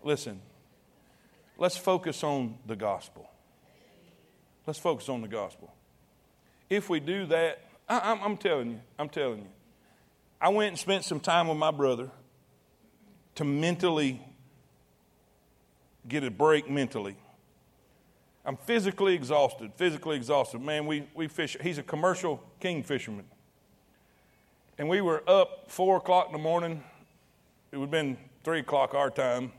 Listen, 0.03 0.41
let's 1.57 1.77
focus 1.77 2.21
on 2.21 2.57
the 2.65 2.75
gospel. 2.75 3.29
Let's 4.67 4.79
focus 4.79 5.07
on 5.07 5.21
the 5.21 5.29
gospel. 5.29 5.73
If 6.69 6.89
we 6.89 6.99
do 6.99 7.27
that, 7.27 7.61
I, 7.87 8.11
am 8.25 8.35
telling 8.35 8.71
you, 8.71 8.79
I'm 8.99 9.07
telling 9.07 9.39
you. 9.39 9.47
I 10.41 10.49
went 10.49 10.67
and 10.67 10.77
spent 10.77 11.05
some 11.05 11.21
time 11.21 11.47
with 11.47 11.57
my 11.57 11.71
brother 11.71 12.11
to 13.35 13.45
mentally 13.45 14.21
get 16.07 16.23
a 16.23 16.31
break 16.31 16.69
mentally. 16.69 17.15
I'm 18.45 18.57
physically 18.57 19.15
exhausted, 19.15 19.71
physically 19.75 20.15
exhausted. 20.15 20.61
Man, 20.61 20.85
we, 20.85 21.07
we 21.15 21.27
fish. 21.27 21.57
He's 21.61 21.79
a 21.79 21.83
commercial 21.83 22.43
king 22.59 22.83
fisherman. 22.83 23.25
And 24.77 24.87
we 24.87 25.01
were 25.01 25.23
up 25.27 25.71
four 25.71 25.97
o'clock 25.97 26.27
in 26.27 26.33
the 26.33 26.37
morning. 26.37 26.83
It 27.71 27.77
would 27.77 27.85
have 27.85 27.91
been 27.91 28.17
three 28.43 28.59
o'clock 28.59 28.93
our 28.93 29.09
time. 29.09 29.51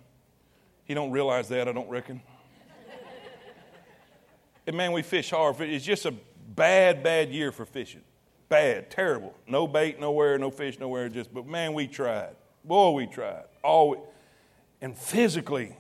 He 0.85 0.95
don't 0.95 1.11
realize 1.11 1.49
that, 1.49 1.67
I 1.69 1.73
don't 1.73 1.89
reckon. 1.89 2.23
and 4.67 4.77
man, 4.77 4.93
we 4.93 5.03
fish 5.03 5.31
hard. 5.31 5.61
It's 5.61 5.85
just 5.85 6.07
a 6.07 6.15
bad, 6.55 7.03
bad 7.03 7.31
year 7.31 7.51
for 7.51 7.67
fishing. 7.67 8.03
Bad, 8.49 8.91
terrible. 8.91 9.35
No 9.49 9.67
bait 9.67 9.99
nowhere, 9.99 10.39
no 10.39 10.51
fish 10.51 10.79
nowhere. 10.79 11.09
Just, 11.09 11.35
but 11.35 11.47
man, 11.47 11.75
we 11.75 11.89
tried. 11.89 12.37
Boy, 12.65 12.93
we 12.93 13.07
tried. 13.07 13.45
All, 13.65 14.13
and 14.81 14.97
physically, 14.97 15.77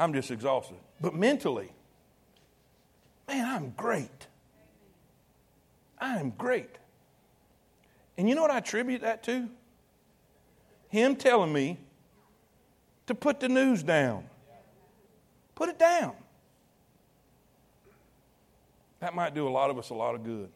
I'm 0.00 0.14
just 0.14 0.30
exhausted. 0.30 0.78
But 1.02 1.14
mentally, 1.14 1.70
man, 3.28 3.44
I'm 3.46 3.74
great. 3.76 4.26
I'm 5.98 6.30
great. 6.30 6.78
And 8.16 8.26
you 8.26 8.34
know 8.34 8.40
what 8.40 8.50
I 8.50 8.58
attribute 8.58 9.02
that 9.02 9.22
to? 9.24 9.50
Him 10.88 11.16
telling 11.16 11.52
me 11.52 11.78
to 13.08 13.14
put 13.14 13.40
the 13.40 13.48
news 13.50 13.82
down. 13.82 14.24
Put 15.54 15.68
it 15.68 15.78
down. 15.78 16.14
That 19.00 19.14
might 19.14 19.34
do 19.34 19.46
a 19.46 19.50
lot 19.50 19.68
of 19.68 19.78
us 19.78 19.90
a 19.90 19.94
lot 19.94 20.14
of 20.14 20.24
good. 20.24 20.48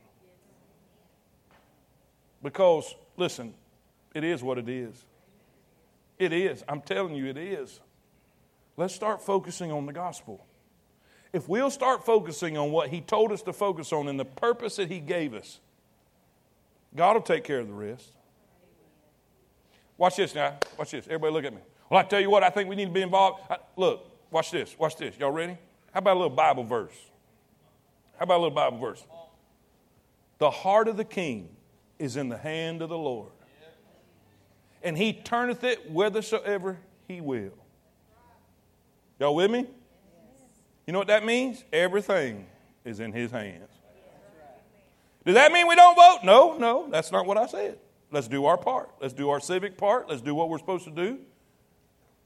Because, 2.43 2.95
listen, 3.19 3.53
it 4.15 4.25
is 4.25 4.43
what 4.43 4.57
it 4.57 4.71
is. 4.71 5.05
It 6.19 6.33
is. 6.33 6.65
I'm 6.67 6.81
telling 6.81 7.15
you, 7.15 7.27
it 7.27 7.37
is. 7.37 7.81
Let's 8.77 8.95
start 8.95 9.23
focusing 9.23 9.71
on 9.71 9.87
the 9.87 9.93
gospel. 9.93 10.45
If 11.33 11.49
we'll 11.49 11.71
start 11.71 12.05
focusing 12.05 12.57
on 12.57 12.73
what 12.73 12.89
He 12.89 13.01
told 13.01 13.33
us 13.33 13.43
to 13.43 13.53
focus 13.53 13.93
on 13.93 14.09
and 14.09 14.19
the 14.19 14.25
purpose 14.25 14.77
that 14.77 14.91
He 14.91 15.01
gave 15.01 15.35
us, 15.35 15.61
God 16.95 17.15
will 17.15 17.23
take 17.23 17.45
care 17.45 17.59
of 17.59 17.67
the 17.67 17.75
rest. 17.75 18.13
Watch 19.99 20.17
this 20.17 20.35
now. 20.35 20.59
Watch 20.79 20.91
this. 20.91 21.07
Everybody 21.07 21.33
look 21.33 21.45
at 21.45 21.53
me. 21.55 21.61
Well, 21.91 22.01
I 22.01 22.05
tell 22.05 22.21
you 22.21 22.31
what, 22.31 22.43
I 22.43 22.51
think 22.51 22.69
we 22.69 22.77
need 22.77 22.87
to 22.87 22.93
be 22.93 23.03
involved. 23.03 23.43
I, 23.51 23.59
look, 23.77 24.09
watch 24.31 24.51
this. 24.51 24.77
Watch 24.79 24.97
this. 24.97 25.17
Y'all 25.19 25.31
ready? 25.31 25.57
How 25.93 25.99
about 25.99 26.17
a 26.17 26.21
little 26.21 26.37
Bible 26.37 26.65
verse? 26.65 26.97
How 28.19 28.25
about 28.25 28.39
a 28.39 28.43
little 28.43 28.55
Bible 28.55 28.79
verse? 28.79 29.05
The 30.39 30.51
heart 30.51 30.89
of 30.89 30.97
the 30.97 31.05
king 31.05 31.49
is 31.99 32.17
in 32.17 32.29
the 32.29 32.39
hand 32.39 32.83
of 32.83 32.89
the 32.89 32.99
Lord, 32.99 33.31
and 34.83 34.97
he 34.97 35.13
turneth 35.13 35.63
it 35.63 35.87
whithersoever 35.87 36.79
he 37.07 37.21
will. 37.21 37.57
Y'all 39.19 39.35
with 39.35 39.51
me? 39.51 39.67
You 40.87 40.93
know 40.93 40.99
what 40.99 41.09
that 41.09 41.25
means? 41.25 41.65
Everything 41.73 42.47
is 42.85 43.01
in 43.01 43.13
his 43.13 43.31
hands. 43.31 43.71
Does 45.25 45.35
that 45.35 45.53
mean 45.53 45.67
we 45.67 45.75
don't 45.75 45.95
vote? 45.95 46.19
No, 46.23 46.59
no, 46.59 46.89
that's 46.91 47.11
not 47.11 47.25
what 47.25 47.39
I 47.39 47.47
said. 47.47 47.79
Let's 48.11 48.29
do 48.29 48.45
our 48.45 48.59
part. 48.59 48.91
Let's 49.01 49.15
do 49.15 49.31
our 49.31 49.41
civic 49.41 49.79
part. 49.79 50.09
Let's 50.09 50.21
do 50.21 50.35
what 50.35 50.49
we're 50.49 50.59
supposed 50.59 50.85
to 50.85 50.91
do. 50.91 51.19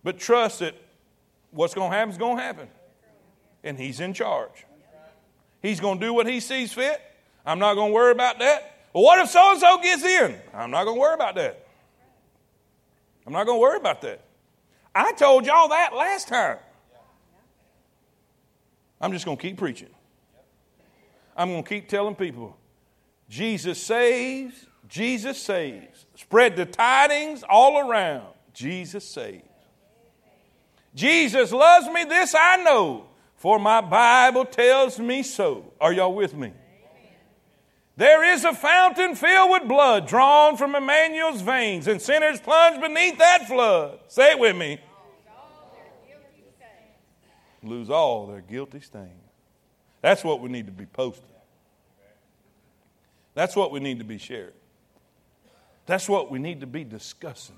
But 0.03 0.19
trust 0.19 0.61
that 0.61 0.75
what's 1.51 1.75
going 1.75 1.91
to 1.91 1.97
happen 1.97 2.11
is 2.11 2.19
going 2.19 2.37
to 2.37 2.43
happen. 2.43 2.69
And 3.63 3.79
He's 3.79 4.01
in 4.01 4.15
charge. 4.15 4.67
He's 5.63 5.81
going 5.81 6.01
to 6.01 6.07
do 6.07 6.13
what 6.13 6.27
He 6.27 6.41
sees 6.41 6.73
fit. 6.73 7.01
I'm 7.47 7.59
not 7.59 7.75
going 7.75 7.91
to 7.91 7.95
worry 7.95 8.13
about 8.13 8.39
that. 8.41 8.89
Well, 8.93 9.05
what 9.05 9.21
if 9.21 9.31
so 9.31 9.53
and 9.53 9.61
so 9.61 9.79
gets 9.79 10.03
in? 10.03 10.37
I'm 10.53 10.71
not 10.71 10.85
going 10.85 10.97
to 10.97 11.01
worry 11.01 11.15
about 11.15 11.37
that. 11.37 11.67
I'm 13.27 13.33
not 13.33 13.47
going 13.47 13.59
to 13.59 13.63
worry 13.63 13.77
about 13.77 14.03
that. 14.03 14.21
I 14.95 15.13
told 15.13 15.47
y'all 15.47 15.69
that 15.69 15.95
last 15.95 16.29
time. 16.29 16.59
I'm 19.01 19.13
just 19.13 19.25
going 19.25 19.37
to 19.37 19.43
keep 19.43 19.57
preaching. 19.57 19.91
I'm 21.37 21.51
going 21.51 21.63
to 21.63 21.69
keep 21.69 21.89
telling 21.89 22.15
people 22.15 22.57
Jesus 23.29 23.83
saves, 23.83 24.67
Jesus 24.89 25.41
saves. 25.41 26.07
Spread 26.15 26.57
the 26.57 26.67
tidings 26.67 27.45
all 27.49 27.79
around. 27.79 28.27
Jesus 28.53 29.07
saves. 29.09 29.45
Jesus 30.95 31.53
loves 31.53 31.87
me, 31.89 32.05
this 32.05 32.35
I 32.35 32.57
know, 32.65 33.07
for 33.37 33.59
my 33.59 33.81
Bible 33.81 34.45
tells 34.45 34.99
me 34.99 35.23
so. 35.23 35.73
Are 35.81 35.93
y'all 35.93 36.15
with 36.15 36.35
me? 36.35 36.53
There 37.97 38.33
is 38.33 38.45
a 38.45 38.55
fountain 38.55 39.15
filled 39.15 39.51
with 39.51 39.69
blood 39.69 40.07
drawn 40.09 40.57
from 40.57 40.75
Emmanuel's 40.75 41.43
veins, 41.43 41.87
and 41.87 42.01
sinners 42.01 42.41
plunge 42.41 42.81
beneath 42.81 43.19
that 43.19 43.47
flood. 43.47 44.01
Say 44.09 44.33
it 44.33 44.39
with 44.39 44.57
me. 44.57 44.81
Lose 47.69 47.91
all 47.91 48.27
their 48.27 48.41
guilty 48.41 48.81
stains. 48.81 49.11
That's 50.01 50.25
what 50.25 50.41
we 50.41 50.49
need 50.49 50.67
to 50.67 50.73
be 50.73 50.87
posting. 50.87 51.25
That's 53.35 53.55
what 53.55 53.71
we 53.71 53.81
need 53.81 53.99
to 53.99 54.05
be 54.05 54.19
sharing. 54.19 54.53
That's 55.87 56.09
what 56.09 56.31
we 56.31 56.39
need 56.39 56.61
to 56.61 56.67
be 56.67 56.85
discussing. 56.85 57.57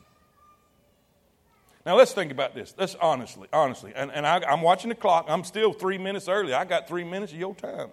Now 1.86 1.96
let's 1.96 2.12
think 2.12 2.30
about 2.30 2.54
this. 2.54 2.74
Let's 2.76 2.94
honestly, 2.96 3.48
honestly, 3.52 3.92
and, 3.96 4.12
and 4.12 4.26
I, 4.26 4.42
I'm 4.46 4.60
watching 4.60 4.90
the 4.90 4.94
clock. 4.94 5.26
I'm 5.28 5.44
still 5.44 5.72
three 5.72 5.98
minutes 5.98 6.28
early. 6.28 6.52
I 6.52 6.64
got 6.64 6.86
three 6.86 7.04
minutes 7.04 7.32
of 7.32 7.38
your 7.38 7.54
time. 7.54 7.88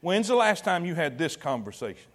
When's 0.00 0.28
the 0.28 0.36
last 0.36 0.64
time 0.64 0.86
you 0.86 0.94
had 0.94 1.18
this 1.18 1.36
conversation? 1.36 2.10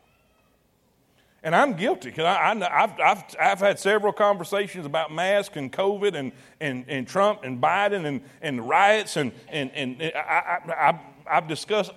And 1.44 1.54
I'm 1.54 1.74
guilty 1.74 2.10
because 2.10 2.24
I, 2.26 2.56
have 2.56 2.98
I've, 3.00 3.24
I've 3.38 3.60
had 3.60 3.78
several 3.78 4.14
conversations 4.14 4.86
about 4.86 5.12
masks 5.12 5.58
and 5.58 5.72
COVID 5.72 6.16
and, 6.16 6.32
and, 6.62 6.86
and 6.88 7.06
Trump 7.06 7.44
and 7.44 7.62
Biden 7.62 8.06
and, 8.06 8.22
and 8.42 8.68
riots, 8.68 9.18
and, 9.18 9.34
and, 9.50 9.70
and 9.72 10.02
I, 10.16 10.60
I, 10.70 11.00
I've 11.30 11.50
discussed. 11.50 11.92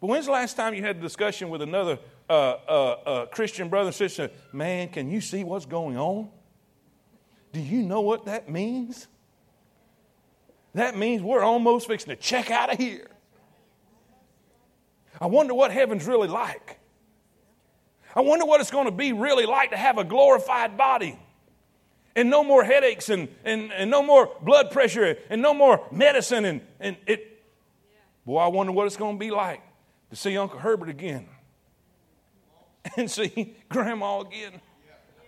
But 0.00 0.06
when's 0.06 0.24
the 0.24 0.32
last 0.32 0.56
time 0.56 0.72
you 0.72 0.82
had 0.82 0.96
a 0.96 1.00
discussion 1.00 1.50
with 1.50 1.60
another 1.60 1.98
uh, 2.30 2.32
uh, 2.32 2.56
uh, 2.72 3.26
Christian 3.26 3.68
brother 3.68 3.88
and 3.88 3.94
sister, 3.94 4.30
man, 4.52 4.88
can 4.88 5.10
you 5.10 5.20
see 5.20 5.44
what's 5.44 5.66
going 5.66 5.98
on? 5.98 6.30
Do 7.52 7.60
you 7.60 7.82
know 7.82 8.00
what 8.00 8.24
that 8.24 8.50
means? 8.50 9.06
That 10.72 10.96
means 10.96 11.22
we're 11.22 11.42
almost 11.42 11.88
fixing 11.88 12.08
to 12.08 12.16
check 12.16 12.50
out 12.50 12.72
of 12.72 12.78
here. 12.78 13.08
I 15.20 15.26
wonder 15.26 15.52
what 15.52 15.72
heaven's 15.72 16.06
really 16.06 16.28
like. 16.28 16.78
I 18.16 18.20
wonder 18.22 18.46
what 18.46 18.62
it's 18.62 18.70
going 18.70 18.86
to 18.86 18.90
be 18.90 19.12
really 19.12 19.44
like 19.44 19.70
to 19.70 19.76
have 19.76 19.98
a 19.98 20.04
glorified 20.04 20.78
body 20.78 21.18
and 22.16 22.30
no 22.30 22.42
more 22.42 22.64
headaches 22.64 23.10
and, 23.10 23.28
and, 23.44 23.70
and 23.70 23.90
no 23.90 24.02
more 24.02 24.30
blood 24.40 24.70
pressure 24.70 25.18
and 25.28 25.42
no 25.42 25.52
more 25.52 25.86
medicine. 25.92 26.46
And, 26.46 26.62
and 26.80 26.96
it, 27.06 27.44
boy, 28.24 28.38
I 28.38 28.46
wonder 28.46 28.72
what 28.72 28.86
it's 28.86 28.96
going 28.96 29.16
to 29.16 29.20
be 29.20 29.30
like 29.30 29.60
to 30.08 30.16
see 30.16 30.36
Uncle 30.38 30.58
Herbert 30.58 30.88
again 30.88 31.28
and 32.96 33.10
see 33.10 33.54
grandma 33.68 34.20
again. 34.20 34.62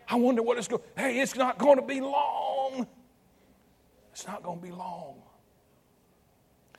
I 0.09 0.15
wonder 0.15 0.43
what 0.43 0.57
it's 0.57 0.69
going 0.69 0.83
Hey, 0.97 1.21
it's 1.21 1.37
not 1.37 1.59
going 1.59 1.77
to 1.77 1.85
be 1.85 2.01
long. 2.01 2.87
It's 4.13 4.27
not 4.27 4.43
going 4.43 4.61
to 4.61 4.67
be 4.67 4.73
long. 4.73 5.17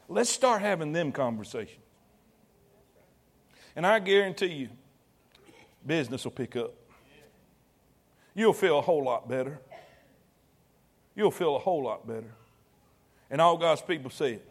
Let's 0.08 0.32
start 0.32 0.64
having 0.64 0.92
them 0.92 1.12
conversations. 1.12 1.86
And 3.76 3.86
I 3.86 4.00
guarantee 4.00 4.48
you, 4.48 4.70
business 5.86 6.24
will 6.24 6.32
pick 6.32 6.56
up. 6.56 6.74
You'll 8.36 8.54
feel 8.54 8.80
a 8.80 8.82
whole 8.82 9.04
lot 9.04 9.28
better. 9.28 9.60
You'll 11.16 11.32
feel 11.32 11.56
a 11.56 11.60
whole 11.60 11.84
lot 11.84 12.08
better. 12.08 12.32
And 13.30 13.42
all 13.42 13.58
God's 13.58 13.82
people 13.82 14.10
say 14.10 14.34
it. 14.34 14.49